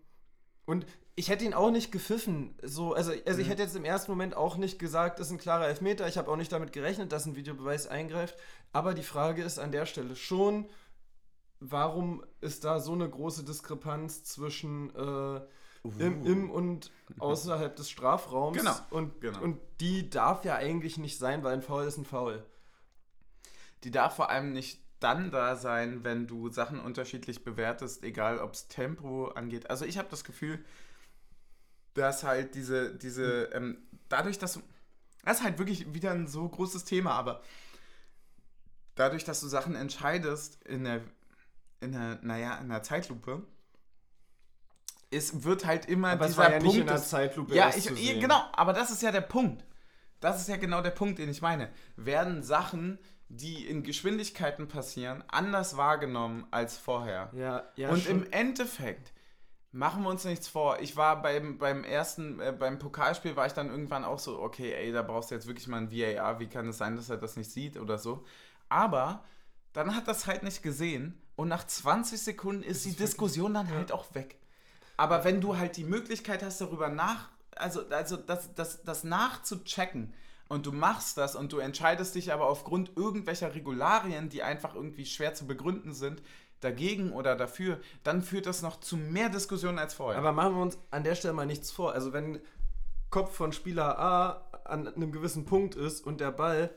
und 0.65 0.85
ich 1.15 1.29
hätte 1.29 1.45
ihn 1.45 1.53
auch 1.53 1.71
nicht 1.71 1.91
gepfiffen. 1.91 2.55
So, 2.61 2.93
also, 2.93 3.13
also 3.25 3.39
ich 3.39 3.47
mhm. 3.47 3.51
hätte 3.51 3.63
jetzt 3.63 3.75
im 3.75 3.85
ersten 3.85 4.11
Moment 4.11 4.35
auch 4.35 4.57
nicht 4.57 4.79
gesagt, 4.79 5.19
das 5.19 5.27
ist 5.27 5.33
ein 5.33 5.37
klarer 5.37 5.67
Elfmeter. 5.67 6.07
Ich 6.07 6.17
habe 6.17 6.29
auch 6.29 6.35
nicht 6.35 6.51
damit 6.51 6.73
gerechnet, 6.73 7.11
dass 7.11 7.25
ein 7.25 7.35
Videobeweis 7.37 7.87
eingreift. 7.87 8.35
Aber 8.73 8.93
die 8.93 9.03
Frage 9.03 9.41
ist 9.41 9.57
an 9.57 9.71
der 9.71 9.85
Stelle 9.85 10.17
schon, 10.17 10.67
warum 11.61 12.23
ist 12.41 12.65
da 12.65 12.79
so 12.81 12.91
eine 12.91 13.09
große 13.09 13.45
Diskrepanz 13.45 14.25
zwischen 14.25 14.93
äh, 14.93 15.41
im, 15.99 16.25
im, 16.25 16.51
und 16.51 16.91
außerhalb 17.19 17.73
des 17.75 17.89
Strafraums? 17.89 18.57
Genau. 18.57 18.75
Und, 18.89 19.21
genau. 19.21 19.41
und 19.41 19.59
die 19.79 20.09
darf 20.09 20.43
ja 20.43 20.55
eigentlich 20.55 20.97
nicht 20.97 21.17
sein, 21.17 21.43
weil 21.43 21.53
ein 21.53 21.61
Foul 21.61 21.85
ist 21.85 21.97
ein 21.97 22.05
Foul. 22.05 22.43
die 23.85 23.91
darf 23.91 24.15
vor 24.15 24.29
allem 24.29 24.51
nicht 24.51 24.81
dann 24.99 25.31
da 25.31 25.55
sein, 25.55 26.03
wenn 26.03 26.27
du 26.27 26.49
Sachen 26.49 26.79
unterschiedlich 26.79 27.43
bewertest, 27.43 28.03
egal 28.03 28.39
ob 28.39 28.53
es 28.53 28.67
Tempo 28.67 29.27
angeht. 29.27 29.69
Also 29.69 29.85
ich 29.85 29.97
habe 29.97 30.07
das 30.09 30.23
Gefühl, 30.23 30.63
dass 31.95 32.23
halt 32.23 32.53
diese, 32.55 32.93
diese, 32.95 33.45
ähm, 33.53 33.79
dadurch, 34.09 34.37
dass 34.37 34.53
du, 34.53 34.61
das 35.23 35.39
ist 35.39 35.43
halt 35.43 35.57
wirklich 35.57 35.93
wieder 35.93 36.11
ein 36.11 36.27
so 36.27 36.47
großes 36.47 36.85
Thema, 36.85 37.13
aber 37.13 37.41
dadurch, 38.93 39.23
dass 39.23 39.41
du 39.41 39.47
Sachen 39.47 39.75
entscheidest 39.75 40.63
in 40.65 40.83
der, 40.83 41.01
in 41.81 41.93
der, 41.93 42.19
naja, 42.21 42.57
in 42.57 42.69
der 42.69 42.83
Zeitlupe, 42.83 43.43
es 45.09 45.43
wird 45.43 45.65
halt 45.65 45.85
immer 45.85 46.11
Aber 46.11 46.25
es 46.25 46.31
dieser 46.31 46.43
war 46.43 46.51
ja 46.51 46.57
Punkt. 46.59 46.73
nicht 46.73 46.81
in 46.81 46.87
der 46.87 47.01
Zeitlupe 47.01 47.55
ja, 47.55 47.69
ich, 47.69 47.83
sehen. 47.85 48.19
genau, 48.19 48.43
aber 48.53 48.73
das 48.73 48.91
ist 48.91 49.01
ja 49.01 49.11
der 49.11 49.21
Punkt. 49.21 49.63
Das 50.19 50.41
ist 50.41 50.49
ja 50.49 50.57
genau 50.57 50.81
der 50.81 50.91
Punkt, 50.91 51.19
den 51.19 51.29
ich 51.29 51.41
meine. 51.41 51.69
Werden 51.95 52.43
Sachen, 52.43 52.99
die 53.29 53.65
in 53.67 53.83
Geschwindigkeiten 53.83 54.67
passieren, 54.67 55.23
anders 55.27 55.77
wahrgenommen 55.77 56.47
als 56.51 56.77
vorher? 56.77 57.29
Ja, 57.33 57.63
ja, 57.75 57.89
Und 57.89 58.03
schon. 58.03 58.23
im 58.23 58.31
Endeffekt 58.31 59.13
machen 59.75 60.03
wir 60.03 60.09
uns 60.09 60.23
nichts 60.23 60.47
vor. 60.47 60.79
Ich 60.79 60.95
war 60.95 61.21
beim, 61.21 61.57
beim 61.57 61.83
ersten, 61.83 62.39
äh, 62.39 62.53
beim 62.57 62.79
Pokalspiel 62.79 63.35
war 63.35 63.45
ich 63.45 63.53
dann 63.53 63.69
irgendwann 63.69 64.05
auch 64.05 64.19
so, 64.19 64.39
okay, 64.41 64.73
ey, 64.73 64.91
da 64.91 65.01
brauchst 65.01 65.29
du 65.29 65.35
jetzt 65.35 65.47
wirklich 65.47 65.67
mal 65.67 65.77
ein 65.77 65.91
VAR, 65.91 66.39
wie 66.39 66.47
kann 66.47 66.69
es 66.69 66.77
sein, 66.77 66.95
dass 66.95 67.09
er 67.09 67.17
das 67.17 67.35
nicht 67.35 67.51
sieht 67.51 67.77
oder 67.77 67.97
so. 67.97 68.25
Aber 68.69 69.23
dann 69.73 69.93
hat 69.93 70.07
das 70.07 70.27
halt 70.27 70.43
nicht 70.43 70.63
gesehen 70.63 71.21
und 71.35 71.49
nach 71.49 71.67
20 71.67 72.21
Sekunden 72.21 72.63
ist 72.63 72.85
die 72.85 72.95
Diskussion 72.95 73.53
dann 73.53 73.69
halt 73.69 73.91
auch 73.91 74.15
weg. 74.15 74.37
Aber 74.95 75.25
wenn 75.25 75.41
du 75.41 75.57
halt 75.57 75.75
die 75.75 75.83
Möglichkeit 75.83 76.41
hast, 76.41 76.61
darüber 76.61 76.87
nach, 76.87 77.27
also, 77.57 77.85
also 77.89 78.15
das, 78.15 78.53
das, 78.55 78.81
das 78.83 79.03
nachzuchecken 79.03 80.13
und 80.47 80.65
du 80.65 80.71
machst 80.71 81.17
das 81.17 81.35
und 81.35 81.51
du 81.51 81.57
entscheidest 81.57 82.15
dich 82.15 82.31
aber 82.31 82.47
aufgrund 82.47 82.95
irgendwelcher 82.95 83.53
Regularien, 83.53 84.29
die 84.29 84.41
einfach 84.41 84.73
irgendwie 84.73 85.05
schwer 85.05 85.33
zu 85.33 85.45
begründen 85.47 85.93
sind, 85.93 86.21
dagegen 86.61 87.11
oder 87.11 87.35
dafür, 87.35 87.79
dann 88.03 88.21
führt 88.21 88.45
das 88.45 88.61
noch 88.61 88.79
zu 88.79 88.97
mehr 88.97 89.29
Diskussionen 89.29 89.79
als 89.79 89.93
vorher. 89.93 90.19
Aber 90.19 90.31
machen 90.31 90.55
wir 90.55 90.61
uns 90.61 90.77
an 90.91 91.03
der 91.03 91.15
Stelle 91.15 91.33
mal 91.33 91.45
nichts 91.45 91.71
vor. 91.71 91.93
Also 91.93 92.13
wenn 92.13 92.39
Kopf 93.09 93.35
von 93.35 93.53
Spieler 93.53 93.99
A 93.99 94.45
an 94.65 94.87
einem 94.87 95.11
gewissen 95.11 95.45
Punkt 95.45 95.75
ist 95.75 96.05
und 96.05 96.19
der 96.19 96.31
Ball 96.31 96.69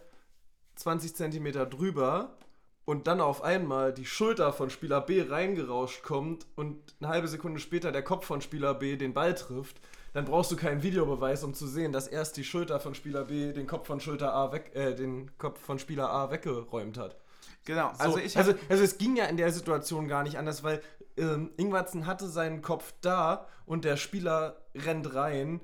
20 0.76 1.16
Zentimeter 1.16 1.66
drüber 1.66 2.36
und 2.84 3.06
dann 3.06 3.20
auf 3.20 3.42
einmal 3.42 3.92
die 3.92 4.06
Schulter 4.06 4.52
von 4.52 4.70
Spieler 4.70 5.00
B 5.00 5.22
reingerauscht 5.22 6.02
kommt 6.02 6.46
und 6.54 6.94
eine 7.00 7.08
halbe 7.08 7.28
Sekunde 7.28 7.60
später 7.60 7.92
der 7.92 8.02
Kopf 8.02 8.26
von 8.26 8.40
Spieler 8.40 8.74
B 8.74 8.96
den 8.96 9.14
Ball 9.14 9.34
trifft, 9.34 9.80
dann 10.12 10.24
brauchst 10.24 10.50
du 10.50 10.56
keinen 10.56 10.82
Videobeweis, 10.82 11.44
um 11.44 11.54
zu 11.54 11.66
sehen, 11.66 11.92
dass 11.92 12.08
erst 12.08 12.36
die 12.36 12.44
Schulter 12.44 12.80
von 12.80 12.94
Spieler 12.94 13.24
B 13.24 13.52
den 13.52 13.66
Kopf 13.66 13.86
von 13.86 14.00
Schulter 14.00 14.32
A 14.32 14.52
weg, 14.52 14.70
äh, 14.74 14.94
den 14.94 15.36
Kopf 15.38 15.60
von 15.60 15.78
Spieler 15.78 16.10
A 16.10 16.30
weggeräumt 16.30 16.98
hat. 16.98 17.16
Genau, 17.64 17.92
So, 17.94 18.00
also 18.00 18.18
ich 18.18 18.36
also, 18.36 18.54
also 18.68 18.82
es 18.82 18.98
ging 18.98 19.16
ja 19.16 19.26
in 19.26 19.36
der 19.36 19.52
Situation 19.52 20.08
gar 20.08 20.22
nicht 20.22 20.38
anders, 20.38 20.62
weil 20.62 20.82
ähm, 21.16 21.50
Ingwarzen 21.56 22.06
hatte 22.06 22.28
seinen 22.28 22.62
Kopf 22.62 22.94
da 23.00 23.46
und 23.66 23.84
der 23.84 23.96
Spieler 23.96 24.62
rennt 24.74 25.14
rein 25.14 25.60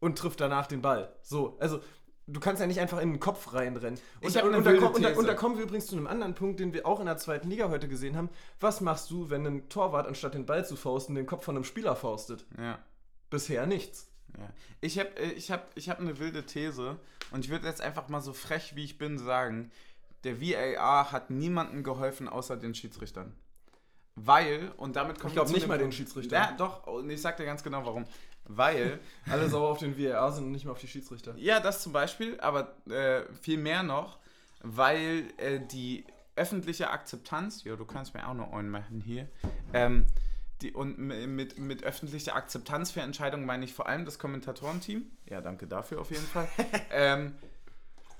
und 0.00 0.18
trifft 0.18 0.40
danach 0.40 0.66
den 0.66 0.82
Ball. 0.82 1.14
So, 1.22 1.56
also 1.60 1.80
du 2.26 2.40
kannst 2.40 2.60
ja 2.60 2.66
nicht 2.66 2.80
einfach 2.80 3.00
in 3.00 3.10
den 3.10 3.20
Kopf 3.20 3.52
reinrennen. 3.52 3.98
Und, 4.20 4.28
Ich 4.28 4.36
hab 4.36 4.44
und, 4.44 4.52
da, 4.52 4.58
und, 4.58 5.02
da, 5.02 5.12
und 5.14 5.26
da 5.26 5.34
kommen 5.34 5.56
wir 5.56 5.64
übrigens 5.64 5.86
zu 5.86 5.96
einem 5.96 6.06
anderen 6.06 6.34
Punkt, 6.34 6.60
den 6.60 6.72
wir 6.72 6.86
auch 6.86 7.00
in 7.00 7.06
der 7.06 7.16
zweiten 7.16 7.48
Liga 7.48 7.68
heute 7.68 7.88
gesehen 7.88 8.16
haben. 8.16 8.28
Was 8.60 8.80
machst 8.80 9.10
du, 9.10 9.30
wenn 9.30 9.46
ein 9.46 9.68
Torwart 9.68 10.06
anstatt 10.06 10.34
den 10.34 10.46
Ball 10.46 10.66
zu 10.66 10.76
fausten, 10.76 11.14
den 11.14 11.26
Kopf 11.26 11.44
von 11.44 11.56
einem 11.56 11.64
Spieler 11.64 11.96
faustet? 11.96 12.46
ja. 12.58 12.78
Bisher 13.30 13.66
nichts. 13.66 14.10
Ja. 14.38 14.48
Ich 14.80 14.98
habe 14.98 15.10
ich 15.36 15.50
hab, 15.50 15.70
ich 15.74 15.90
hab 15.90 16.00
eine 16.00 16.18
wilde 16.18 16.46
These 16.46 16.96
und 17.30 17.44
ich 17.44 17.50
würde 17.50 17.66
jetzt 17.66 17.82
einfach 17.82 18.08
mal 18.08 18.22
so 18.22 18.32
frech 18.32 18.74
wie 18.74 18.84
ich 18.84 18.96
bin 18.96 19.18
sagen, 19.18 19.70
der 20.24 20.40
VAR 20.40 21.12
hat 21.12 21.30
niemandem 21.30 21.82
geholfen 21.82 22.28
außer 22.28 22.56
den 22.56 22.74
Schiedsrichtern. 22.74 23.34
Weil, 24.14 24.72
und 24.76 24.96
damit 24.96 25.20
kommt 25.20 25.30
Ich 25.30 25.34
glaub 25.34 25.50
nicht 25.50 25.68
mal 25.68 25.78
den 25.78 25.92
Schiedsrichtern. 25.92 26.42
Ja, 26.42 26.56
doch, 26.56 26.86
und 26.86 27.08
ich 27.08 27.20
sag 27.20 27.36
dir 27.36 27.44
ganz 27.44 27.62
genau 27.62 27.84
warum. 27.86 28.04
Weil, 28.44 28.98
Alle 29.30 29.48
sauer 29.48 29.68
auf 29.68 29.78
den 29.78 29.98
VAR 29.98 30.32
sind 30.32 30.44
und 30.44 30.52
nicht 30.52 30.64
mehr 30.64 30.72
auf 30.72 30.80
die 30.80 30.88
Schiedsrichter. 30.88 31.34
ja, 31.36 31.60
das 31.60 31.82
zum 31.82 31.92
Beispiel, 31.92 32.40
aber 32.40 32.74
äh, 32.90 33.22
viel 33.40 33.58
mehr 33.58 33.82
noch, 33.82 34.18
weil 34.62 35.24
äh, 35.36 35.60
die 35.60 36.04
öffentliche 36.34 36.90
Akzeptanz, 36.90 37.64
ja, 37.64 37.76
du 37.76 37.84
kannst 37.84 38.14
mir 38.14 38.26
auch 38.26 38.34
noch 38.34 38.52
einen 38.52 38.70
machen 38.70 39.00
hier, 39.00 39.28
ähm, 39.72 40.06
die, 40.62 40.72
und 40.72 40.98
mit, 40.98 41.58
mit 41.58 41.84
öffentlicher 41.84 42.34
Akzeptanz 42.34 42.90
für 42.90 43.00
Entscheidungen 43.00 43.46
meine 43.46 43.64
ich 43.64 43.72
vor 43.72 43.88
allem 43.88 44.04
das 44.04 44.18
Kommentatorenteam. 44.18 45.06
Ja, 45.26 45.40
danke 45.40 45.68
dafür 45.68 46.00
auf 46.00 46.10
jeden 46.10 46.26
Fall. 46.26 46.48
ähm, 46.90 47.34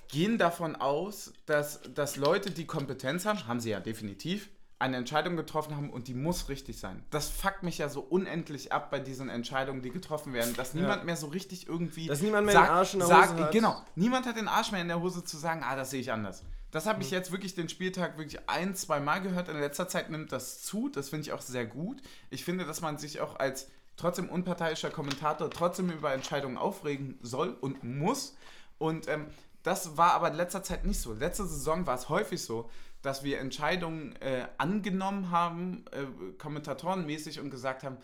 gehen 0.09 0.39
davon 0.39 0.77
aus, 0.77 1.33
dass, 1.47 1.81
dass 1.95 2.17
Leute, 2.17 2.51
die 2.51 2.67
Kompetenz 2.67 3.27
haben, 3.27 3.47
haben 3.47 3.61
sie 3.61 3.71
ja 3.71 3.81
definitiv, 3.81 4.51
eine 4.81 4.97
Entscheidung 4.97 5.37
getroffen 5.37 5.77
haben 5.77 5.91
und 5.91 6.07
die 6.07 6.15
muss 6.15 6.49
richtig 6.49 6.79
sein. 6.79 7.05
Das 7.11 7.29
fuckt 7.29 7.65
mich 7.65 7.79
ja 7.79 7.89
so 7.89 8.01
unendlich 8.01 8.73
ab 8.73 8.91
bei 8.91 9.01
diesen 9.01 9.29
Entscheidungen, 9.29 9.83
die 9.83 9.91
getroffen 9.91 10.33
werden, 10.33 10.55
dass 10.55 10.73
niemand 10.73 11.05
mehr 11.05 11.17
so 11.17 11.27
richtig 11.27 11.67
irgendwie. 11.67 12.07
Dass 12.07 12.21
niemand 12.21 12.47
mehr 12.47 12.55
den 12.55 12.71
Arsch 12.71 12.95
in 12.95 13.01
der 13.01 13.09
Hose 13.09 13.45
hat. 13.45 13.53
Genau, 13.53 13.83
niemand 13.97 14.27
hat 14.27 14.37
den 14.37 14.47
Arsch 14.47 14.71
mehr 14.71 14.81
in 14.81 14.89
der 14.89 15.01
Hose 15.01 15.25
zu 15.25 15.37
sagen, 15.37 15.63
ah, 15.65 15.75
das 15.75 15.91
sehe 15.91 16.01
ich 16.01 16.13
anders. 16.13 16.45
Das 16.71 16.87
habe 16.87 17.03
ich 17.03 17.11
jetzt 17.11 17.33
wirklich 17.33 17.55
den 17.55 17.69
Spieltag 17.69 18.19
wirklich 18.19 18.49
ein, 18.49 18.75
zwei 18.75 19.01
Mal 19.01 19.21
gehört. 19.21 19.49
In 19.49 19.59
letzter 19.59 19.89
Zeit 19.89 20.11
nimmt 20.11 20.33
das 20.33 20.63
zu. 20.63 20.91
Das 20.91 21.09
finde 21.09 21.23
ich 21.23 21.33
auch 21.33 21.41
sehr 21.41 21.67
gut. 21.67 22.03
Ich 22.31 22.45
finde, 22.45 22.67
dass 22.67 22.81
man 22.81 22.99
sich 22.99 23.21
auch 23.21 23.37
als 23.37 23.69
trotzdem 23.97 24.29
unparteiischer 24.29 24.91
Kommentator 24.91 25.51
trotzdem 25.51 25.91
über 25.91 26.13
Entscheidungen 26.13 26.59
aufregen 26.59 27.19
soll 27.23 27.57
und 27.61 27.83
muss. 27.85 28.37
Und 28.77 29.09
ähm, 29.09 29.27
das 29.69 29.99
war 29.99 30.13
aber 30.13 30.29
in 30.29 30.35
letzter 30.35 30.63
Zeit 30.63 30.87
nicht 30.87 30.99
so. 30.99 31.13
Letzte 31.13 31.47
Saison 31.47 31.87
war 31.87 31.95
es 31.95 32.09
häufig 32.09 32.43
so, 32.43 32.71
dass 33.03 33.23
wir 33.23 33.39
Entscheidungen 33.39 34.17
äh, 34.17 34.49
angenommen 34.57 35.31
haben, 35.31 35.85
äh, 35.93 36.33
kommentatorenmäßig 36.39 37.39
und 37.39 37.51
gesagt 37.51 37.83
haben, 37.83 37.99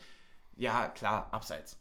ja, 0.56 0.88
klar, 0.88 1.28
abseits. 1.32 1.78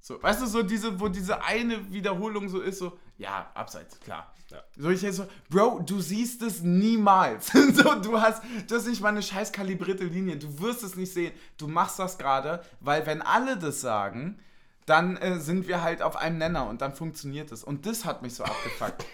So, 0.00 0.22
weißt 0.22 0.42
du, 0.42 0.46
so 0.46 0.62
diese, 0.62 1.00
wo 1.00 1.08
diese 1.08 1.42
eine 1.42 1.92
Wiederholung 1.92 2.48
so 2.48 2.60
ist, 2.60 2.78
so, 2.78 2.96
ja, 3.18 3.50
abseits, 3.54 3.98
klar. 4.00 4.32
So, 4.76 4.90
ich 4.90 5.02
jetzt 5.02 5.16
so, 5.16 5.26
Bro, 5.50 5.80
du 5.80 6.00
siehst 6.00 6.42
es 6.42 6.62
niemals. 6.62 7.48
so, 7.52 7.94
du 7.96 8.20
hast, 8.20 8.40
das 8.68 8.82
ist 8.82 8.88
nicht 8.88 9.00
mal 9.00 9.08
eine 9.08 9.22
scheiß 9.22 9.50
kalibrierte 9.50 10.04
Linie. 10.04 10.36
Du 10.36 10.60
wirst 10.60 10.84
es 10.84 10.94
nicht 10.94 11.12
sehen. 11.12 11.32
Du 11.56 11.66
machst 11.66 11.98
das 11.98 12.18
gerade, 12.18 12.62
weil 12.78 13.04
wenn 13.06 13.20
alle 13.20 13.56
das 13.56 13.80
sagen, 13.80 14.38
dann 14.86 15.16
äh, 15.16 15.40
sind 15.40 15.66
wir 15.66 15.82
halt 15.82 16.02
auf 16.02 16.14
einem 16.14 16.38
Nenner 16.38 16.68
und 16.68 16.82
dann 16.82 16.94
funktioniert 16.94 17.50
es. 17.50 17.64
Und 17.64 17.86
das 17.86 18.04
hat 18.04 18.22
mich 18.22 18.34
so 18.34 18.44
abgefuckt. 18.44 19.04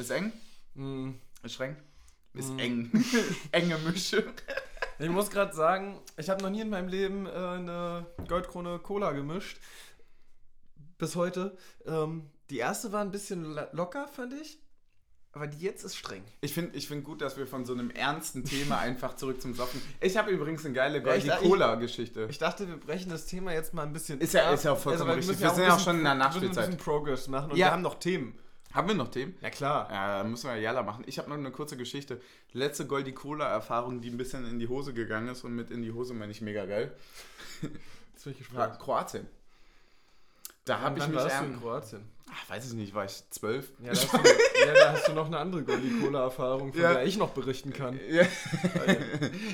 Ist 0.00 0.10
eng? 0.10 0.32
Mm. 0.74 1.10
Ist 1.42 1.54
streng? 1.54 1.76
Ist 2.34 2.50
eng. 2.58 2.90
Enge 3.52 3.76
Mische. 3.78 4.24
Ich 4.98 5.08
muss 5.08 5.30
gerade 5.30 5.54
sagen, 5.54 5.98
ich 6.16 6.28
habe 6.28 6.42
noch 6.42 6.50
nie 6.50 6.60
in 6.60 6.70
meinem 6.70 6.88
Leben 6.88 7.26
äh, 7.26 7.30
eine 7.30 8.06
Goldkrone 8.28 8.78
Cola 8.78 9.12
gemischt. 9.12 9.58
Bis 10.98 11.16
heute. 11.16 11.56
Ähm, 11.86 12.28
die 12.50 12.58
erste 12.58 12.92
war 12.92 13.00
ein 13.00 13.10
bisschen 13.10 13.44
lo- 13.54 13.66
locker, 13.72 14.06
fand 14.08 14.34
ich. 14.34 14.58
Aber 15.32 15.46
die 15.46 15.58
jetzt 15.64 15.84
ist 15.84 15.96
streng. 15.96 16.24
Ich 16.40 16.52
finde 16.52 16.76
ich 16.76 16.88
find 16.88 17.04
gut, 17.04 17.20
dass 17.22 17.36
wir 17.36 17.46
von 17.46 17.64
so 17.64 17.72
einem 17.72 17.90
ernsten 17.90 18.44
Thema 18.44 18.78
einfach 18.80 19.14
zurück 19.16 19.40
zum 19.40 19.54
Soffen. 19.54 19.80
Ich 20.00 20.16
habe 20.16 20.30
übrigens 20.30 20.64
eine 20.64 20.74
geile 20.74 20.98
Ja, 20.98 21.14
ich-. 21.14 21.24
Ich 22.28 22.38
dachte, 22.38 22.66
wir 22.68 22.76
brechen 22.76 23.10
das 23.10 23.26
Thema 23.26 23.52
jetzt 23.52 23.72
mal 23.72 23.84
ein 23.84 23.92
bisschen. 23.92 24.20
Ist 24.20 24.34
ja- 24.34 24.48
ab. 24.48 24.54
ist 24.54 24.64
ja 24.64 24.72
auch 24.72 24.78
vollkommen 24.78 25.08
weil 25.08 25.16
richtig. 25.16 25.38
Wir 25.40 25.48
ein 25.50 25.54
sind 25.54 25.64
ja 25.66 25.74
auch 25.76 25.80
schon 25.80 25.98
in 25.98 26.04
der 26.04 26.10
Pro- 26.10 26.18
wir 26.18 26.24
müssen 26.26 26.34
Nachspielzeit. 26.34 26.64
ein 26.64 26.70
bisschen 26.76 26.84
Progress 26.84 27.28
machen 27.28 27.52
und 27.52 27.56
Ja. 27.56 27.66
wir 27.68 27.72
haben 27.72 27.82
noch 27.82 27.98
Themen. 28.00 28.36
Haben 28.72 28.88
wir 28.88 28.94
noch 28.94 29.08
Themen? 29.10 29.34
Ja, 29.40 29.50
klar. 29.50 29.88
Ja, 29.90 30.22
müssen 30.22 30.48
wir 30.48 30.56
Jalla 30.56 30.82
machen. 30.82 31.02
Ich 31.06 31.18
habe 31.18 31.28
noch 31.28 31.36
eine 31.36 31.50
kurze 31.50 31.76
Geschichte. 31.76 32.20
Letzte 32.52 32.86
Goldie 32.86 33.12
Cola-Erfahrung, 33.12 34.00
die 34.00 34.10
ein 34.10 34.16
bisschen 34.16 34.46
in 34.48 34.58
die 34.60 34.68
Hose 34.68 34.94
gegangen 34.94 35.28
ist 35.28 35.42
und 35.44 35.54
mit 35.56 35.70
in 35.70 35.82
die 35.82 35.92
Hose 35.92 36.14
meine 36.14 36.30
ich 36.30 36.40
mega 36.40 36.64
geil. 36.66 36.92
Jetzt 38.12 38.24
bin 38.24 38.32
ich 38.32 38.38
gespannt. 38.38 38.78
Kroatien. 38.78 39.26
Da 40.64 40.80
habe 40.80 40.98
ich 40.98 41.06
mich. 41.06 41.16
warst 41.16 41.40
du 41.40 41.44
in 41.46 41.60
Kroatien? 41.60 42.08
ach, 42.32 42.50
weiß 42.50 42.66
ich 42.68 42.74
nicht, 42.74 42.94
war 42.94 43.04
ich 43.04 43.22
zwölf? 43.30 43.72
Ja, 43.80 43.92
da 43.92 44.00
hast 44.00 44.12
du, 44.12 44.18
ja, 44.66 44.74
da 44.74 44.92
hast 44.92 45.08
du 45.08 45.12
noch 45.14 45.26
eine 45.26 45.38
andere 45.38 45.64
Goldie 45.64 45.98
Cola-Erfahrung, 46.00 46.72
von 46.72 46.80
Ja. 46.80 46.92
der 46.94 47.04
ich 47.04 47.16
noch 47.16 47.30
berichten 47.30 47.72
kann. 47.72 47.98
Ja. 48.08 48.24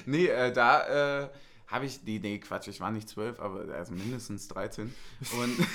nee, 0.04 0.26
äh, 0.26 0.52
da 0.52 1.22
äh, 1.22 1.28
habe 1.68 1.86
ich, 1.86 2.02
nee, 2.04 2.18
nee, 2.22 2.38
Quatsch, 2.38 2.68
ich 2.68 2.80
war 2.80 2.90
nicht 2.90 3.08
zwölf, 3.08 3.40
aber 3.40 3.72
also 3.74 3.92
mindestens 3.94 4.48
13. 4.48 4.94
Und, 5.40 5.66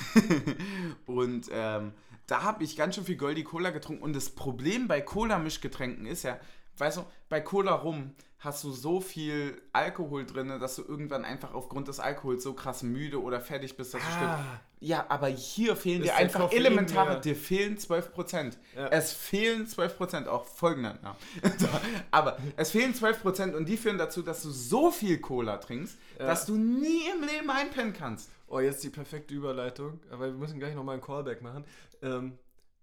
und 1.08 1.46
ähm, 1.52 1.94
da 2.32 2.44
habe 2.44 2.64
ich 2.64 2.78
ganz 2.78 2.96
schön 2.96 3.04
viel 3.04 3.18
Goldie 3.18 3.44
Cola 3.44 3.72
getrunken. 3.72 4.02
Und 4.02 4.16
das 4.16 4.30
Problem 4.30 4.88
bei 4.88 5.02
Cola-Mischgetränken 5.02 6.06
ist 6.06 6.24
ja, 6.24 6.40
weißt 6.78 6.98
du, 6.98 7.06
bei 7.28 7.42
Cola 7.42 7.74
rum 7.74 8.16
hast 8.44 8.64
du 8.64 8.72
so 8.72 9.00
viel 9.02 9.62
Alkohol 9.72 10.26
drin, 10.26 10.48
dass 10.60 10.76
du 10.76 10.82
irgendwann 10.82 11.26
einfach 11.26 11.54
aufgrund 11.54 11.88
des 11.88 12.00
Alkohols 12.00 12.42
so 12.44 12.54
krass 12.54 12.82
müde 12.82 13.22
oder 13.22 13.40
fertig 13.40 13.78
bist, 13.78 13.94
dass 13.94 14.02
du 14.02 14.08
stirbst. 14.08 14.24
Ah, 14.28 14.60
Ja, 14.80 15.06
aber 15.10 15.28
hier 15.28 15.76
fehlen 15.76 16.02
Ist 16.02 16.08
dir 16.10 16.16
einfach 16.16 16.40
Koffein 16.42 16.58
elementare, 16.58 17.10
mehr. 17.12 17.20
dir 17.20 17.36
fehlen 17.36 17.78
12%. 17.78 18.58
Ja. 18.76 18.88
Es 18.88 19.14
fehlen 19.14 19.68
12%, 19.68 20.26
auch 20.28 20.46
folgender 20.46 20.96
Name. 21.04 21.16
Aber 22.12 22.40
es 22.58 22.72
fehlen 22.72 22.94
12% 22.96 23.54
und 23.54 23.66
die 23.70 23.78
führen 23.78 24.00
dazu, 24.00 24.24
dass 24.24 24.42
du 24.42 24.50
so 24.50 24.90
viel 24.90 25.20
Cola 25.20 25.58
trinkst, 25.58 25.98
Ja. 26.20 26.26
dass 26.26 26.48
du 26.48 26.56
nie 26.56 27.04
im 27.16 27.22
Leben 27.22 27.50
einpennen 27.52 27.94
kannst. 27.94 28.32
Oh, 28.48 28.60
jetzt 28.60 28.84
die 28.84 28.90
perfekte 28.90 29.36
Überleitung, 29.36 30.00
aber 30.12 30.26
wir 30.26 30.34
müssen 30.34 30.60
gleich 30.60 30.74
nochmal 30.76 30.96
einen 30.96 31.04
Callback 31.04 31.42
machen. 31.44 31.64
Ähm, 32.02 32.40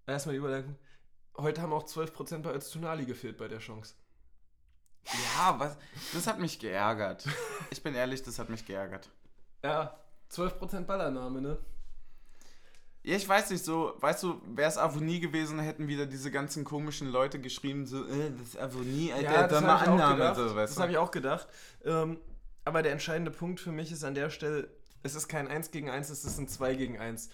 erstmal 0.06 0.34
die 0.34 0.38
Überleitung. 0.38 0.76
Heute 1.36 1.60
haben 1.62 1.72
auch 1.72 1.84
12% 1.84 2.38
bei 2.42 2.54
Öztunali 2.54 3.04
gefehlt 3.06 3.36
bei 3.36 3.48
der 3.48 3.58
Chance. 3.58 3.94
Ja, 5.06 5.58
was? 5.58 5.76
Das 6.12 6.26
hat 6.26 6.38
mich 6.38 6.58
geärgert. 6.58 7.24
Ich 7.70 7.82
bin 7.82 7.94
ehrlich, 7.94 8.22
das 8.22 8.38
hat 8.38 8.48
mich 8.50 8.64
geärgert. 8.66 9.08
Ja, 9.64 9.96
12% 10.32 10.82
Ballername, 10.82 11.40
ne? 11.40 11.58
Ja, 13.02 13.16
ich 13.16 13.26
weiß 13.28 13.50
nicht, 13.50 13.64
so, 13.64 13.94
weißt 14.00 14.22
du, 14.22 14.42
wäre 14.54 14.68
es 14.68 14.76
Avonie 14.76 15.20
gewesen, 15.20 15.58
hätten 15.60 15.88
wieder 15.88 16.04
diese 16.04 16.30
ganzen 16.30 16.64
komischen 16.64 17.08
Leute 17.10 17.40
geschrieben, 17.40 17.86
so, 17.86 18.04
äh, 18.06 18.30
das 18.38 18.48
ist 18.48 18.58
Avonie, 18.58 19.12
Alter, 19.12 19.32
Ja, 19.32 19.46
das 19.48 19.62
mal 19.62 19.80
habe 19.80 19.92
Annahme, 19.92 20.16
gedacht. 20.16 20.36
so, 20.36 20.44
weißt 20.56 20.70
das 20.70 20.74
du? 20.76 20.82
hab 20.82 20.90
ich 20.90 20.98
auch 20.98 21.10
gedacht. 21.10 21.48
Ähm, 21.84 22.18
aber 22.64 22.82
der 22.82 22.92
entscheidende 22.92 23.30
Punkt 23.30 23.60
für 23.60 23.72
mich 23.72 23.92
ist 23.92 24.04
an 24.04 24.14
der 24.14 24.28
Stelle, 24.28 24.68
es 25.02 25.14
ist 25.14 25.28
kein 25.28 25.48
1 25.48 25.70
gegen 25.70 25.88
1, 25.88 26.10
es 26.10 26.24
ist 26.24 26.38
ein 26.38 26.48
2 26.48 26.74
gegen 26.74 26.98
1. 26.98 27.30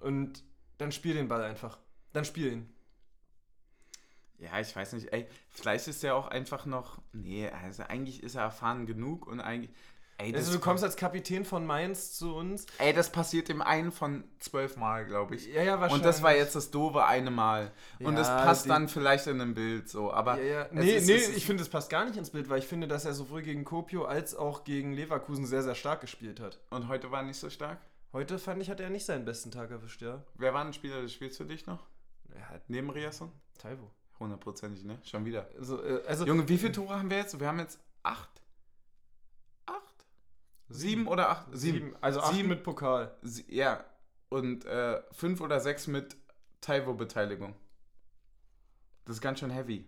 Und 0.00 0.42
dann 0.76 0.92
spiel 0.92 1.14
den 1.14 1.28
Ball 1.28 1.42
einfach. 1.42 1.78
Dann 2.12 2.24
spiel 2.26 2.52
ihn. 2.52 2.73
Ja, 4.38 4.58
ich 4.60 4.74
weiß 4.74 4.92
nicht, 4.94 5.12
ey, 5.12 5.26
vielleicht 5.50 5.88
ist 5.88 6.02
er 6.04 6.16
auch 6.16 6.26
einfach 6.28 6.66
noch, 6.66 6.98
nee, 7.12 7.48
also 7.48 7.84
eigentlich 7.84 8.22
ist 8.22 8.34
er 8.34 8.42
erfahren 8.42 8.84
genug 8.84 9.26
und 9.26 9.40
eigentlich, 9.40 9.70
ey, 10.18 10.34
Also 10.34 10.52
du 10.52 10.58
kommst 10.58 10.82
als 10.82 10.96
Kapitän 10.96 11.44
von 11.44 11.64
Mainz 11.64 12.12
zu 12.14 12.34
uns. 12.34 12.66
ey, 12.78 12.92
das 12.92 13.10
passiert 13.10 13.48
dem 13.48 13.62
einen 13.62 13.92
von 13.92 14.24
zwölf 14.40 14.76
Mal, 14.76 15.06
glaube 15.06 15.36
ich. 15.36 15.46
Ja, 15.46 15.62
ja, 15.62 15.86
Und 15.86 16.04
das 16.04 16.22
war 16.22 16.34
jetzt 16.34 16.56
das 16.56 16.70
doofe 16.72 17.04
eine 17.06 17.30
Mal. 17.30 17.70
Und 18.00 18.16
das 18.16 18.26
Ja, 18.28 18.44
passt 18.44 18.68
dann 18.68 18.88
vielleicht 18.88 19.26
in 19.28 19.40
einem 19.40 19.54
Bild 19.54 19.88
so, 19.88 20.12
aber 20.12 20.36
Ja, 20.38 20.42
ja. 20.44 20.68
Nee, 20.72 20.96
ist- 20.96 21.06
nee, 21.06 21.14
ist- 21.14 21.36
ich 21.36 21.46
finde, 21.46 21.62
es 21.62 21.68
passt 21.68 21.88
gar 21.88 22.04
nicht 22.04 22.16
ins 22.16 22.30
Bild, 22.30 22.48
weil 22.48 22.58
ich 22.58 22.66
finde, 22.66 22.88
dass 22.88 23.04
er 23.04 23.14
sowohl 23.14 23.42
gegen 23.42 23.64
Kopio 23.64 24.04
als 24.04 24.34
auch 24.34 24.64
gegen 24.64 24.92
Leverkusen 24.92 25.46
sehr, 25.46 25.62
sehr 25.62 25.74
stark 25.76 26.00
gespielt 26.00 26.40
hat. 26.40 26.60
Und 26.70 26.88
heute 26.88 27.10
war 27.12 27.22
nicht 27.22 27.38
so 27.38 27.50
stark? 27.50 27.78
Heute 28.12 28.38
fand 28.38 28.60
ich, 28.62 28.68
hat 28.70 28.80
er 28.80 28.90
nicht 28.90 29.06
seinen 29.06 29.24
besten 29.24 29.50
Tag 29.52 29.70
erwischt, 29.70 30.02
ja. 30.02 30.22
Wer 30.34 30.52
war 30.54 30.64
ein 30.64 30.72
Spieler 30.72 31.02
des 31.02 31.12
Spiels 31.12 31.36
für 31.36 31.46
dich 31.46 31.66
noch? 31.66 31.86
Er 32.34 32.48
hat 32.48 32.68
Neben 32.68 32.90
Riasson? 32.90 33.30
Taiwo. 33.58 33.90
Hundertprozentig, 34.20 34.84
ne? 34.84 34.98
Schon 35.04 35.24
wieder. 35.24 35.48
Also, 35.58 35.82
äh, 35.82 36.02
also 36.06 36.24
Junge, 36.26 36.48
wie 36.48 36.58
viele 36.58 36.72
Tore 36.72 36.98
haben 36.98 37.10
wir 37.10 37.18
jetzt? 37.18 37.38
Wir 37.38 37.48
haben 37.48 37.58
jetzt 37.58 37.80
acht? 38.02 38.42
Acht? 39.66 40.06
Sieben 40.68 41.06
oder 41.08 41.30
acht? 41.30 41.46
sieben. 41.52 41.96
Also 42.00 42.20
acht 42.20 42.32
Sieben. 42.34 42.48
mit 42.48 42.62
Pokal. 42.62 43.16
Sie, 43.22 43.44
ja. 43.48 43.84
Und 44.28 44.64
äh, 44.64 45.02
fünf 45.12 45.40
oder 45.40 45.60
sechs 45.60 45.86
mit 45.86 46.16
Taiwo-Beteiligung. 46.60 47.54
Das 49.04 49.16
ist 49.16 49.20
ganz 49.20 49.40
schön 49.40 49.50
heavy. 49.50 49.84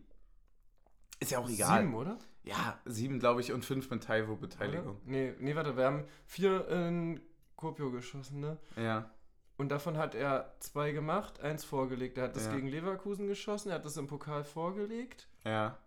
Ist 1.21 1.31
ja 1.31 1.39
auch 1.39 1.49
egal. 1.49 1.81
Sieben, 1.81 1.95
oder? 1.95 2.19
Ja, 2.45 2.79
sieben, 2.85 3.19
glaube 3.19 3.41
ich, 3.41 3.53
und 3.53 3.65
fünf 3.65 3.91
mit 3.91 4.05
Taiwo-Beteiligung. 4.05 5.01
Nee, 5.05 5.35
nee, 5.41 5.57
warte, 5.57 5.77
wir 5.77 5.85
haben 5.85 6.05
vier 6.27 6.69
in 6.69 7.21
Kopio 7.57 7.91
geschossen, 7.91 8.41
ne? 8.41 8.59
Ja. 8.77 9.11
Und 9.59 9.71
davon 9.71 9.97
hat 9.97 10.15
er 10.15 10.55
zwei 10.61 10.93
gemacht, 10.93 11.41
eins 11.41 11.65
vorgelegt. 11.65 12.19
Er 12.19 12.25
hat 12.25 12.37
das 12.37 12.47
Ja. 12.47 12.55
gegen 12.55 12.69
Leverkusen 12.69 13.27
geschossen, 13.27 13.71
er 13.71 13.77
hat 13.77 13.85
das 13.87 13.97
im 13.97 14.07
Pokal 14.07 14.45
vorgelegt. 14.45 15.29
Ja. 15.45 15.79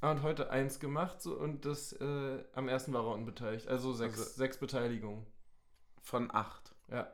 Ah, 0.00 0.12
Und 0.12 0.22
heute 0.22 0.50
eins 0.50 0.78
gemacht 0.80 1.20
so, 1.20 1.34
und 1.38 1.64
das 1.64 1.92
äh, 1.92 2.44
am 2.54 2.68
ersten 2.68 2.92
war 2.92 3.04
er 3.04 3.12
unbeteiligt. 3.14 3.68
Also 3.68 3.92
sechs, 3.92 4.18
Also- 4.18 4.30
sechs 4.32 4.56
Beteiligungen. 4.58 5.26
Von 6.00 6.30
acht. 6.34 6.74
Ja. 6.90 7.12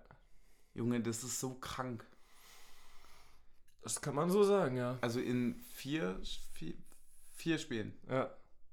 Junge, 0.75 1.01
das 1.01 1.25
ist 1.25 1.41
so 1.41 1.55
krank. 1.55 2.07
Das 3.83 4.01
kann 4.01 4.15
man 4.15 4.31
so 4.31 4.45
sagen, 4.45 4.77
ja. 4.77 4.99
Also 5.01 5.21
in 5.21 5.57
vier, 5.73 6.19
vier, 6.53 6.75
vier 7.35 7.59
Spielen. 7.59 7.93
Ja. 8.09 8.31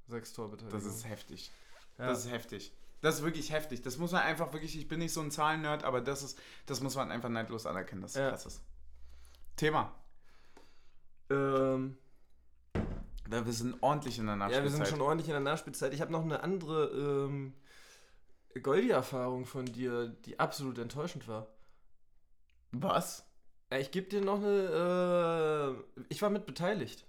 Sechs 0.07 0.33
Torbeteiligungen. 0.33 0.83
Das 0.85 0.93
ist 0.95 1.07
heftig. 1.07 1.51
ja. 1.97 2.07
Das 2.07 2.25
ist 2.25 2.31
heftig. 2.31 2.73
Das 3.01 3.15
ist 3.15 3.23
wirklich 3.23 3.51
heftig. 3.51 3.81
Das 3.81 3.97
muss 3.97 4.11
man 4.11 4.21
einfach 4.21 4.53
wirklich, 4.53 4.77
ich 4.77 4.87
bin 4.87 4.99
nicht 4.99 5.13
so 5.13 5.21
ein 5.21 5.31
Zahlennerd, 5.31 5.83
aber 5.83 6.01
das 6.01 6.21
ist, 6.23 6.39
das 6.67 6.81
muss 6.81 6.95
man 6.95 7.11
einfach 7.11 7.29
neidlos 7.29 7.65
anerkennen, 7.65 8.01
dass 8.01 8.11
es 8.11 8.17
Ja. 8.17 8.29
krass 8.29 8.45
ist. 8.45 8.63
Thema. 9.57 9.91
ähm, 11.29 11.97
Ja, 13.29 13.45
Wir 13.45 13.53
sind 13.53 13.81
ordentlich 13.81 14.19
in 14.19 14.25
der 14.25 14.33
ja, 14.35 14.37
Nachspielzeit. 14.39 14.63
wir 14.63 14.71
sind 14.71 14.87
schon 14.87 15.01
ordentlich 15.01 15.27
in 15.29 15.33
der 15.33 15.39
Nachspielzeit. 15.41 15.93
Ich 15.93 16.01
habe 16.01 16.11
noch 16.11 16.23
eine 16.23 16.43
andere 16.43 16.87
ähm, 17.27 17.53
Goldi-Erfahrung 18.61 19.45
von 19.45 19.65
dir, 19.65 20.09
die 20.25 20.39
absolut 20.39 20.77
enttäuschend 20.77 21.27
war. 21.27 21.47
Was? 22.71 23.25
Ja, 23.71 23.77
ich 23.77 23.91
gebe 23.91 24.09
dir 24.09 24.21
noch 24.21 24.37
eine. 24.43 25.77
Äh, 25.99 26.03
ich 26.09 26.21
war 26.21 26.29
mit 26.29 26.45
beteiligt. 26.45 27.05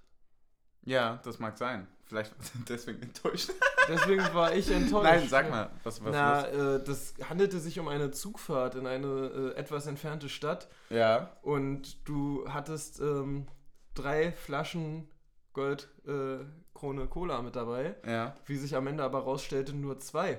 Ja, 0.84 1.20
das 1.24 1.38
mag 1.40 1.58
sein. 1.58 1.88
Vielleicht 2.12 2.34
deswegen 2.68 3.00
enttäuscht. 3.02 3.50
Deswegen 3.88 4.22
war 4.34 4.54
ich 4.54 4.70
enttäuscht. 4.70 5.04
Nein, 5.04 5.28
sag 5.30 5.48
mal, 5.48 5.70
was 5.82 6.04
was 6.04 6.12
Na, 6.12 6.46
los? 6.46 6.80
äh, 6.82 6.84
das 6.84 7.14
handelte 7.26 7.58
sich 7.58 7.78
um 7.80 7.88
eine 7.88 8.10
Zugfahrt 8.10 8.74
in 8.74 8.86
eine 8.86 9.52
äh, 9.56 9.58
etwas 9.58 9.86
entfernte 9.86 10.28
Stadt 10.28 10.68
Ja. 10.90 11.34
und 11.40 12.06
du 12.06 12.44
hattest 12.48 13.00
ähm, 13.00 13.46
drei 13.94 14.30
Flaschen 14.32 15.08
Gold 15.54 15.88
äh, 16.06 16.44
Cola 16.74 17.40
mit 17.40 17.56
dabei, 17.56 17.94
Ja. 18.06 18.34
wie 18.44 18.56
sich 18.56 18.76
am 18.76 18.86
Ende 18.88 19.04
aber 19.04 19.20
rausstellte 19.20 19.72
nur 19.72 19.98
zwei. 19.98 20.38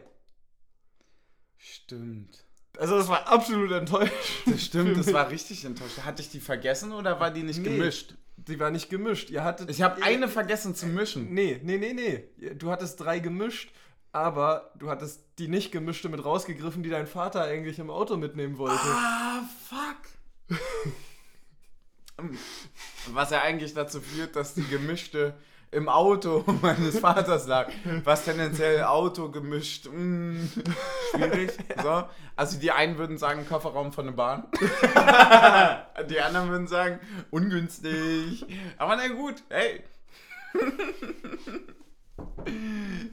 Stimmt. 1.58 2.46
Also 2.78 2.98
das 2.98 3.08
war 3.08 3.28
absolut 3.28 3.72
enttäuscht. 3.72 4.12
Das 4.46 4.62
stimmt, 4.64 4.98
das 4.98 5.12
war 5.14 5.30
richtig 5.30 5.64
enttäuscht. 5.66 6.00
Hatte 6.04 6.22
ich 6.22 6.30
die 6.30 6.40
vergessen 6.40 6.92
oder 6.92 7.20
war 7.20 7.32
die 7.32 7.44
nicht 7.44 7.60
Nee. 7.62 7.78
gemischt? 7.78 8.16
Die 8.38 8.60
war 8.60 8.72
nicht 8.72 8.90
gemischt. 8.90 9.30
Ihr 9.30 9.44
hattet 9.44 9.70
Ich 9.70 9.82
habe 9.82 10.04
eine 10.04 10.28
vergessen 10.28 10.76
zu 10.76 10.88
mischen. 10.88 11.34
Nee, 11.34 11.60
nee, 11.64 11.78
nee, 11.78 11.94
nee. 11.94 12.54
Du 12.56 12.72
hattest 12.72 13.00
drei 13.00 13.20
gemischt, 13.20 13.72
aber 14.12 14.72
du 14.78 14.90
hattest 14.90 15.24
die 15.40 15.48
nicht 15.48 15.72
gemischte 15.72 16.10
mit 16.10 16.24
rausgegriffen, 16.24 16.84
die 16.84 16.90
dein 16.90 17.08
Vater 17.08 17.44
eigentlich 17.44 17.80
im 17.80 17.90
Auto 17.90 18.18
mitnehmen 18.18 18.58
wollte. 18.58 18.82
Ah, 18.84 19.42
fuck. 19.70 20.58
Was 23.14 23.32
ja 23.32 23.42
eigentlich 23.42 23.74
dazu 23.74 24.02
führt, 24.02 24.36
dass 24.36 24.54
die 24.54 24.68
gemischte 24.68 25.36
im 25.74 25.90
Auto 25.90 26.44
meines 26.62 27.00
Vaters 27.00 27.48
lag. 27.48 27.70
Was 28.04 28.26
tendenziell 28.26 28.84
Auto 28.84 29.30
gemischt. 29.30 29.88
mm, 29.92 30.38
schwierig. 31.12 31.52
So. 31.82 32.04
Also 32.36 32.60
die 32.60 32.72
einen 32.72 32.98
würden 32.98 33.18
sagen 33.18 33.46
Kofferraum 33.48 33.92
von 33.94 34.06
der 34.06 34.14
Bahn. 34.14 34.46
die 36.10 36.20
anderen 36.22 36.50
würden 36.50 36.68
sagen 36.68 37.00
ungünstig. 37.32 38.46
Aber 38.78 38.96
na 38.96 39.08
gut, 39.10 39.36
hey. 39.50 39.84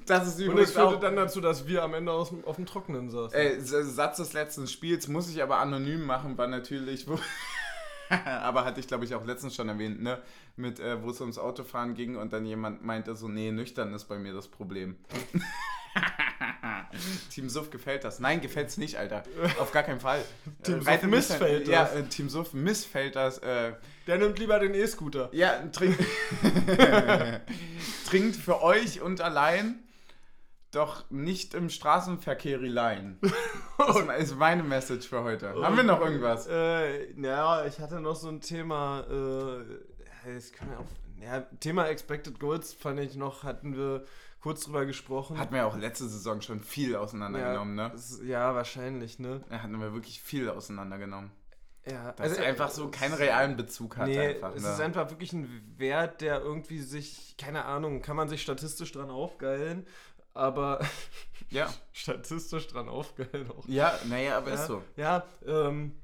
Das 0.06 0.26
ist 0.26 0.38
Und 0.40 0.46
übrigens 0.46 0.70
es 0.70 0.74
führte 0.74 0.96
auch, 0.96 1.00
dann 1.00 1.16
dazu, 1.16 1.40
dass 1.40 1.66
wir 1.66 1.82
am 1.82 1.94
Ende 1.94 2.12
aus, 2.12 2.32
auf 2.44 2.56
dem 2.56 2.66
Trockenen 2.66 3.10
saßen. 3.10 3.38
Ey, 3.38 3.56
S- 3.56 3.70
Satz 3.70 4.16
des 4.16 4.32
letzten 4.32 4.66
Spiels 4.66 5.08
muss 5.08 5.30
ich 5.30 5.42
aber 5.42 5.58
anonym 5.58 6.04
machen, 6.04 6.36
war 6.36 6.46
natürlich, 6.48 7.06
aber 8.24 8.64
hatte 8.64 8.80
ich 8.80 8.88
glaube 8.88 9.04
ich 9.04 9.14
auch 9.14 9.24
letztens 9.24 9.54
schon 9.54 9.68
erwähnt, 9.68 10.02
ne, 10.02 10.18
mit, 10.56 10.80
äh, 10.80 11.02
wo 11.02 11.10
es 11.10 11.20
ums 11.20 11.38
Autofahren 11.38 11.94
ging 11.94 12.16
und 12.16 12.32
dann 12.32 12.44
jemand 12.44 12.84
meinte 12.84 13.14
so, 13.16 13.28
nee, 13.28 13.50
nüchtern 13.52 13.94
ist 13.94 14.04
bei 14.06 14.18
mir 14.18 14.32
das 14.34 14.48
Problem. 14.48 14.96
Team 17.30 17.48
Suff 17.48 17.70
gefällt 17.70 18.04
das. 18.04 18.18
Nein, 18.20 18.40
gefällt's 18.40 18.76
nicht, 18.76 18.96
Alter. 18.96 19.22
Auf 19.58 19.72
gar 19.72 19.82
keinen 19.82 20.00
Fall. 20.00 20.22
Team 20.62 20.80
Äh, 20.86 20.98
Suff 20.98 21.02
missfällt 21.04 21.68
Ja, 21.68 21.84
das. 21.84 21.94
äh, 21.94 22.02
Team 22.04 22.28
Suff 22.28 22.52
missfällt 22.52 23.16
das. 23.16 23.38
Äh, 23.38 23.72
Der 24.06 24.18
nimmt 24.18 24.38
lieber 24.38 24.58
den 24.58 24.74
E-Scooter. 24.74 25.28
ja, 25.32 25.60
trink 25.72 25.96
trinkt 28.06 28.36
für 28.36 28.62
euch 28.62 29.00
und 29.00 29.20
allein, 29.20 29.78
doch 30.70 31.10
nicht 31.10 31.54
im 31.54 31.68
Straßenverkehrilein. 31.70 33.18
Das 33.78 33.96
ist 34.30 34.36
meine 34.38 34.62
Message 34.62 35.08
für 35.08 35.22
heute. 35.24 35.54
Haben 35.54 35.74
wir 35.74 35.82
noch 35.84 36.02
irgendwas? 36.02 36.46
Äh, 36.46 37.18
ja, 37.18 37.64
ich 37.64 37.80
hatte 37.80 37.98
noch 37.98 38.14
so 38.14 38.28
ein 38.28 38.42
Thema, 38.42 39.00
äh, 39.08 40.34
das 40.34 40.52
kann 40.52 40.68
man 40.68 40.76
auch, 40.76 40.86
ja, 41.18 41.40
Thema 41.60 41.86
Expected 41.88 42.38
Goals 42.38 42.74
fand 42.74 43.00
ich 43.00 43.16
noch, 43.16 43.42
hatten 43.42 43.74
wir 43.74 44.04
kurz 44.42 44.64
drüber 44.64 44.84
gesprochen. 44.84 45.38
Hatten 45.38 45.54
wir 45.54 45.66
auch 45.66 45.78
letzte 45.78 46.06
Saison 46.08 46.42
schon 46.42 46.60
viel 46.60 46.94
auseinandergenommen, 46.94 47.78
ja, 47.78 47.88
ne? 47.88 47.94
es- 47.94 48.20
ja, 48.22 48.54
wahrscheinlich, 48.54 49.18
ne? 49.18 49.40
Ja, 49.50 49.62
hatten 49.62 49.80
wir 49.80 49.94
wirklich 49.94 50.20
viel 50.20 50.50
auseinandergenommen. 50.50 51.30
Ja, 51.90 52.12
Dass 52.12 52.32
also, 52.32 52.42
einfach 52.42 52.68
so 52.70 52.88
keinen 52.90 53.14
realen 53.14 53.56
Bezug 53.56 53.96
hat. 53.96 54.06
Nee, 54.08 54.34
einfach, 54.34 54.54
es 54.54 54.62
ne? 54.62 54.68
ist 54.68 54.80
einfach 54.80 55.08
wirklich 55.08 55.32
ein 55.32 55.74
Wert, 55.78 56.20
der 56.20 56.40
irgendwie 56.42 56.80
sich, 56.80 57.36
keine 57.38 57.64
Ahnung, 57.64 58.02
kann 58.02 58.16
man 58.16 58.28
sich 58.28 58.42
statistisch 58.42 58.92
dran 58.92 59.08
aufgeilen, 59.08 59.86
aber 60.34 60.80
ja. 61.50 61.72
statistisch 61.92 62.68
dran 62.68 62.88
aufgeilen 62.88 63.50
auch. 63.50 63.66
ja, 63.66 63.98
naja, 64.08 64.38
aber 64.38 64.50
ja, 64.50 64.54
ist 64.54 64.66
so. 64.66 64.82
Ja, 64.96 65.24
ähm, 65.46 65.94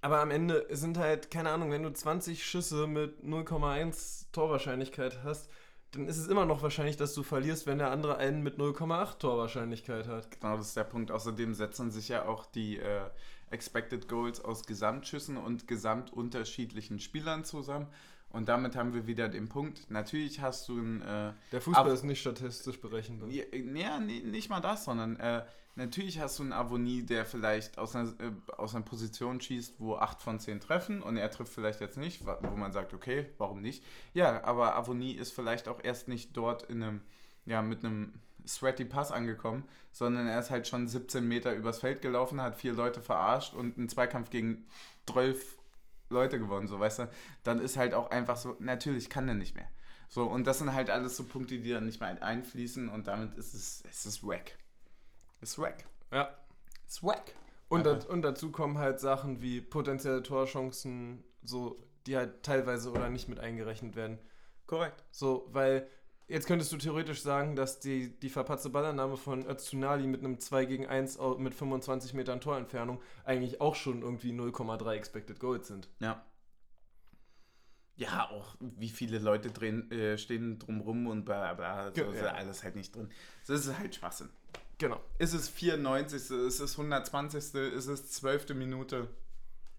aber 0.00 0.20
am 0.20 0.30
Ende 0.30 0.66
sind 0.70 0.98
halt, 0.98 1.30
keine 1.30 1.50
Ahnung, 1.50 1.70
wenn 1.70 1.82
du 1.82 1.92
20 1.92 2.44
Schüsse 2.44 2.86
mit 2.86 3.24
0,1 3.24 4.26
Torwahrscheinlichkeit 4.32 5.24
hast, 5.24 5.50
dann 5.92 6.08
ist 6.08 6.18
es 6.18 6.28
immer 6.28 6.46
noch 6.46 6.62
wahrscheinlich, 6.62 6.96
dass 6.96 7.14
du 7.14 7.22
verlierst, 7.22 7.66
wenn 7.66 7.78
der 7.78 7.90
andere 7.90 8.18
einen 8.18 8.42
mit 8.42 8.58
0,8 8.58 9.18
Torwahrscheinlichkeit 9.18 10.06
hat. 10.06 10.30
Genau, 10.30 10.56
das 10.56 10.68
ist 10.68 10.76
der 10.76 10.84
Punkt. 10.84 11.10
Außerdem 11.10 11.54
setzen 11.54 11.90
sich 11.90 12.08
ja 12.08 12.26
auch 12.26 12.46
die 12.46 12.78
äh, 12.78 13.10
Expected 13.50 14.08
Goals 14.08 14.44
aus 14.44 14.64
Gesamtschüssen 14.66 15.36
und 15.36 15.66
gesamtunterschiedlichen 15.66 17.00
Spielern 17.00 17.44
zusammen. 17.44 17.86
Und 18.30 18.48
damit 18.48 18.76
haben 18.76 18.92
wir 18.92 19.06
wieder 19.06 19.28
den 19.28 19.48
Punkt. 19.48 19.90
Natürlich 19.90 20.40
hast 20.40 20.68
du 20.68 20.78
ein. 20.78 21.00
Äh, 21.02 21.32
Der 21.52 21.60
Fußball 21.60 21.84
Aber- 21.84 21.92
ist 21.94 22.04
nicht 22.04 22.20
statistisch 22.20 22.80
berechenbar. 22.80 23.28
ja, 23.30 23.44
ja, 23.52 23.98
nee, 24.00 24.20
nicht 24.20 24.50
mal 24.50 24.60
das, 24.60 24.84
sondern 24.84 25.16
äh, 25.16 25.44
natürlich 25.74 26.18
hast 26.20 26.38
du 26.38 26.42
einen 26.42 26.52
Avonie, 26.52 27.02
der 27.02 27.24
vielleicht 27.24 27.78
aus 27.78 27.96
einer, 27.96 28.08
äh, 28.20 28.32
aus 28.56 28.74
einer 28.74 28.84
Position 28.84 29.40
schießt, 29.40 29.76
wo 29.78 29.96
8 29.96 30.20
von 30.20 30.38
10 30.38 30.60
treffen 30.60 31.02
und 31.02 31.16
er 31.16 31.30
trifft 31.30 31.52
vielleicht 31.52 31.80
jetzt 31.80 31.96
nicht, 31.96 32.26
wo 32.26 32.56
man 32.56 32.72
sagt, 32.72 32.92
okay, 32.92 33.26
warum 33.38 33.62
nicht? 33.62 33.82
Ja, 34.12 34.44
aber 34.44 34.74
Avonie 34.76 35.12
ist 35.12 35.32
vielleicht 35.32 35.68
auch 35.68 35.82
erst 35.82 36.08
nicht 36.08 36.36
dort 36.36 36.64
in 36.64 36.82
einem 36.82 37.00
ja, 37.46 37.62
mit 37.62 37.84
einem 37.84 38.12
Sweaty 38.46 38.84
Pass 38.84 39.12
angekommen, 39.12 39.64
sondern 39.92 40.26
er 40.26 40.38
ist 40.40 40.50
halt 40.50 40.66
schon 40.68 40.88
17 40.88 41.26
Meter 41.26 41.54
übers 41.54 41.78
Feld 41.80 42.02
gelaufen, 42.02 42.40
hat 42.42 42.56
vier 42.56 42.72
Leute 42.74 43.00
verarscht 43.00 43.54
und 43.54 43.78
einen 43.78 43.88
Zweikampf 43.88 44.30
gegen 44.30 44.66
12 45.06 45.55
Leute 46.08 46.38
gewonnen, 46.38 46.68
so 46.68 46.78
weißt 46.78 47.00
du, 47.00 47.10
dann 47.42 47.60
ist 47.60 47.76
halt 47.76 47.94
auch 47.94 48.10
einfach 48.10 48.36
so, 48.36 48.56
natürlich 48.58 49.10
kann 49.10 49.28
er 49.28 49.34
nicht 49.34 49.54
mehr. 49.54 49.68
So, 50.08 50.24
und 50.24 50.46
das 50.46 50.58
sind 50.58 50.72
halt 50.72 50.90
alles 50.90 51.16
so 51.16 51.24
Punkte, 51.24 51.58
die 51.58 51.70
dann 51.70 51.86
nicht 51.86 52.00
mehr 52.00 52.22
einfließen 52.22 52.88
und 52.88 53.06
damit 53.08 53.34
ist 53.34 53.54
es, 53.54 53.82
es 53.90 54.06
ist 54.06 54.26
wack. 54.26 54.56
Es 55.40 55.50
ist 55.50 55.58
wack. 55.58 55.84
Ja. 56.12 56.34
Es 56.86 56.94
ist 56.94 57.02
wack. 57.02 57.32
Und, 57.68 57.84
da, 57.84 57.98
und 58.08 58.22
dazu 58.22 58.52
kommen 58.52 58.78
halt 58.78 59.00
Sachen 59.00 59.42
wie 59.42 59.60
potenzielle 59.60 60.22
Torchancen, 60.22 61.24
so, 61.42 61.82
die 62.06 62.16
halt 62.16 62.44
teilweise 62.44 62.92
oder 62.92 63.10
nicht 63.10 63.28
mit 63.28 63.40
eingerechnet 63.40 63.96
werden. 63.96 64.18
Korrekt. 64.66 65.04
So, 65.10 65.48
weil 65.50 65.88
jetzt 66.28 66.46
könntest 66.46 66.72
du 66.72 66.76
theoretisch 66.76 67.22
sagen, 67.22 67.56
dass 67.56 67.80
die, 67.80 68.18
die 68.18 68.28
verpatzte 68.28 68.70
Ballannahme 68.70 69.16
von 69.16 69.46
Öztunali 69.46 70.06
mit 70.06 70.20
einem 70.20 70.38
2 70.38 70.64
gegen 70.64 70.86
1 70.86 71.18
mit 71.38 71.54
25 71.54 72.14
Metern 72.14 72.40
Torentfernung 72.40 73.00
eigentlich 73.24 73.60
auch 73.60 73.74
schon 73.74 74.02
irgendwie 74.02 74.32
0,3 74.32 74.92
Expected 74.92 75.40
Goals 75.40 75.68
sind. 75.68 75.88
Ja. 76.00 76.24
Ja, 77.98 78.28
auch 78.30 78.56
wie 78.60 78.90
viele 78.90 79.18
Leute 79.18 79.50
drehen, 79.50 79.90
äh, 79.90 80.18
stehen 80.18 80.58
drumrum 80.58 81.06
und 81.06 81.24
bla 81.24 81.54
bla. 81.54 81.92
So, 81.94 82.12
ja. 82.12 82.34
alles 82.34 82.62
halt 82.62 82.76
nicht 82.76 82.94
drin. 82.94 83.08
Das 83.46 83.64
ist 83.64 83.78
halt 83.78 83.94
Schwachsinn. 83.94 84.28
Genau. 84.78 85.00
Ist 85.18 85.32
es 85.32 85.48
94. 85.48 86.30
Ist 86.30 86.60
es 86.60 86.72
120. 86.72 87.54
Ist 87.54 87.86
es 87.86 88.10
12. 88.10 88.50
Minute? 88.50 89.08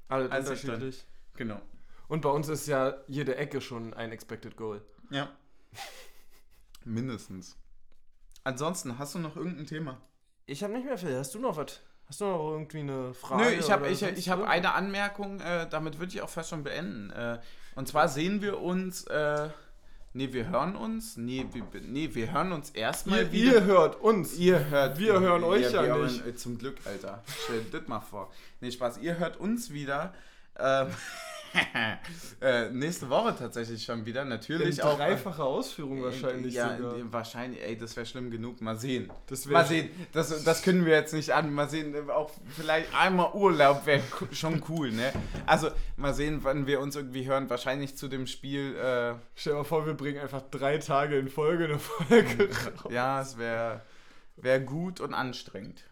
Alles 0.08 0.32
also 0.32 0.52
unterschiedlich. 0.52 1.06
Genau. 1.36 1.62
Und 2.08 2.22
bei 2.22 2.30
uns 2.30 2.48
ist 2.50 2.68
ja 2.68 2.96
jede 3.08 3.36
Ecke 3.36 3.62
schon 3.62 3.94
ein 3.94 4.12
Expected 4.12 4.58
Goal. 4.58 4.82
Ja. 5.12 5.30
Mindestens. 6.88 7.58
Ansonsten, 8.44 8.98
hast 8.98 9.14
du 9.16 9.20
noch 9.20 9.36
irgendein 9.36 9.68
Thema? 9.68 10.02
Ich 10.46 10.64
habe 10.64 10.74
nicht 10.74 10.86
mehr 10.86 10.98
viel. 10.98 11.18
Hast 11.18 11.36
du 11.36 11.40
noch 11.40 11.58
was? 11.58 11.82
Hast 12.08 12.22
du 12.22 12.26
noch 12.26 12.52
irgendwie 12.52 12.80
eine 12.80 13.14
Frage? 13.14 13.44
Nö, 13.44 13.50
ich 13.52 13.70
habe 13.70 13.90
ich, 13.90 14.02
ich 14.02 14.30
hab 14.30 14.42
eine 14.42 14.74
Anmerkung, 14.74 15.42
äh, 15.42 15.68
damit 15.70 16.00
würde 16.00 16.14
ich 16.14 16.22
auch 16.22 16.30
fast 16.30 16.50
schon 16.50 16.64
beenden. 16.64 17.10
Äh, 17.10 17.40
und 17.76 17.90
zwar 17.90 18.08
sehen 18.08 18.42
wir 18.42 18.62
uns, 18.62 19.04
äh, 19.08 19.50
nee, 20.14 20.32
wir 20.32 20.48
hören 20.48 20.78
uns, 20.78 21.18
nee, 21.18 21.46
wir, 21.52 21.66
nee, 21.82 22.10
wir 22.14 22.32
hören 22.32 22.54
uns 22.54 22.70
erstmal 22.70 23.24
ihr, 23.24 23.32
wieder. 23.34 23.54
Ihr 23.54 23.64
hört 23.66 24.00
uns. 24.00 24.38
Ihr 24.38 24.70
hört. 24.70 24.98
Wir 24.98 25.20
hören 25.20 25.44
euch 25.44 25.74
ja, 25.74 25.84
ja 25.84 25.98
nicht. 25.98 26.24
Hören, 26.24 26.38
zum 26.38 26.58
Glück, 26.58 26.78
Alter. 26.86 27.22
Stell 27.44 27.64
dir 27.64 27.80
das 27.80 27.88
mal 27.90 28.00
vor. 28.00 28.32
Nee, 28.62 28.72
Spaß. 28.72 29.00
Ihr 29.00 29.20
hört 29.20 29.38
uns 29.38 29.72
wieder. 29.72 30.14
Ähm, 30.58 30.88
äh, 32.42 32.70
nächste 32.70 33.10
Woche 33.10 33.36
tatsächlich 33.38 33.84
schon 33.84 34.06
wieder. 34.06 34.26
Natürlich 34.26 34.80
In 34.80 34.84
auch. 34.84 34.98
Dreifache 34.98 35.44
Ausführung 35.44 36.04
wahrscheinlich. 36.04 36.54
Ja, 36.54 36.78
sogar. 36.78 36.96
wahrscheinlich. 37.12 37.62
Ey, 37.62 37.78
das 37.78 37.96
wäre 37.96 38.06
schlimm 38.06 38.32
genug. 38.32 38.62
Mal 38.62 38.78
sehen. 38.78 39.12
Mal 39.50 39.66
sehen. 39.66 39.90
Das, 40.14 40.44
das 40.44 40.62
können 40.62 40.86
wir 40.86 40.94
jetzt 40.94 41.14
nicht 41.14 41.34
an. 41.34 41.54
Mal 41.54 41.70
sehen. 41.70 42.10
Auch 42.10 42.32
vielleicht 42.56 42.94
einmal 42.96 43.34
Urlaub 43.34 43.86
wäre 43.86 44.02
schon 44.32 44.64
cool, 44.70 44.92
ne? 44.92 45.12
Also, 45.46 45.70
mal 45.96 46.14
sehen, 46.14 46.40
wann 46.44 46.68
wir 46.68 46.80
uns 46.80 46.96
irgendwie 46.96 47.28
hören. 47.28 47.50
Wahrscheinlich 47.50 47.98
zu 47.98 48.08
dem 48.08 48.28
Spiel. 48.28 48.76
Äh, 48.76 49.16
Stell 49.36 49.54
dir 49.54 49.58
mal 49.60 49.64
vor, 49.64 49.86
wir 49.86 49.94
bringen 49.94 50.20
einfach 50.20 50.44
drei 50.52 50.78
Tage 50.78 51.18
in 51.18 51.30
Folge 51.30 51.66
eine 51.66 51.80
Folge 51.80 52.50
raus. 52.84 52.92
Ja, 52.92 53.22
es 53.22 53.38
wäre 53.38 53.82
wär 54.38 54.60
gut 54.60 55.00
und 55.02 55.14
anstrengend. 55.14 55.84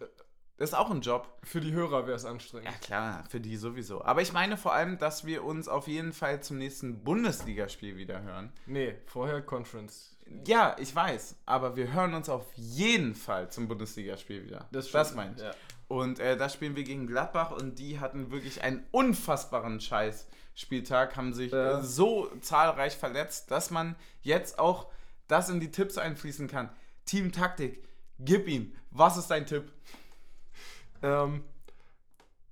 Das 0.58 0.70
ist 0.70 0.76
auch 0.76 0.90
ein 0.90 1.02
Job. 1.02 1.38
Für 1.44 1.60
die 1.60 1.74
Hörer 1.74 2.08
wäre 2.08 2.16
es 2.16 2.24
anstrengend. 2.24 2.70
Ja, 2.70 2.78
klar, 2.80 3.24
für 3.30 3.42
die 3.42 3.58
sowieso. 3.58 4.04
Aber 4.04 4.22
ich 4.22 4.32
meine 4.32 4.56
vor 4.56 4.74
allem, 4.74 4.98
dass 4.98 5.26
wir 5.26 5.44
uns 5.44 5.68
auf 5.68 5.88
jeden 5.88 6.14
Fall 6.14 6.42
zum 6.42 6.58
nächsten 6.58 7.04
Bundesligaspiel 7.04 7.98
wieder 7.98 8.22
hören. 8.22 8.54
Nee, 8.66 8.96
vorher 9.06 9.42
Conference. 9.42 10.16
Ja, 10.48 10.76
ich 10.80 10.96
weiß. 10.96 11.36
Aber 11.46 11.76
wir 11.76 11.92
hören 11.92 12.14
uns 12.14 12.30
auf 12.30 12.46
jeden 12.56 13.16
Fall 13.16 13.52
zum 13.52 13.68
Bundesligaspiel 13.68 14.46
wieder. 14.46 14.68
Das, 14.72 14.92
das 14.92 15.14
meine 15.14 15.36
ich. 15.36 15.42
Ja. 15.42 15.52
Und 15.88 16.20
äh, 16.20 16.38
da 16.38 16.50
spielen 16.50 16.76
wir 16.76 16.84
gegen 16.84 17.06
Gladbach 17.06 17.52
und 17.52 17.78
die 17.78 18.00
hatten 18.00 18.32
wirklich 18.32 18.64
einen 18.64 18.86
unfassbaren 18.92 19.80
Scheiß-Spieltag, 19.80 21.16
haben 21.16 21.34
sich 21.34 21.52
ja. 21.52 21.80
äh, 21.80 21.84
so 21.84 22.28
zahlreich 22.42 22.96
verletzt, 22.96 23.52
dass 23.52 23.72
man 23.72 23.96
jetzt 24.22 24.58
auch 24.58 24.88
das 25.28 25.50
in 25.50 25.60
die 25.60 25.72
Tipps 25.72 25.98
einfließen 25.98 26.48
kann. 26.48 26.70
Team 27.06 27.32
Taktik, 27.32 27.84
gib 28.20 28.48
ihm. 28.48 28.74
Was 28.90 29.18
ist 29.18 29.28
dein 29.28 29.46
Tipp? 29.46 29.72
Ähm, 31.02 31.44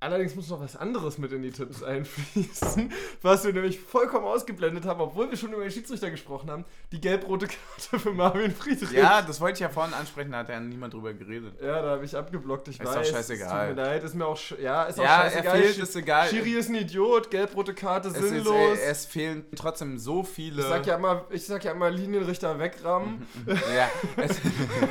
allerdings 0.03 0.35
muss 0.35 0.49
noch 0.49 0.61
was 0.61 0.75
anderes 0.75 1.17
mit 1.17 1.31
in 1.31 1.41
die 1.41 1.51
Tipps 1.51 1.81
einfließen, 1.81 2.91
was 3.21 3.45
wir 3.45 3.53
nämlich 3.53 3.79
vollkommen 3.79 4.25
ausgeblendet 4.25 4.85
haben, 4.85 4.99
obwohl 5.01 5.29
wir 5.29 5.37
schon 5.37 5.53
über 5.53 5.63
den 5.63 5.71
Schiedsrichter 5.71 6.11
gesprochen 6.11 6.51
haben. 6.51 6.65
Die 6.91 6.99
gelb-rote 6.99 7.47
Karte 7.47 7.99
für 7.99 8.11
Marvin 8.11 8.51
Friedrich. 8.51 8.91
Ja, 8.91 9.21
das 9.21 9.39
wollte 9.39 9.53
ich 9.53 9.59
ja 9.61 9.69
vorhin 9.69 9.93
ansprechen, 9.93 10.31
da 10.31 10.39
hat 10.39 10.49
ja 10.49 10.59
niemand 10.59 10.93
drüber 10.93 11.13
geredet. 11.13 11.53
Ja, 11.61 11.81
da 11.81 11.91
habe 11.91 12.05
ich 12.05 12.15
abgeblockt, 12.15 12.67
ich 12.67 12.79
ist 12.79 12.85
weiß. 12.85 13.01
Ist 13.01 13.11
doch 13.11 13.17
scheißegal. 13.17 13.67
Tut 13.67 13.77
mir 13.77 13.83
leid, 13.83 14.03
ist 14.03 14.15
mir 14.15 14.25
auch, 14.25 14.39
ja, 14.61 14.83
ist 14.83 14.99
auch 14.99 15.03
ja, 15.03 15.21
scheißegal. 15.21 15.55
Er 15.55 15.63
fehlt, 15.63 15.77
ist 15.77 15.95
egal. 15.95 16.29
Schiri 16.29 16.51
ist 16.51 16.69
ein 16.69 16.75
Idiot, 16.75 17.31
gelb-rote 17.31 17.73
Karte, 17.73 18.09
es 18.09 18.15
sinnlos. 18.15 18.73
Ist, 18.73 18.83
es 18.83 19.05
fehlen 19.05 19.45
trotzdem 19.55 19.97
so 19.97 20.23
viele. 20.23 20.61
Ich 20.61 20.67
sag 20.67 20.85
ja 20.85 20.95
immer, 20.95 21.25
ich 21.29 21.45
sag 21.45 21.63
ja 21.63 21.71
immer 21.71 21.89
Linienrichter 21.89 22.59
wegrammen. 22.59 23.25
ja, 23.47 23.89
es, 24.17 24.41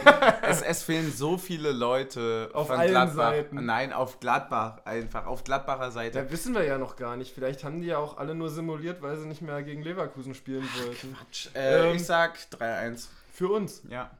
es, 0.42 0.62
es, 0.62 0.82
fehlen 0.82 1.12
so 1.14 1.36
viele 1.36 1.72
Leute 1.72 2.50
auf 2.54 2.70
allen 2.70 2.90
Gladbach. 2.90 3.30
Seiten. 3.30 3.64
Nein, 3.64 3.92
auf 3.92 4.20
Gladbach 4.20 4.80
einfach, 5.02 5.26
auf 5.26 5.44
Gladbacher 5.44 5.90
Seite. 5.90 6.22
Da 6.22 6.30
wissen 6.30 6.54
wir 6.54 6.64
ja 6.64 6.78
noch 6.78 6.96
gar 6.96 7.16
nicht. 7.16 7.34
Vielleicht 7.34 7.64
haben 7.64 7.80
die 7.80 7.88
ja 7.88 7.98
auch 7.98 8.16
alle 8.16 8.34
nur 8.34 8.50
simuliert, 8.50 9.02
weil 9.02 9.16
sie 9.18 9.26
nicht 9.26 9.42
mehr 9.42 9.62
gegen 9.62 9.82
Leverkusen 9.82 10.34
spielen 10.34 10.68
wollten. 10.78 11.14
Quatsch. 11.14 11.48
Äh, 11.54 11.90
ähm, 11.90 11.96
ich 11.96 12.04
sag 12.04 12.38
3-1. 12.38 13.08
Für 13.32 13.48
uns. 13.48 13.82
Ja. 13.88 14.10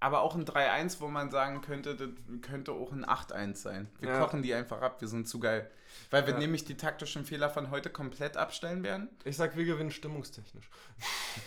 Aber 0.00 0.20
auch 0.20 0.34
ein 0.34 0.44
3-1, 0.44 1.00
wo 1.00 1.08
man 1.08 1.30
sagen 1.30 1.62
könnte, 1.62 1.96
das 1.96 2.08
könnte 2.42 2.72
auch 2.72 2.92
ein 2.92 3.04
8-1 3.04 3.56
sein. 3.56 3.88
Wir 4.00 4.10
ja. 4.10 4.20
kochen 4.20 4.42
die 4.42 4.52
einfach 4.52 4.82
ab, 4.82 5.00
wir 5.00 5.08
sind 5.08 5.26
zu 5.26 5.40
geil. 5.40 5.70
Weil 6.10 6.26
wir 6.26 6.34
ja. 6.34 6.40
nämlich 6.40 6.64
die 6.64 6.76
taktischen 6.76 7.24
Fehler 7.24 7.48
von 7.48 7.70
heute 7.70 7.88
komplett 7.90 8.36
abstellen 8.36 8.82
werden. 8.82 9.08
Ich 9.24 9.36
sag, 9.36 9.56
wir 9.56 9.64
gewinnen 9.64 9.90
stimmungstechnisch. 9.90 10.68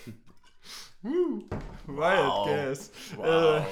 Woo. 1.03 1.43
Wild 1.85 2.45
guess. 2.45 2.91
Wow. 3.15 3.59
Äh, 3.59 3.65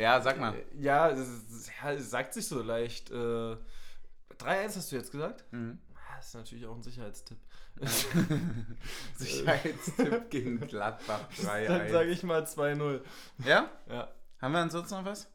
ja, 0.00 0.20
sag 0.20 0.38
mal. 0.38 0.54
Ja, 0.78 1.10
es, 1.10 1.70
sagt 2.10 2.34
sich 2.34 2.46
so 2.46 2.62
leicht. 2.62 3.10
Äh, 3.10 3.14
3-1 3.14 4.76
hast 4.76 4.92
du 4.92 4.96
jetzt 4.96 5.12
gesagt? 5.12 5.44
Mhm. 5.52 5.78
Das 6.16 6.28
ist 6.28 6.34
natürlich 6.34 6.66
auch 6.66 6.74
ein 6.74 6.82
Sicherheitstipp. 6.82 7.38
Sicherheitstipp 9.16 10.30
gegen 10.30 10.60
Gladbach 10.60 11.28
3 11.40 11.66
Dann 11.66 11.90
sage 11.90 12.10
ich 12.10 12.22
mal 12.22 12.42
2-0. 12.42 13.00
Ja? 13.44 13.70
Ja. 13.88 14.08
Haben 14.40 14.52
wir 14.52 14.60
ansonsten 14.60 14.94
noch 14.94 15.04
was? 15.04 15.30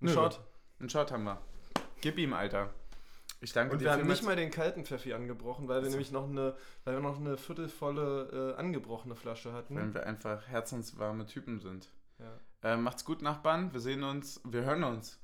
Ein 0.00 0.08
Shot. 0.08 0.40
Ein 0.80 0.88
Shot 0.88 1.12
haben 1.12 1.24
wir. 1.24 1.40
Gib 2.00 2.18
ihm, 2.18 2.32
Alter. 2.32 2.70
Ich 3.40 3.52
danke 3.52 3.72
Und 3.72 3.80
dir 3.80 3.86
wir 3.86 3.92
haben 3.92 4.06
nicht 4.06 4.24
mal 4.24 4.36
den 4.36 4.50
kalten 4.50 4.84
Pfeffi 4.84 5.12
angebrochen, 5.12 5.68
weil 5.68 5.82
wir 5.82 5.90
nämlich 5.90 6.10
noch 6.10 6.28
eine, 6.28 6.56
weil 6.84 6.94
wir 6.94 7.00
noch 7.00 7.18
eine 7.18 7.36
viertelvolle 7.36 8.54
äh, 8.56 8.58
angebrochene 8.58 9.14
Flasche 9.14 9.52
hatten. 9.52 9.76
Weil 9.76 9.94
wir 9.94 10.06
einfach 10.06 10.46
herzenswarme 10.48 11.26
Typen 11.26 11.60
sind. 11.60 11.88
Ja. 12.18 12.38
Äh, 12.62 12.76
macht's 12.76 13.04
gut, 13.04 13.22
Nachbarn. 13.22 13.72
Wir 13.72 13.80
sehen 13.80 14.02
uns, 14.02 14.40
wir 14.44 14.62
hören 14.62 14.82
uns. 14.84 15.18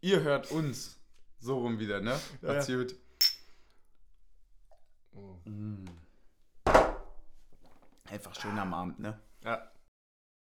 Ihr 0.00 0.22
hört 0.22 0.50
uns. 0.50 0.98
So 1.40 1.58
rum 1.58 1.78
wieder, 1.78 2.00
ne? 2.00 2.18
Macht's 2.42 2.68
ja. 2.68 2.76
gut. 2.76 2.94
Mm. 5.44 5.84
Einfach 8.04 8.34
schön 8.34 8.58
am 8.58 8.74
Abend, 8.74 8.98
ne? 8.98 9.18
Ja. 9.42 9.70